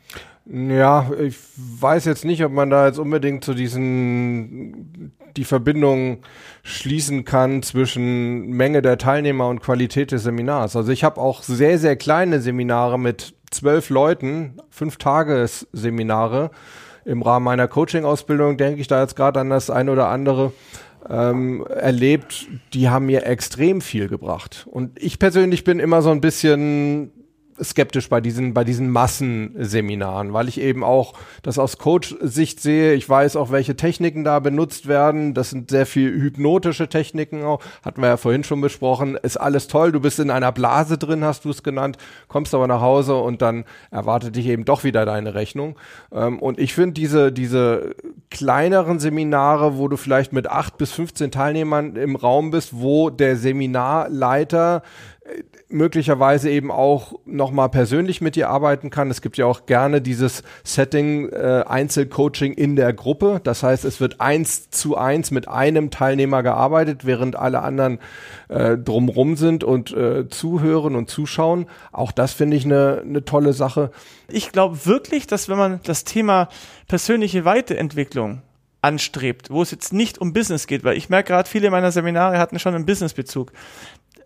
Ja, 0.46 1.11
ich 1.20 1.37
weiß 1.57 2.07
jetzt 2.07 2.24
nicht, 2.24 2.44
ob 2.44 2.53
man 2.53 2.70
da 2.70 2.87
jetzt 2.87 2.98
unbedingt 2.98 3.44
zu 3.44 3.55
diesen 3.55 5.12
die 5.37 5.44
Verbindung 5.44 6.18
schließen 6.62 7.24
kann 7.24 7.62
zwischen 7.62 8.48
Menge 8.48 8.83
der 8.83 8.98
Teilnehmer 8.98 9.48
und 9.48 9.61
Qualität 9.61 10.12
des 10.12 10.24
Seminars. 10.24 10.76
Also 10.76 10.90
ich 10.90 11.05
habe 11.05 11.20
auch 11.20 11.42
sehr, 11.42 11.79
sehr 11.79 11.96
kleine 11.96 12.40
Seminare 12.40 12.98
mit 12.98 13.35
zwölf 13.50 13.90
Leuten, 13.90 14.57
fünf 14.70 14.96
Tagesseminare. 14.96 16.50
Im 17.05 17.22
Rahmen 17.22 17.44
meiner 17.44 17.68
Coaching-Ausbildung 17.68 18.57
denke 18.57 18.81
ich 18.81 18.88
da 18.88 19.00
jetzt 19.00 19.16
gerade 19.16 19.40
an 19.40 19.50
das 19.50 19.70
ein 19.70 19.88
oder 19.88 20.09
andere 20.09 20.53
ähm, 21.09 21.64
erlebt, 21.66 22.46
die 22.74 22.88
haben 22.88 23.07
mir 23.07 23.24
extrem 23.24 23.81
viel 23.81 24.09
gebracht. 24.09 24.66
Und 24.70 25.03
ich 25.03 25.18
persönlich 25.18 25.64
bin 25.64 25.81
immer 25.81 26.03
so 26.03 26.11
ein 26.11 26.20
bisschen 26.20 27.12
skeptisch 27.62 28.08
bei 28.08 28.20
diesen, 28.20 28.54
bei 28.54 28.64
diesen 28.64 28.90
Massenseminaren, 28.90 30.32
weil 30.32 30.48
ich 30.48 30.60
eben 30.60 30.84
auch 30.84 31.14
das 31.42 31.58
aus 31.58 31.78
Coach-Sicht 31.78 32.60
sehe. 32.60 32.94
Ich 32.94 33.08
weiß 33.08 33.36
auch, 33.36 33.50
welche 33.50 33.76
Techniken 33.76 34.24
da 34.24 34.38
benutzt 34.38 34.88
werden. 34.88 35.34
Das 35.34 35.50
sind 35.50 35.70
sehr 35.70 35.86
viel 35.86 36.12
hypnotische 36.12 36.88
Techniken 36.88 37.42
auch. 37.42 37.62
Hatten 37.84 38.00
wir 38.00 38.08
ja 38.08 38.16
vorhin 38.16 38.44
schon 38.44 38.60
besprochen. 38.60 39.16
Ist 39.22 39.36
alles 39.36 39.68
toll. 39.68 39.92
Du 39.92 40.00
bist 40.00 40.18
in 40.18 40.30
einer 40.30 40.52
Blase 40.52 40.98
drin, 40.98 41.24
hast 41.24 41.44
du 41.44 41.50
es 41.50 41.62
genannt, 41.62 41.98
kommst 42.28 42.54
aber 42.54 42.66
nach 42.66 42.80
Hause 42.80 43.16
und 43.16 43.42
dann 43.42 43.64
erwartet 43.90 44.36
dich 44.36 44.46
eben 44.46 44.64
doch 44.64 44.84
wieder 44.84 45.04
deine 45.04 45.34
Rechnung. 45.34 45.76
Ähm, 46.12 46.38
und 46.38 46.58
ich 46.58 46.74
finde 46.74 46.94
diese, 46.94 47.32
diese 47.32 47.94
kleineren 48.30 48.98
Seminare, 48.98 49.76
wo 49.76 49.88
du 49.88 49.96
vielleicht 49.96 50.32
mit 50.32 50.48
acht 50.48 50.78
bis 50.78 50.92
15 50.92 51.30
Teilnehmern 51.30 51.96
im 51.96 52.16
Raum 52.16 52.50
bist, 52.50 52.80
wo 52.80 53.10
der 53.10 53.36
Seminarleiter 53.36 54.82
möglicherweise 55.70 56.50
eben 56.50 56.70
auch 56.70 57.14
nochmal 57.24 57.68
persönlich 57.68 58.20
mit 58.20 58.37
dir 58.37 58.50
arbeiten 58.50 58.90
kann. 58.90 59.11
Es 59.11 59.22
gibt 59.22 59.37
ja 59.37 59.46
auch 59.46 59.66
gerne 59.66 60.02
dieses 60.02 60.42
Setting 60.64 61.28
äh, 61.28 61.64
Einzelcoaching 61.66 62.52
in 62.54 62.76
der 62.76 62.92
Gruppe. 62.92 63.40
Das 63.42 63.62
heißt, 63.62 63.85
es 63.85 64.00
wird 64.00 64.20
eins 64.20 64.70
zu 64.70 64.96
eins 64.96 65.30
mit 65.30 65.48
einem 65.48 65.90
Teilnehmer 65.90 66.42
gearbeitet, 66.42 67.06
während 67.06 67.37
alle 67.37 67.62
anderen 67.62 67.98
äh, 68.48 68.76
drumrum 68.76 69.37
sind 69.37 69.64
und 69.64 69.92
äh, 69.92 70.28
zuhören 70.28 70.96
und 70.96 71.09
zuschauen. 71.09 71.66
Auch 71.92 72.12
das 72.12 72.33
finde 72.33 72.56
ich 72.56 72.64
eine 72.64 73.02
ne 73.04 73.24
tolle 73.24 73.52
Sache. 73.52 73.90
Ich 74.28 74.52
glaube 74.52 74.85
wirklich, 74.87 75.26
dass 75.26 75.48
wenn 75.48 75.59
man 75.59 75.80
das 75.85 76.04
Thema 76.04 76.48
persönliche 76.88 77.44
Weiterentwicklung 77.44 78.42
anstrebt, 78.83 79.50
wo 79.50 79.62
es 79.62 79.70
jetzt 79.70 79.92
nicht 79.92 80.18
um 80.18 80.33
Business 80.33 80.66
geht, 80.66 80.85
weil 80.85 80.96
ich 80.96 81.11
merke 81.11 81.33
gerade, 81.33 81.48
viele 81.48 81.70
meiner 81.70 81.92
Seminare 81.92 82.38
hatten 82.38 82.59
schon 82.59 82.74
einen 82.74 82.87
Businessbezug, 82.87 83.52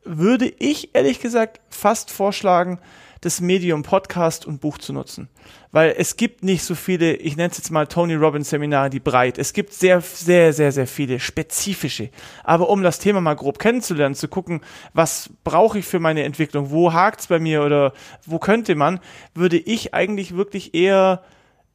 würde 0.04 0.52
ich 0.58 0.94
ehrlich 0.94 1.20
gesagt 1.20 1.60
fast 1.70 2.10
vorschlagen, 2.10 2.78
das 3.24 3.40
Medium 3.40 3.82
Podcast 3.82 4.44
und 4.44 4.60
Buch 4.60 4.76
zu 4.76 4.92
nutzen. 4.92 5.28
Weil 5.72 5.94
es 5.96 6.16
gibt 6.16 6.44
nicht 6.44 6.62
so 6.62 6.74
viele, 6.74 7.14
ich 7.14 7.36
nenne 7.36 7.50
es 7.50 7.56
jetzt 7.56 7.70
mal 7.70 7.86
Tony 7.86 8.14
Robbins 8.14 8.50
Seminare, 8.50 8.90
die 8.90 9.00
breit. 9.00 9.38
Es 9.38 9.54
gibt 9.54 9.72
sehr, 9.72 10.02
sehr, 10.02 10.52
sehr, 10.52 10.72
sehr 10.72 10.86
viele 10.86 11.18
spezifische. 11.18 12.10
Aber 12.42 12.68
um 12.68 12.82
das 12.82 12.98
Thema 12.98 13.22
mal 13.22 13.34
grob 13.34 13.58
kennenzulernen, 13.58 14.14
zu 14.14 14.28
gucken, 14.28 14.60
was 14.92 15.30
brauche 15.42 15.78
ich 15.78 15.86
für 15.86 16.00
meine 16.00 16.22
Entwicklung, 16.24 16.70
wo 16.70 16.92
hakt's 16.92 17.28
bei 17.28 17.38
mir 17.38 17.64
oder 17.64 17.94
wo 18.26 18.38
könnte 18.38 18.74
man, 18.74 19.00
würde 19.34 19.56
ich 19.56 19.94
eigentlich 19.94 20.36
wirklich 20.36 20.74
eher, 20.74 21.22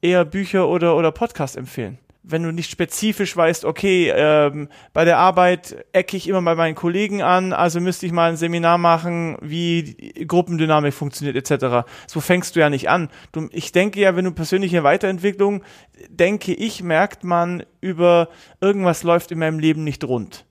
eher 0.00 0.24
Bücher 0.24 0.68
oder, 0.68 0.96
oder 0.96 1.10
Podcast 1.10 1.56
empfehlen 1.56 1.98
wenn 2.22 2.42
du 2.42 2.52
nicht 2.52 2.70
spezifisch 2.70 3.34
weißt, 3.36 3.64
okay, 3.64 4.12
ähm, 4.14 4.68
bei 4.92 5.04
der 5.06 5.18
Arbeit 5.18 5.84
ecke 5.92 6.16
ich 6.16 6.28
immer 6.28 6.42
bei 6.42 6.54
meinen 6.54 6.74
Kollegen 6.74 7.22
an, 7.22 7.52
also 7.52 7.80
müsste 7.80 8.04
ich 8.06 8.12
mal 8.12 8.30
ein 8.30 8.36
Seminar 8.36 8.76
machen, 8.76 9.38
wie 9.40 10.12
Gruppendynamik 10.26 10.92
funktioniert 10.92 11.36
etc. 11.36 11.88
So 12.06 12.20
fängst 12.20 12.56
du 12.56 12.60
ja 12.60 12.68
nicht 12.68 12.90
an. 12.90 13.08
Du, 13.32 13.48
ich 13.52 13.72
denke 13.72 14.00
ja, 14.00 14.16
wenn 14.16 14.26
du 14.26 14.32
persönliche 14.32 14.82
Weiterentwicklung, 14.84 15.62
denke 16.08 16.52
ich, 16.52 16.82
merkt 16.82 17.24
man 17.24 17.62
über 17.80 18.28
irgendwas 18.60 19.02
läuft 19.02 19.32
in 19.32 19.38
meinem 19.38 19.58
Leben 19.58 19.82
nicht 19.84 20.04
rund. 20.04 20.44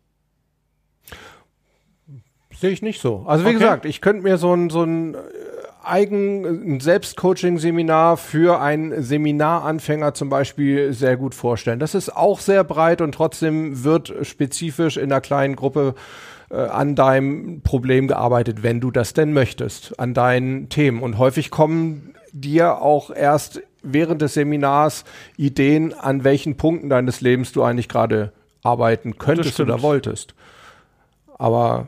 Sehe 2.59 2.71
ich 2.71 2.81
nicht 2.81 2.99
so. 2.99 3.23
Also 3.25 3.45
wie 3.45 3.49
Okay. 3.49 3.59
gesagt, 3.59 3.85
ich 3.85 4.01
könnte 4.01 4.23
mir 4.23 4.37
so 4.37 4.53
ein, 4.53 4.69
so 4.69 4.83
ein 4.83 5.15
Eigen, 5.83 6.75
ein 6.75 6.79
Selbstcoaching-Seminar 6.79 8.17
für 8.17 8.59
einen 8.61 9.01
Seminaranfänger 9.01 10.13
zum 10.13 10.29
Beispiel 10.29 10.93
sehr 10.93 11.15
gut 11.17 11.33
vorstellen. 11.33 11.79
Das 11.79 11.95
ist 11.95 12.15
auch 12.15 12.39
sehr 12.39 12.63
breit 12.63 13.01
und 13.01 13.13
trotzdem 13.13 13.83
wird 13.83 14.13
spezifisch 14.23 14.97
in 14.97 15.11
einer 15.11 15.21
kleinen 15.21 15.55
Gruppe 15.55 15.95
äh, 16.49 16.57
an 16.57 16.95
deinem 16.95 17.61
Problem 17.61 18.07
gearbeitet, 18.07 18.63
wenn 18.63 18.79
du 18.81 18.91
das 18.91 19.13
denn 19.13 19.33
möchtest, 19.33 19.99
an 19.99 20.13
deinen 20.13 20.69
Themen. 20.69 21.01
Und 21.01 21.17
häufig 21.17 21.49
kommen 21.49 22.13
dir 22.31 22.81
auch 22.81 23.09
erst 23.09 23.61
während 23.81 24.21
des 24.21 24.33
Seminars 24.33 25.05
Ideen, 25.37 25.93
an 25.93 26.23
welchen 26.23 26.57
Punkten 26.57 26.89
deines 26.89 27.21
Lebens 27.21 27.51
du 27.53 27.63
eigentlich 27.63 27.87
gerade 27.87 28.33
arbeiten 28.63 29.17
könntest 29.17 29.59
oder 29.59 29.81
wolltest. 29.81 30.35
Aber 31.37 31.87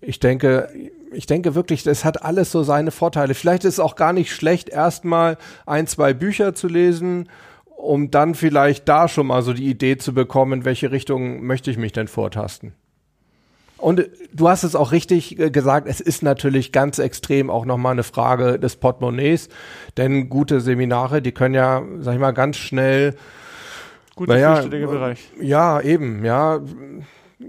ich 0.00 0.20
denke, 0.20 0.68
ich 1.12 1.26
denke 1.26 1.54
wirklich, 1.54 1.82
das 1.82 2.04
hat 2.04 2.22
alles 2.22 2.50
so 2.50 2.62
seine 2.62 2.90
Vorteile. 2.90 3.34
Vielleicht 3.34 3.64
ist 3.64 3.74
es 3.74 3.80
auch 3.80 3.96
gar 3.96 4.12
nicht 4.12 4.32
schlecht, 4.32 4.68
erstmal 4.68 5.38
ein, 5.66 5.86
zwei 5.86 6.14
Bücher 6.14 6.54
zu 6.54 6.68
lesen, 6.68 7.28
um 7.64 8.10
dann 8.10 8.34
vielleicht 8.34 8.88
da 8.88 9.08
schon 9.08 9.26
mal 9.26 9.42
so 9.42 9.52
die 9.52 9.68
Idee 9.68 9.98
zu 9.98 10.14
bekommen, 10.14 10.60
in 10.60 10.64
welche 10.64 10.92
Richtung 10.92 11.44
möchte 11.44 11.70
ich 11.70 11.78
mich 11.78 11.92
denn 11.92 12.08
vortasten. 12.08 12.74
Und 13.82 14.08
du 14.32 14.48
hast 14.48 14.62
es 14.62 14.76
auch 14.76 14.92
richtig 14.92 15.40
äh, 15.40 15.50
gesagt, 15.50 15.88
es 15.88 16.00
ist 16.00 16.22
natürlich 16.22 16.70
ganz 16.70 17.00
extrem 17.00 17.50
auch 17.50 17.64
nochmal 17.64 17.92
eine 17.92 18.04
Frage 18.04 18.60
des 18.60 18.76
Portemonnaies, 18.76 19.48
denn 19.96 20.28
gute 20.28 20.60
Seminare, 20.60 21.20
die 21.20 21.32
können 21.32 21.54
ja, 21.54 21.82
sag 21.98 22.14
ich 22.14 22.20
mal, 22.20 22.30
ganz 22.30 22.58
schnell 22.58 23.16
Naja, 24.16 24.54
vierstelliger 24.54 24.86
Bereich. 24.86 25.18
ja, 25.40 25.80
eben, 25.80 26.24
ja. 26.24 26.60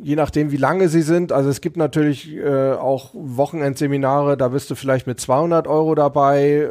Je 0.02 0.16
nachdem, 0.16 0.52
wie 0.52 0.58
lange 0.58 0.90
sie 0.90 1.02
sind. 1.02 1.32
Also 1.32 1.50
es 1.50 1.62
gibt 1.62 1.78
natürlich 1.78 2.36
äh, 2.36 2.74
auch 2.74 3.12
Wochenendseminare, 3.14 4.38
da 4.38 4.50
bist 4.50 4.70
du 4.70 4.76
vielleicht 4.76 5.08
mit 5.08 5.20
200 5.20 5.68
Euro 5.68 5.96
dabei. 5.96 6.70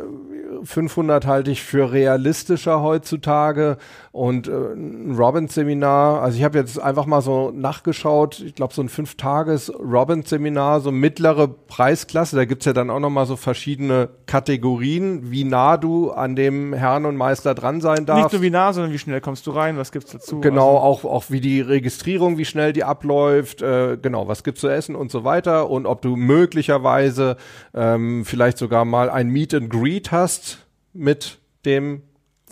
500 0.65 1.27
halte 1.27 1.51
ich 1.51 1.63
für 1.63 1.93
realistischer 1.93 2.83
heutzutage 2.83 3.79
und 4.13 4.47
äh, 4.47 4.51
ein 4.51 5.15
Robbins-Seminar, 5.17 6.21
also 6.21 6.37
ich 6.37 6.45
habe 6.45 6.59
jetzt 6.59 6.79
einfach 6.79 7.07
mal 7.07 7.23
so 7.23 7.51
nachgeschaut, 7.51 8.41
ich 8.41 8.55
glaube 8.55 8.75
so 8.75 8.83
ein 8.83 8.91
Fünf-Tages-Robbins-Seminar, 8.91 10.81
so 10.81 10.93
mittlere 10.93 11.49
Preisklasse, 11.49 12.37
da 12.37 12.45
gibt's 12.45 12.67
ja 12.67 12.75
dann 12.75 12.91
auch 12.91 13.01
nochmal 13.01 13.25
so 13.25 13.37
verschiedene 13.37 14.11
Kategorien, 14.27 15.31
wie 15.31 15.45
nah 15.45 15.79
du 15.79 16.11
an 16.11 16.37
dem 16.37 16.75
Herrn 16.75 17.07
und 17.07 17.17
Meister 17.17 17.55
dran 17.55 17.81
sein 17.81 18.05
darfst. 18.05 18.25
Nicht 18.25 18.33
nur 18.35 18.43
wie 18.43 18.51
nah, 18.51 18.75
sondern 18.75 18.93
wie 18.93 18.99
schnell 18.99 19.23
kommst 19.23 19.47
du 19.47 19.51
rein, 19.53 19.79
was 19.79 19.93
gibt's 19.93 20.13
dazu? 20.13 20.41
Genau, 20.41 20.77
also, 20.77 21.09
auch, 21.09 21.11
auch 21.11 21.25
wie 21.31 21.41
die 21.41 21.63
Registrierung, 21.63 22.37
wie 22.37 22.45
schnell 22.45 22.75
die 22.75 22.85
abläuft, 22.85 23.63
äh, 23.63 23.97
genau, 23.97 24.29
was 24.29 24.45
gibt's 24.45 24.61
zu 24.61 24.69
essen 24.69 24.95
und 24.95 25.11
so 25.11 25.25
weiter 25.25 25.71
und 25.71 25.87
ob 25.87 26.03
du 26.03 26.17
möglicherweise 26.17 27.39
ähm, 27.73 28.27
vielleicht 28.27 28.59
sogar 28.59 28.85
mal 28.85 29.09
ein 29.09 29.29
Meet 29.29 29.55
and 29.55 29.71
Greet 29.71 30.13
hast 30.13 30.67
mit 30.93 31.39
dem 31.65 32.03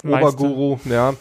Meister. 0.02 0.28
Oberguru, 0.28 0.78
ja, 0.86 1.12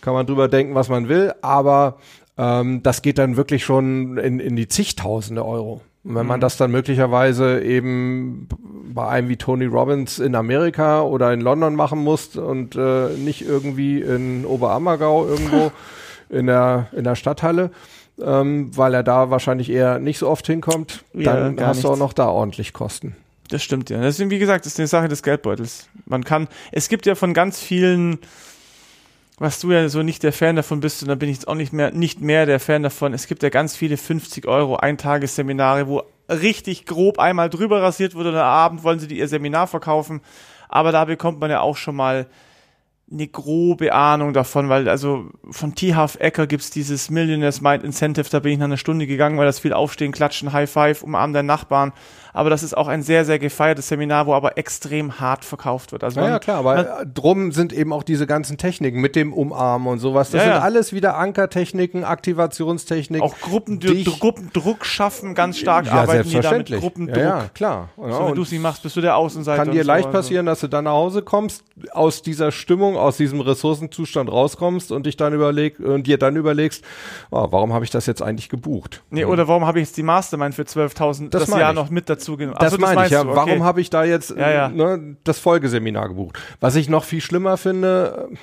kann 0.00 0.14
man 0.14 0.26
drüber 0.26 0.48
denken, 0.48 0.74
was 0.74 0.88
man 0.88 1.08
will, 1.08 1.32
aber 1.42 1.98
ähm, 2.38 2.82
das 2.82 3.02
geht 3.02 3.18
dann 3.18 3.36
wirklich 3.36 3.64
schon 3.64 4.18
in, 4.18 4.40
in 4.40 4.56
die 4.56 4.68
zigtausende 4.68 5.44
Euro. 5.44 5.82
Und 6.02 6.14
wenn 6.14 6.26
man 6.26 6.38
mhm. 6.38 6.42
das 6.42 6.56
dann 6.56 6.70
möglicherweise 6.70 7.60
eben 7.62 8.48
bei 8.94 9.06
einem 9.06 9.28
wie 9.28 9.36
Tony 9.36 9.66
Robbins 9.66 10.18
in 10.18 10.34
Amerika 10.34 11.02
oder 11.02 11.32
in 11.32 11.42
London 11.42 11.74
machen 11.74 11.98
muss 11.98 12.36
und 12.36 12.74
äh, 12.74 13.10
nicht 13.10 13.42
irgendwie 13.42 14.00
in 14.00 14.46
Oberammergau 14.46 15.26
irgendwo 15.26 15.70
in 16.30 16.46
der, 16.46 16.88
in 16.92 17.04
der 17.04 17.16
Stadthalle, 17.16 17.70
ähm, 18.22 18.70
weil 18.76 18.94
er 18.94 19.02
da 19.02 19.30
wahrscheinlich 19.30 19.70
eher 19.70 19.98
nicht 19.98 20.18
so 20.18 20.28
oft 20.28 20.46
hinkommt, 20.46 21.04
dann 21.12 21.58
ja, 21.58 21.66
hast 21.66 21.76
nichts. 21.76 21.82
du 21.82 21.88
auch 21.88 21.98
noch 21.98 22.14
da 22.14 22.28
ordentlich 22.28 22.72
Kosten. 22.72 23.14
Das 23.50 23.62
stimmt 23.62 23.90
ja. 23.90 24.00
Deswegen, 24.00 24.30
wie 24.30 24.38
gesagt, 24.38 24.64
das 24.64 24.74
ist 24.74 24.78
eine 24.78 24.86
Sache 24.86 25.08
des 25.08 25.22
Geldbeutels. 25.22 25.88
Man 26.06 26.24
kann, 26.24 26.48
es 26.72 26.88
gibt 26.88 27.04
ja 27.04 27.14
von 27.16 27.34
ganz 27.34 27.58
vielen, 27.58 28.18
was 29.40 29.58
du 29.58 29.72
ja 29.72 29.88
so 29.88 30.02
nicht 30.02 30.22
der 30.22 30.34
Fan 30.34 30.54
davon 30.54 30.80
bist, 30.80 31.02
und 31.02 31.08
da 31.08 31.14
bin 31.14 31.30
ich 31.30 31.38
jetzt 31.38 31.48
auch 31.48 31.54
nicht 31.54 31.72
mehr, 31.72 31.90
nicht 31.92 32.20
mehr 32.20 32.44
der 32.44 32.60
Fan 32.60 32.82
davon. 32.82 33.14
Es 33.14 33.26
gibt 33.26 33.42
ja 33.42 33.48
ganz 33.48 33.74
viele 33.74 33.96
50 33.96 34.46
Euro 34.46 34.76
Eintagesseminare, 34.76 35.88
wo 35.88 36.02
richtig 36.28 36.84
grob 36.84 37.18
einmal 37.18 37.48
drüber 37.48 37.80
rasiert 37.80 38.14
wurde 38.14 38.28
und 38.28 38.36
am 38.36 38.44
Abend 38.44 38.84
wollen 38.84 39.00
sie 39.00 39.08
dir 39.08 39.16
ihr 39.16 39.28
Seminar 39.28 39.66
verkaufen. 39.66 40.20
Aber 40.68 40.92
da 40.92 41.06
bekommt 41.06 41.40
man 41.40 41.50
ja 41.50 41.60
auch 41.60 41.78
schon 41.78 41.96
mal 41.96 42.26
eine 43.10 43.26
grobe 43.26 43.94
Ahnung 43.94 44.34
davon, 44.34 44.68
weil 44.68 44.90
also 44.90 45.30
von 45.50 45.74
T-Half 45.74 46.16
Ecker 46.20 46.46
gibt's 46.46 46.70
dieses 46.70 47.08
Millionaires 47.08 47.62
Mind 47.62 47.82
Incentive, 47.82 48.28
da 48.30 48.40
bin 48.40 48.52
ich 48.52 48.58
nach 48.58 48.66
einer 48.66 48.76
Stunde 48.76 49.06
gegangen, 49.06 49.38
weil 49.38 49.46
das 49.46 49.58
viel 49.58 49.72
Aufstehen, 49.72 50.12
Klatschen, 50.12 50.52
High 50.52 50.70
Five, 50.70 51.02
umarmen 51.02 51.32
deinen 51.32 51.46
Nachbarn 51.46 51.92
aber 52.32 52.50
das 52.50 52.62
ist 52.62 52.76
auch 52.76 52.88
ein 52.88 53.02
sehr, 53.02 53.24
sehr 53.24 53.38
gefeiertes 53.38 53.88
Seminar, 53.88 54.26
wo 54.26 54.34
aber 54.34 54.58
extrem 54.58 55.20
hart 55.20 55.44
verkauft 55.44 55.92
wird. 55.92 56.04
Also 56.04 56.20
ja, 56.20 56.24
man, 56.24 56.32
ja 56.32 56.38
klar, 56.38 56.58
aber 56.58 56.74
man, 56.74 57.14
drum 57.14 57.52
sind 57.52 57.72
eben 57.72 57.92
auch 57.92 58.02
diese 58.02 58.26
ganzen 58.26 58.56
Techniken 58.56 59.00
mit 59.00 59.16
dem 59.16 59.32
Umarmen 59.32 59.88
und 59.88 59.98
sowas. 59.98 60.30
Das 60.30 60.44
ja, 60.44 60.54
sind 60.54 60.62
alles 60.62 60.92
wieder 60.92 61.16
Ankertechniken, 61.16 62.04
Aktivationstechniken. 62.04 63.26
Auch 63.26 63.38
Gruppendruck, 63.38 64.20
Gruppendruck 64.20 64.84
schaffen, 64.86 65.34
ganz 65.34 65.58
stark 65.58 65.86
ja, 65.86 65.92
arbeiten 65.92 66.28
selbstverständlich. 66.28 66.70
mit 66.70 66.80
Gruppendruck. 66.80 67.16
Ja, 67.16 67.38
ja 67.40 67.50
klar. 67.52 67.88
Genau. 67.96 68.18
So, 68.18 68.28
wenn 68.28 68.34
du 68.34 68.42
es 68.42 68.52
nicht 68.52 68.62
machst, 68.62 68.82
bist 68.82 68.96
du 68.96 69.00
der 69.00 69.16
Außenseiter. 69.16 69.64
Kann 69.64 69.72
dir 69.72 69.84
leicht 69.84 70.04
so, 70.04 70.10
passieren, 70.10 70.46
dass 70.46 70.60
du 70.60 70.68
dann 70.68 70.84
nach 70.84 70.92
Hause 70.92 71.22
kommst, 71.22 71.64
aus 71.92 72.22
dieser 72.22 72.52
Stimmung, 72.52 72.96
aus 72.96 73.16
diesem 73.16 73.40
Ressourcenzustand 73.40 74.30
rauskommst 74.30 74.92
und 74.92 75.06
dich 75.06 75.16
dann 75.16 75.34
überleg 75.34 75.78
und 75.80 76.06
dir 76.06 76.18
dann 76.18 76.36
überlegst, 76.36 76.84
oh, 77.30 77.48
warum 77.50 77.72
habe 77.72 77.84
ich 77.84 77.90
das 77.90 78.06
jetzt 78.06 78.22
eigentlich 78.22 78.48
gebucht? 78.48 79.02
Nee, 79.10 79.24
oder 79.24 79.48
warum 79.48 79.66
habe 79.66 79.80
ich 79.80 79.88
jetzt 79.88 79.96
die 79.96 80.02
Mastermind 80.02 80.54
für 80.54 80.62
12.000 80.62 81.30
das, 81.30 81.46
das 81.46 81.58
Jahr 81.58 81.72
noch 81.72 81.90
mit 81.90 82.08
dazu 82.08 82.19
genommen? 82.36 82.56
Das, 82.60 82.72
das 82.72 82.80
meine 82.80 83.06
ich, 83.06 83.12
ja. 83.12 83.22
Du, 83.22 83.30
okay. 83.30 83.36
Warum 83.36 83.64
habe 83.64 83.80
ich 83.80 83.90
da 83.90 84.04
jetzt 84.04 84.30
ja, 84.30 84.50
ja. 84.50 84.68
Ne, 84.68 85.16
das 85.24 85.38
Folgeseminar 85.38 86.08
gebucht? 86.08 86.38
Was 86.60 86.76
ich 86.76 86.88
noch 86.88 87.04
viel 87.04 87.20
schlimmer 87.20 87.56
finde, 87.56 88.28
äh, 88.32 88.36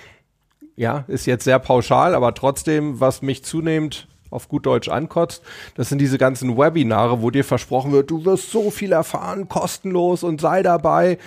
ja, 0.75 1.05
ist 1.07 1.25
jetzt 1.25 1.43
sehr 1.43 1.59
pauschal, 1.59 2.15
aber 2.15 2.33
trotzdem, 2.33 2.99
was 2.99 3.21
mich 3.21 3.43
zunehmend 3.43 4.07
auf 4.29 4.49
gut 4.49 4.65
Deutsch 4.65 4.89
ankotzt, 4.89 5.41
das 5.75 5.89
sind 5.89 5.99
diese 5.99 6.17
ganzen 6.17 6.57
Webinare, 6.57 7.21
wo 7.21 7.31
dir 7.31 7.43
versprochen 7.43 7.91
wird, 7.91 8.11
du 8.11 8.25
wirst 8.25 8.51
so 8.51 8.71
viel 8.71 8.91
erfahren, 8.91 9.47
kostenlos 9.47 10.23
und 10.23 10.41
sei 10.41 10.63
dabei 10.63 11.17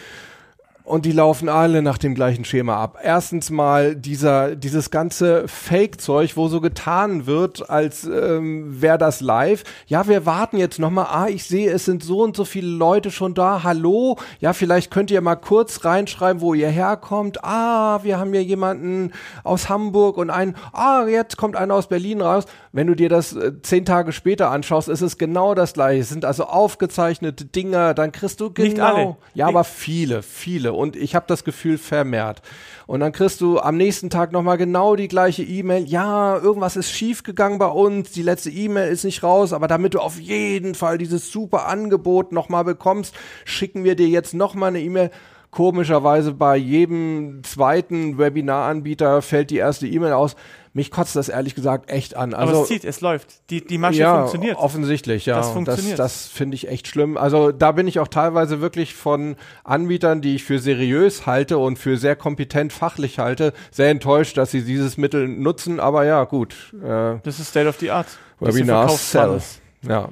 und 0.90 1.06
die 1.06 1.12
laufen 1.12 1.48
alle 1.48 1.82
nach 1.82 1.98
dem 1.98 2.16
gleichen 2.16 2.44
Schema 2.44 2.82
ab. 2.82 2.98
Erstens 3.00 3.50
mal 3.50 3.94
dieser, 3.94 4.56
dieses 4.56 4.90
ganze 4.90 5.46
Fake-Zeug, 5.46 6.36
wo 6.36 6.48
so 6.48 6.60
getan 6.60 7.26
wird, 7.26 7.70
als 7.70 8.04
ähm, 8.04 8.82
wäre 8.82 8.98
das 8.98 9.20
live. 9.20 9.62
Ja, 9.86 10.08
wir 10.08 10.26
warten 10.26 10.56
jetzt 10.56 10.80
nochmal. 10.80 11.06
Ah, 11.08 11.28
ich 11.28 11.44
sehe, 11.44 11.70
es 11.70 11.84
sind 11.84 12.02
so 12.02 12.22
und 12.22 12.36
so 12.36 12.44
viele 12.44 12.66
Leute 12.68 13.12
schon 13.12 13.34
da. 13.34 13.62
Hallo? 13.62 14.18
Ja, 14.40 14.52
vielleicht 14.52 14.90
könnt 14.90 15.12
ihr 15.12 15.20
mal 15.20 15.36
kurz 15.36 15.84
reinschreiben, 15.84 16.42
wo 16.42 16.54
ihr 16.54 16.68
herkommt. 16.68 17.44
Ah, 17.44 18.00
wir 18.02 18.18
haben 18.18 18.32
hier 18.32 18.42
jemanden 18.42 19.12
aus 19.44 19.68
Hamburg 19.68 20.16
und 20.16 20.30
einen, 20.30 20.56
ah, 20.72 21.06
jetzt 21.06 21.36
kommt 21.36 21.54
einer 21.54 21.74
aus 21.74 21.86
Berlin 21.86 22.20
raus. 22.20 22.46
Wenn 22.72 22.88
du 22.88 22.96
dir 22.96 23.08
das 23.08 23.32
äh, 23.32 23.62
zehn 23.62 23.84
Tage 23.84 24.10
später 24.10 24.50
anschaust, 24.50 24.88
ist 24.88 25.02
es 25.02 25.18
genau 25.18 25.54
das 25.54 25.74
gleiche. 25.74 26.00
Es 26.00 26.08
sind 26.08 26.24
also 26.24 26.44
aufgezeichnete 26.44 27.44
Dinger, 27.44 27.94
dann 27.94 28.10
kriegst 28.10 28.40
du 28.40 28.50
genau. 28.52 28.68
Nicht 28.68 28.80
alle. 28.80 29.16
Ja, 29.34 29.46
aber 29.46 29.62
viele, 29.62 30.22
viele 30.22 30.79
und 30.80 30.96
ich 30.96 31.14
habe 31.14 31.26
das 31.28 31.44
Gefühl 31.44 31.78
vermehrt. 31.78 32.42
Und 32.86 33.00
dann 33.00 33.12
kriegst 33.12 33.40
du 33.40 33.60
am 33.60 33.76
nächsten 33.76 34.10
Tag 34.10 34.32
nochmal 34.32 34.56
genau 34.56 34.96
die 34.96 35.08
gleiche 35.08 35.42
E-Mail. 35.42 35.84
Ja, 35.84 36.36
irgendwas 36.38 36.76
ist 36.76 36.90
schiefgegangen 36.90 37.58
bei 37.58 37.66
uns, 37.68 38.10
die 38.10 38.22
letzte 38.22 38.50
E-Mail 38.50 38.90
ist 38.90 39.04
nicht 39.04 39.22
raus, 39.22 39.52
aber 39.52 39.68
damit 39.68 39.94
du 39.94 40.00
auf 40.00 40.18
jeden 40.18 40.74
Fall 40.74 40.98
dieses 40.98 41.30
super 41.30 41.68
Angebot 41.68 42.32
nochmal 42.32 42.64
bekommst, 42.64 43.14
schicken 43.44 43.84
wir 43.84 43.94
dir 43.94 44.08
jetzt 44.08 44.34
nochmal 44.34 44.70
eine 44.70 44.80
E-Mail 44.80 45.10
komischerweise 45.50 46.32
bei 46.32 46.56
jedem 46.56 47.42
zweiten 47.42 48.18
Webinaranbieter 48.18 49.20
fällt 49.20 49.50
die 49.50 49.56
erste 49.56 49.86
E-Mail 49.86 50.12
aus 50.12 50.36
mich 50.72 50.90
kotzt 50.90 51.16
das 51.16 51.28
ehrlich 51.28 51.54
gesagt 51.54 51.90
echt 51.90 52.16
an. 52.16 52.32
Also, 52.32 52.52
Aber 52.52 52.62
es 52.62 52.68
zieht, 52.68 52.84
es 52.84 53.00
läuft. 53.00 53.50
Die, 53.50 53.64
die 53.64 53.78
Masche 53.78 53.98
ja, 53.98 54.18
funktioniert. 54.18 54.56
Offensichtlich, 54.56 55.26
ja. 55.26 55.36
Das 55.36 55.50
funktioniert. 55.50 55.98
Das, 55.98 56.24
das 56.24 56.28
finde 56.28 56.54
ich 56.54 56.68
echt 56.68 56.86
schlimm. 56.86 57.16
Also 57.16 57.50
da 57.50 57.72
bin 57.72 57.88
ich 57.88 57.98
auch 57.98 58.08
teilweise 58.08 58.60
wirklich 58.60 58.94
von 58.94 59.36
Anbietern, 59.64 60.20
die 60.20 60.36
ich 60.36 60.44
für 60.44 60.60
seriös 60.60 61.26
halte 61.26 61.58
und 61.58 61.78
für 61.78 61.96
sehr 61.96 62.14
kompetent 62.14 62.72
fachlich 62.72 63.18
halte, 63.18 63.52
sehr 63.72 63.90
enttäuscht, 63.90 64.36
dass 64.36 64.52
sie 64.52 64.62
dieses 64.62 64.96
Mittel 64.96 65.26
nutzen. 65.26 65.80
Aber 65.80 66.04
ja, 66.04 66.22
gut. 66.24 66.72
Äh, 66.82 67.18
das 67.22 67.40
ist 67.40 67.48
State 67.48 67.68
of 67.68 67.76
the 67.80 67.90
Art. 67.90 68.06
Webinars 68.38 69.10
Sell. 69.10 69.40
Ja. 69.82 70.08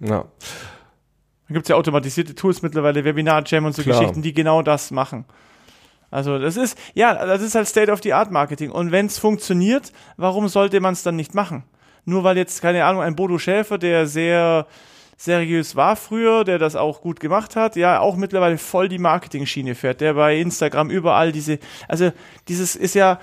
Ja. 0.00 0.24
Da 1.48 1.54
gibt 1.54 1.66
es 1.66 1.68
ja 1.68 1.76
automatisierte 1.76 2.34
Tools 2.34 2.62
mittlerweile, 2.62 3.04
Webinar 3.04 3.42
Jam 3.46 3.64
und 3.64 3.74
so 3.74 3.82
Klar. 3.82 4.00
Geschichten, 4.00 4.22
die 4.22 4.34
genau 4.34 4.62
das 4.62 4.90
machen. 4.90 5.24
Also 6.14 6.38
das 6.38 6.56
ist, 6.56 6.78
ja, 6.94 7.26
das 7.26 7.42
ist 7.42 7.56
halt 7.56 7.66
State-of-the-Art-Marketing. 7.66 8.70
Und 8.70 8.92
wenn 8.92 9.06
es 9.06 9.18
funktioniert, 9.18 9.90
warum 10.16 10.46
sollte 10.46 10.78
man 10.78 10.92
es 10.92 11.02
dann 11.02 11.16
nicht 11.16 11.34
machen? 11.34 11.64
Nur 12.04 12.22
weil 12.22 12.36
jetzt, 12.36 12.62
keine 12.62 12.84
Ahnung, 12.84 13.02
ein 13.02 13.16
Bodo 13.16 13.36
Schäfer, 13.36 13.78
der 13.78 14.06
sehr 14.06 14.68
seriös 15.16 15.74
war 15.74 15.96
früher, 15.96 16.44
der 16.44 16.60
das 16.60 16.76
auch 16.76 17.00
gut 17.00 17.18
gemacht 17.18 17.56
hat, 17.56 17.74
ja, 17.74 17.98
auch 17.98 18.14
mittlerweile 18.14 18.58
voll 18.58 18.88
die 18.88 18.98
Marketing-Schiene 18.98 19.74
fährt, 19.74 20.00
der 20.00 20.14
bei 20.14 20.38
Instagram 20.38 20.88
überall 20.88 21.32
diese, 21.32 21.58
also 21.88 22.12
dieses 22.46 22.76
ist 22.76 22.94
ja, 22.94 23.18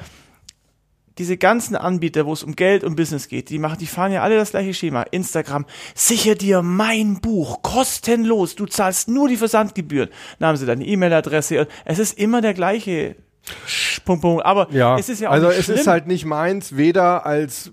diese 1.17 1.37
ganzen 1.37 1.75
Anbieter, 1.75 2.25
wo 2.25 2.33
es 2.33 2.43
um 2.43 2.55
Geld 2.55 2.83
und 2.83 2.95
Business 2.95 3.27
geht, 3.27 3.49
die 3.49 3.59
machen, 3.59 3.77
die 3.79 3.87
fahren 3.87 4.11
ja 4.11 4.21
alle 4.23 4.37
das 4.37 4.51
gleiche 4.51 4.73
Schema. 4.73 5.03
Instagram, 5.03 5.65
sicher 5.93 6.35
dir 6.35 6.61
mein 6.61 7.19
Buch, 7.21 7.61
kostenlos, 7.61 8.55
du 8.55 8.65
zahlst 8.65 9.09
nur 9.09 9.27
die 9.27 9.37
Versandgebühren. 9.37 10.09
Dann 10.39 10.49
haben 10.49 10.57
sie 10.57 10.65
deine 10.65 10.85
E-Mail-Adresse. 10.85 11.67
Es 11.85 11.99
ist 11.99 12.17
immer 12.17 12.41
der 12.41 12.53
gleiche 12.53 13.15
Punkt, 14.05 14.21
Punkt. 14.21 14.45
Aber 14.45 14.67
ja, 14.71 14.97
es 14.97 15.09
ist 15.09 15.19
ja 15.19 15.29
auch 15.29 15.33
Also 15.33 15.49
es 15.49 15.65
schlimm. 15.65 15.77
ist 15.77 15.87
halt 15.87 16.07
nicht 16.07 16.25
meins, 16.25 16.77
weder 16.77 17.25
als 17.25 17.71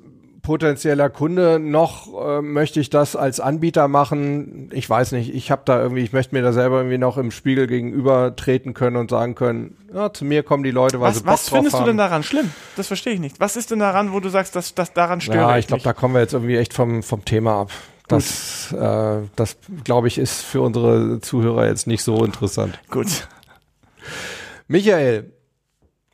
potenzieller 0.49 1.11
Kunde, 1.11 1.59
noch 1.59 2.09
äh, 2.19 2.41
möchte 2.41 2.81
ich 2.81 2.89
das 2.89 3.17
als 3.17 3.39
Anbieter 3.39 3.87
machen. 3.87 4.71
Ich 4.73 4.89
weiß 4.89 5.13
nicht, 5.13 5.35
ich 5.35 5.51
habe 5.51 5.61
da 5.67 5.79
irgendwie, 5.79 6.01
ich 6.01 6.15
möchte 6.15 6.35
mir 6.35 6.41
da 6.41 6.55
selber 6.55 6.79
irgendwie 6.79 6.97
noch 6.97 7.19
im 7.19 7.31
Spiegel 7.33 7.67
gegenüber 7.67 8.35
treten 8.35 8.73
können 8.73 8.97
und 8.97 9.11
sagen 9.11 9.35
können, 9.35 9.77
ja, 9.93 10.11
zu 10.11 10.25
mir 10.25 10.43
kommen 10.43 10.63
die 10.63 10.71
Leute, 10.71 11.01
weil 11.01 11.11
was, 11.11 11.19
sie 11.19 11.25
Bock 11.25 11.35
Was 11.35 11.51
findest 11.51 11.79
du 11.79 11.85
denn 11.85 11.99
daran 11.99 12.23
schlimm? 12.23 12.51
Das 12.77 12.87
verstehe 12.87 13.13
ich 13.13 13.21
nicht. 13.21 13.41
Was 13.41 13.57
ist 13.57 13.71
denn 13.71 13.81
daran, 13.81 14.15
wo 14.15 14.21
du 14.21 14.31
sagst, 14.31 14.57
dass 14.57 14.75
das 14.75 14.95
daran 14.95 15.21
stört? 15.21 15.37
Ja, 15.37 15.59
ich 15.59 15.67
glaube, 15.67 15.83
da 15.83 15.93
kommen 15.93 16.15
wir 16.15 16.23
jetzt 16.23 16.33
irgendwie 16.33 16.57
echt 16.57 16.73
vom, 16.73 17.03
vom 17.03 17.27
Thema 17.27 17.61
ab. 17.61 17.71
Das, 18.09 18.73
äh, 18.73 19.19
das 19.37 19.59
glaube 19.85 20.09
ich, 20.09 20.17
ist 20.17 20.41
für 20.41 20.63
unsere 20.63 21.21
Zuhörer 21.21 21.67
jetzt 21.67 21.87
nicht 21.87 22.03
so 22.03 22.25
interessant. 22.25 22.79
Gut. 22.89 23.29
Michael, 24.67 25.31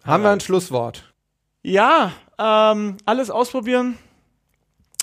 haben 0.02 0.24
wir 0.24 0.30
ein 0.30 0.40
Schlusswort? 0.40 1.14
Ja, 1.62 2.10
ähm, 2.36 2.96
alles 3.04 3.30
ausprobieren, 3.30 3.96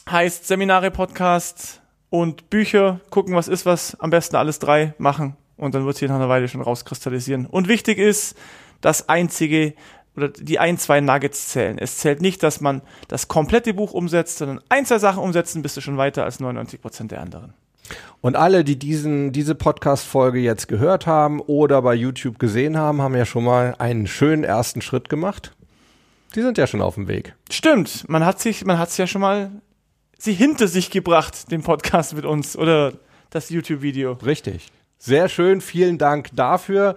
heißt 0.09 0.47
Seminare, 0.47 0.91
Podcast 0.91 1.81
und 2.09 2.49
Bücher, 2.49 2.99
gucken, 3.09 3.35
was 3.35 3.47
ist 3.47 3.65
was, 3.65 3.99
am 3.99 4.09
besten 4.09 4.35
alles 4.35 4.59
drei 4.59 4.93
machen 4.97 5.35
und 5.57 5.75
dann 5.75 5.85
wird 5.85 5.97
sich 5.97 6.09
nach 6.09 6.15
einer 6.15 6.29
Weile 6.29 6.47
schon 6.47 6.61
rauskristallisieren. 6.61 7.45
Und 7.45 7.67
wichtig 7.67 7.97
ist, 7.97 8.35
das 8.81 9.09
einzige 9.09 9.73
oder 10.15 10.27
die 10.27 10.59
ein, 10.59 10.77
zwei 10.77 10.99
Nuggets 10.99 11.49
zählen. 11.49 11.77
Es 11.77 11.97
zählt 11.97 12.21
nicht, 12.21 12.43
dass 12.43 12.59
man 12.59 12.81
das 13.07 13.27
komplette 13.27 13.73
Buch 13.73 13.93
umsetzt, 13.93 14.39
sondern 14.39 14.59
ein, 14.67 14.85
zwei 14.85 14.99
Sachen 14.99 15.23
umsetzen, 15.23 15.61
bist 15.61 15.77
du 15.77 15.81
schon 15.81 15.97
weiter 15.97 16.25
als 16.25 16.39
99 16.39 16.81
Prozent 16.81 17.11
der 17.11 17.21
anderen. 17.21 17.53
Und 18.19 18.35
alle, 18.35 18.63
die 18.63 18.77
diesen, 18.77 19.31
diese 19.31 19.55
Podcast-Folge 19.55 20.39
jetzt 20.39 20.67
gehört 20.67 21.07
haben 21.07 21.39
oder 21.39 21.81
bei 21.81 21.93
YouTube 21.93 22.39
gesehen 22.39 22.77
haben, 22.77 23.01
haben 23.01 23.15
ja 23.15 23.25
schon 23.25 23.43
mal 23.43 23.75
einen 23.79 24.07
schönen 24.07 24.43
ersten 24.43 24.81
Schritt 24.81 25.09
gemacht. 25.09 25.53
Die 26.35 26.41
sind 26.41 26.57
ja 26.57 26.67
schon 26.67 26.81
auf 26.81 26.95
dem 26.95 27.07
Weg. 27.07 27.35
Stimmt, 27.49 28.07
man 28.07 28.25
hat 28.25 28.39
sich, 28.39 28.65
man 28.65 28.77
hat's 28.79 28.97
ja 28.97 29.07
schon 29.07 29.21
mal 29.21 29.51
sie 30.21 30.33
hinter 30.33 30.67
sich 30.67 30.91
gebracht, 30.91 31.51
den 31.51 31.63
Podcast 31.63 32.13
mit 32.13 32.25
uns 32.25 32.55
oder 32.55 32.93
das 33.31 33.49
YouTube-Video. 33.49 34.13
Richtig. 34.23 34.67
Sehr 34.99 35.29
schön, 35.29 35.61
vielen 35.61 35.97
Dank 35.97 36.29
dafür 36.35 36.95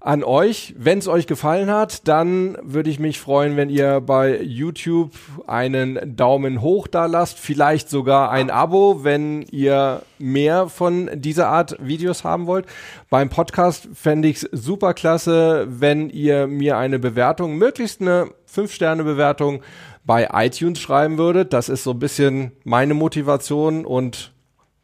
an 0.00 0.22
euch. 0.22 0.74
Wenn 0.76 0.98
es 0.98 1.08
euch 1.08 1.26
gefallen 1.26 1.70
hat, 1.70 2.06
dann 2.06 2.58
würde 2.62 2.90
ich 2.90 2.98
mich 2.98 3.20
freuen, 3.20 3.56
wenn 3.56 3.70
ihr 3.70 4.02
bei 4.02 4.42
YouTube 4.42 5.12
einen 5.46 6.14
Daumen 6.14 6.60
hoch 6.60 6.88
da 6.88 7.06
lasst, 7.06 7.38
vielleicht 7.38 7.88
sogar 7.88 8.30
ein 8.30 8.50
Abo, 8.50 9.02
wenn 9.02 9.42
ihr 9.50 10.02
mehr 10.18 10.68
von 10.68 11.08
dieser 11.14 11.48
Art 11.48 11.74
Videos 11.80 12.22
haben 12.22 12.46
wollt. 12.46 12.66
Beim 13.08 13.30
Podcast 13.30 13.88
fände 13.94 14.28
ich 14.28 14.42
es 14.42 14.48
super 14.52 14.92
klasse, 14.92 15.66
wenn 15.70 16.10
ihr 16.10 16.46
mir 16.46 16.76
eine 16.76 16.98
Bewertung, 16.98 17.56
möglichst 17.56 18.02
eine 18.02 18.28
5-Sterne-Bewertung 18.54 19.62
bei 20.08 20.30
iTunes 20.32 20.80
schreiben 20.80 21.18
würdet. 21.18 21.52
Das 21.52 21.68
ist 21.68 21.84
so 21.84 21.90
ein 21.90 21.98
bisschen 21.98 22.52
meine 22.64 22.94
Motivation 22.94 23.84
und 23.84 24.32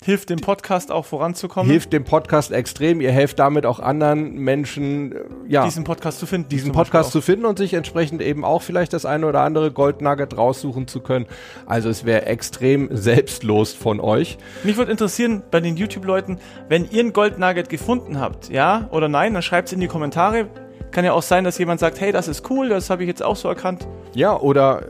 Hilft 0.03 0.29
dem 0.29 0.39
Podcast 0.39 0.93
auch 0.93 1.07
voranzukommen. 1.07 1.71
hilft 1.71 1.95
dem 1.95 2.05
Podcast 2.05 2.53
extrem. 2.53 3.01
Ihr 3.01 3.11
helft 3.11 3.39
damit 3.39 3.65
auch 3.65 3.81
anderen 3.81 4.35
Menschen, 4.35 5.13
äh, 5.13 5.19
ja, 5.49 5.65
diesen 5.65 5.85
Podcast 5.85 6.19
zu 6.19 6.27
finden. 6.27 6.51
diesen 6.51 6.73
Podcast 6.73 7.11
zu 7.11 7.23
finden 7.23 7.47
und 7.47 7.57
sich 7.57 7.73
entsprechend 7.73 8.21
eben 8.21 8.45
auch 8.45 8.61
vielleicht 8.61 8.93
das 8.93 9.07
eine 9.07 9.27
oder 9.27 9.41
andere 9.41 9.73
Goldnugget 9.73 10.37
raussuchen 10.37 10.89
zu 10.89 11.01
können. 11.01 11.25
Also 11.65 11.89
es 11.89 12.05
wäre 12.05 12.27
extrem 12.27 12.95
selbstlos 12.95 13.73
von 13.73 14.01
euch. 14.01 14.37
Mich 14.63 14.77
würde 14.77 14.93
interessieren, 14.93 15.43
bei 15.51 15.61
den 15.61 15.79
YouTube-Leuten, 15.79 16.39
wenn 16.69 16.87
ihr 16.91 17.03
ein 17.03 17.15
Goldnugget 17.15 17.71
gefunden 17.71 18.21
habt, 18.21 18.51
ja 18.51 18.91
oder 18.93 19.09
nein, 19.09 19.33
dann 19.33 19.43
schreibt 19.43 19.69
es 19.69 19.73
in 19.73 19.81
die 19.81 19.89
Kommentare. 19.89 20.49
Kann 20.91 21.07
ja 21.07 21.15
auch 21.15 21.23
sein, 21.23 21.45
dass 21.45 21.57
jemand 21.57 21.81
sagt, 21.81 21.99
hey, 21.99 22.13
das 22.13 22.29
ist 22.29 22.51
cool, 22.51 22.69
das 22.69 22.91
habe 22.91 23.05
ich 23.05 23.09
jetzt 23.09 23.23
auch 23.23 23.37
so 23.37 23.49
erkannt. 23.49 23.89
Ja, 24.15 24.39
oder 24.39 24.83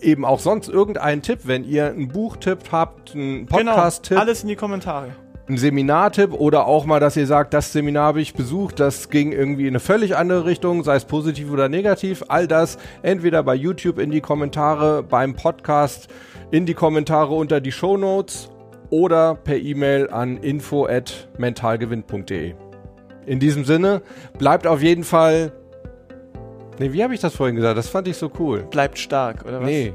eben 0.00 0.24
auch 0.24 0.40
sonst 0.40 0.68
irgendeinen 0.68 1.22
Tipp, 1.22 1.40
wenn 1.44 1.64
ihr 1.64 1.86
einen 1.86 2.08
Buchtipp 2.08 2.72
habt, 2.72 3.14
einen 3.14 3.46
Podcast-Tipp. 3.46 4.10
Genau, 4.10 4.20
alles 4.22 4.42
in 4.42 4.48
die 4.48 4.56
Kommentare. 4.56 5.10
ein 5.48 5.56
Seminartipp 5.56 6.32
oder 6.34 6.66
auch 6.66 6.84
mal, 6.84 7.00
dass 7.00 7.16
ihr 7.16 7.26
sagt, 7.26 7.54
das 7.54 7.72
Seminar 7.72 8.08
habe 8.08 8.20
ich 8.20 8.34
besucht, 8.34 8.78
das 8.80 9.08
ging 9.08 9.32
irgendwie 9.32 9.62
in 9.62 9.68
eine 9.70 9.80
völlig 9.80 10.14
andere 10.16 10.44
Richtung, 10.44 10.84
sei 10.84 10.96
es 10.96 11.06
positiv 11.06 11.50
oder 11.50 11.70
negativ. 11.70 12.22
All 12.28 12.46
das 12.46 12.76
entweder 13.02 13.42
bei 13.42 13.54
YouTube 13.54 13.98
in 13.98 14.10
die 14.10 14.20
Kommentare, 14.20 15.02
beim 15.02 15.34
Podcast 15.34 16.08
in 16.50 16.66
die 16.66 16.74
Kommentare 16.74 17.34
unter 17.34 17.60
die 17.62 17.72
Shownotes 17.72 18.50
oder 18.90 19.34
per 19.34 19.56
E-Mail 19.56 20.10
an 20.10 20.36
info@mentalgewinn.de. 20.38 22.54
In 23.26 23.40
diesem 23.40 23.64
Sinne, 23.64 24.02
bleibt 24.38 24.66
auf 24.66 24.82
jeden 24.82 25.04
Fall 25.04 25.52
Nee, 26.78 26.92
wie 26.92 27.02
habe 27.02 27.14
ich 27.14 27.20
das 27.20 27.34
vorhin 27.34 27.56
gesagt? 27.56 27.76
Das 27.76 27.88
fand 27.88 28.06
ich 28.08 28.16
so 28.16 28.30
cool. 28.38 28.60
Bleibt 28.70 28.98
stark, 28.98 29.44
oder 29.44 29.60
was? 29.60 29.66
Nee. 29.66 29.94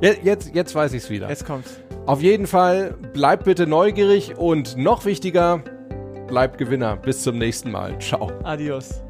Je- 0.00 0.16
Jetzt, 0.22 0.54
jetzt 0.54 0.74
weiß 0.74 0.92
ich's 0.94 1.08
wieder. 1.10 1.28
Jetzt 1.28 1.46
kommt's. 1.46 1.78
Auf 2.06 2.20
jeden 2.20 2.46
Fall, 2.46 2.94
bleibt 3.12 3.44
bitte 3.44 3.66
neugierig 3.66 4.36
und 4.36 4.76
noch 4.76 5.04
wichtiger, 5.04 5.62
bleibt 6.26 6.58
Gewinner. 6.58 6.96
Bis 6.96 7.22
zum 7.22 7.38
nächsten 7.38 7.70
Mal. 7.70 7.98
Ciao. 8.00 8.32
Adios. 8.42 9.03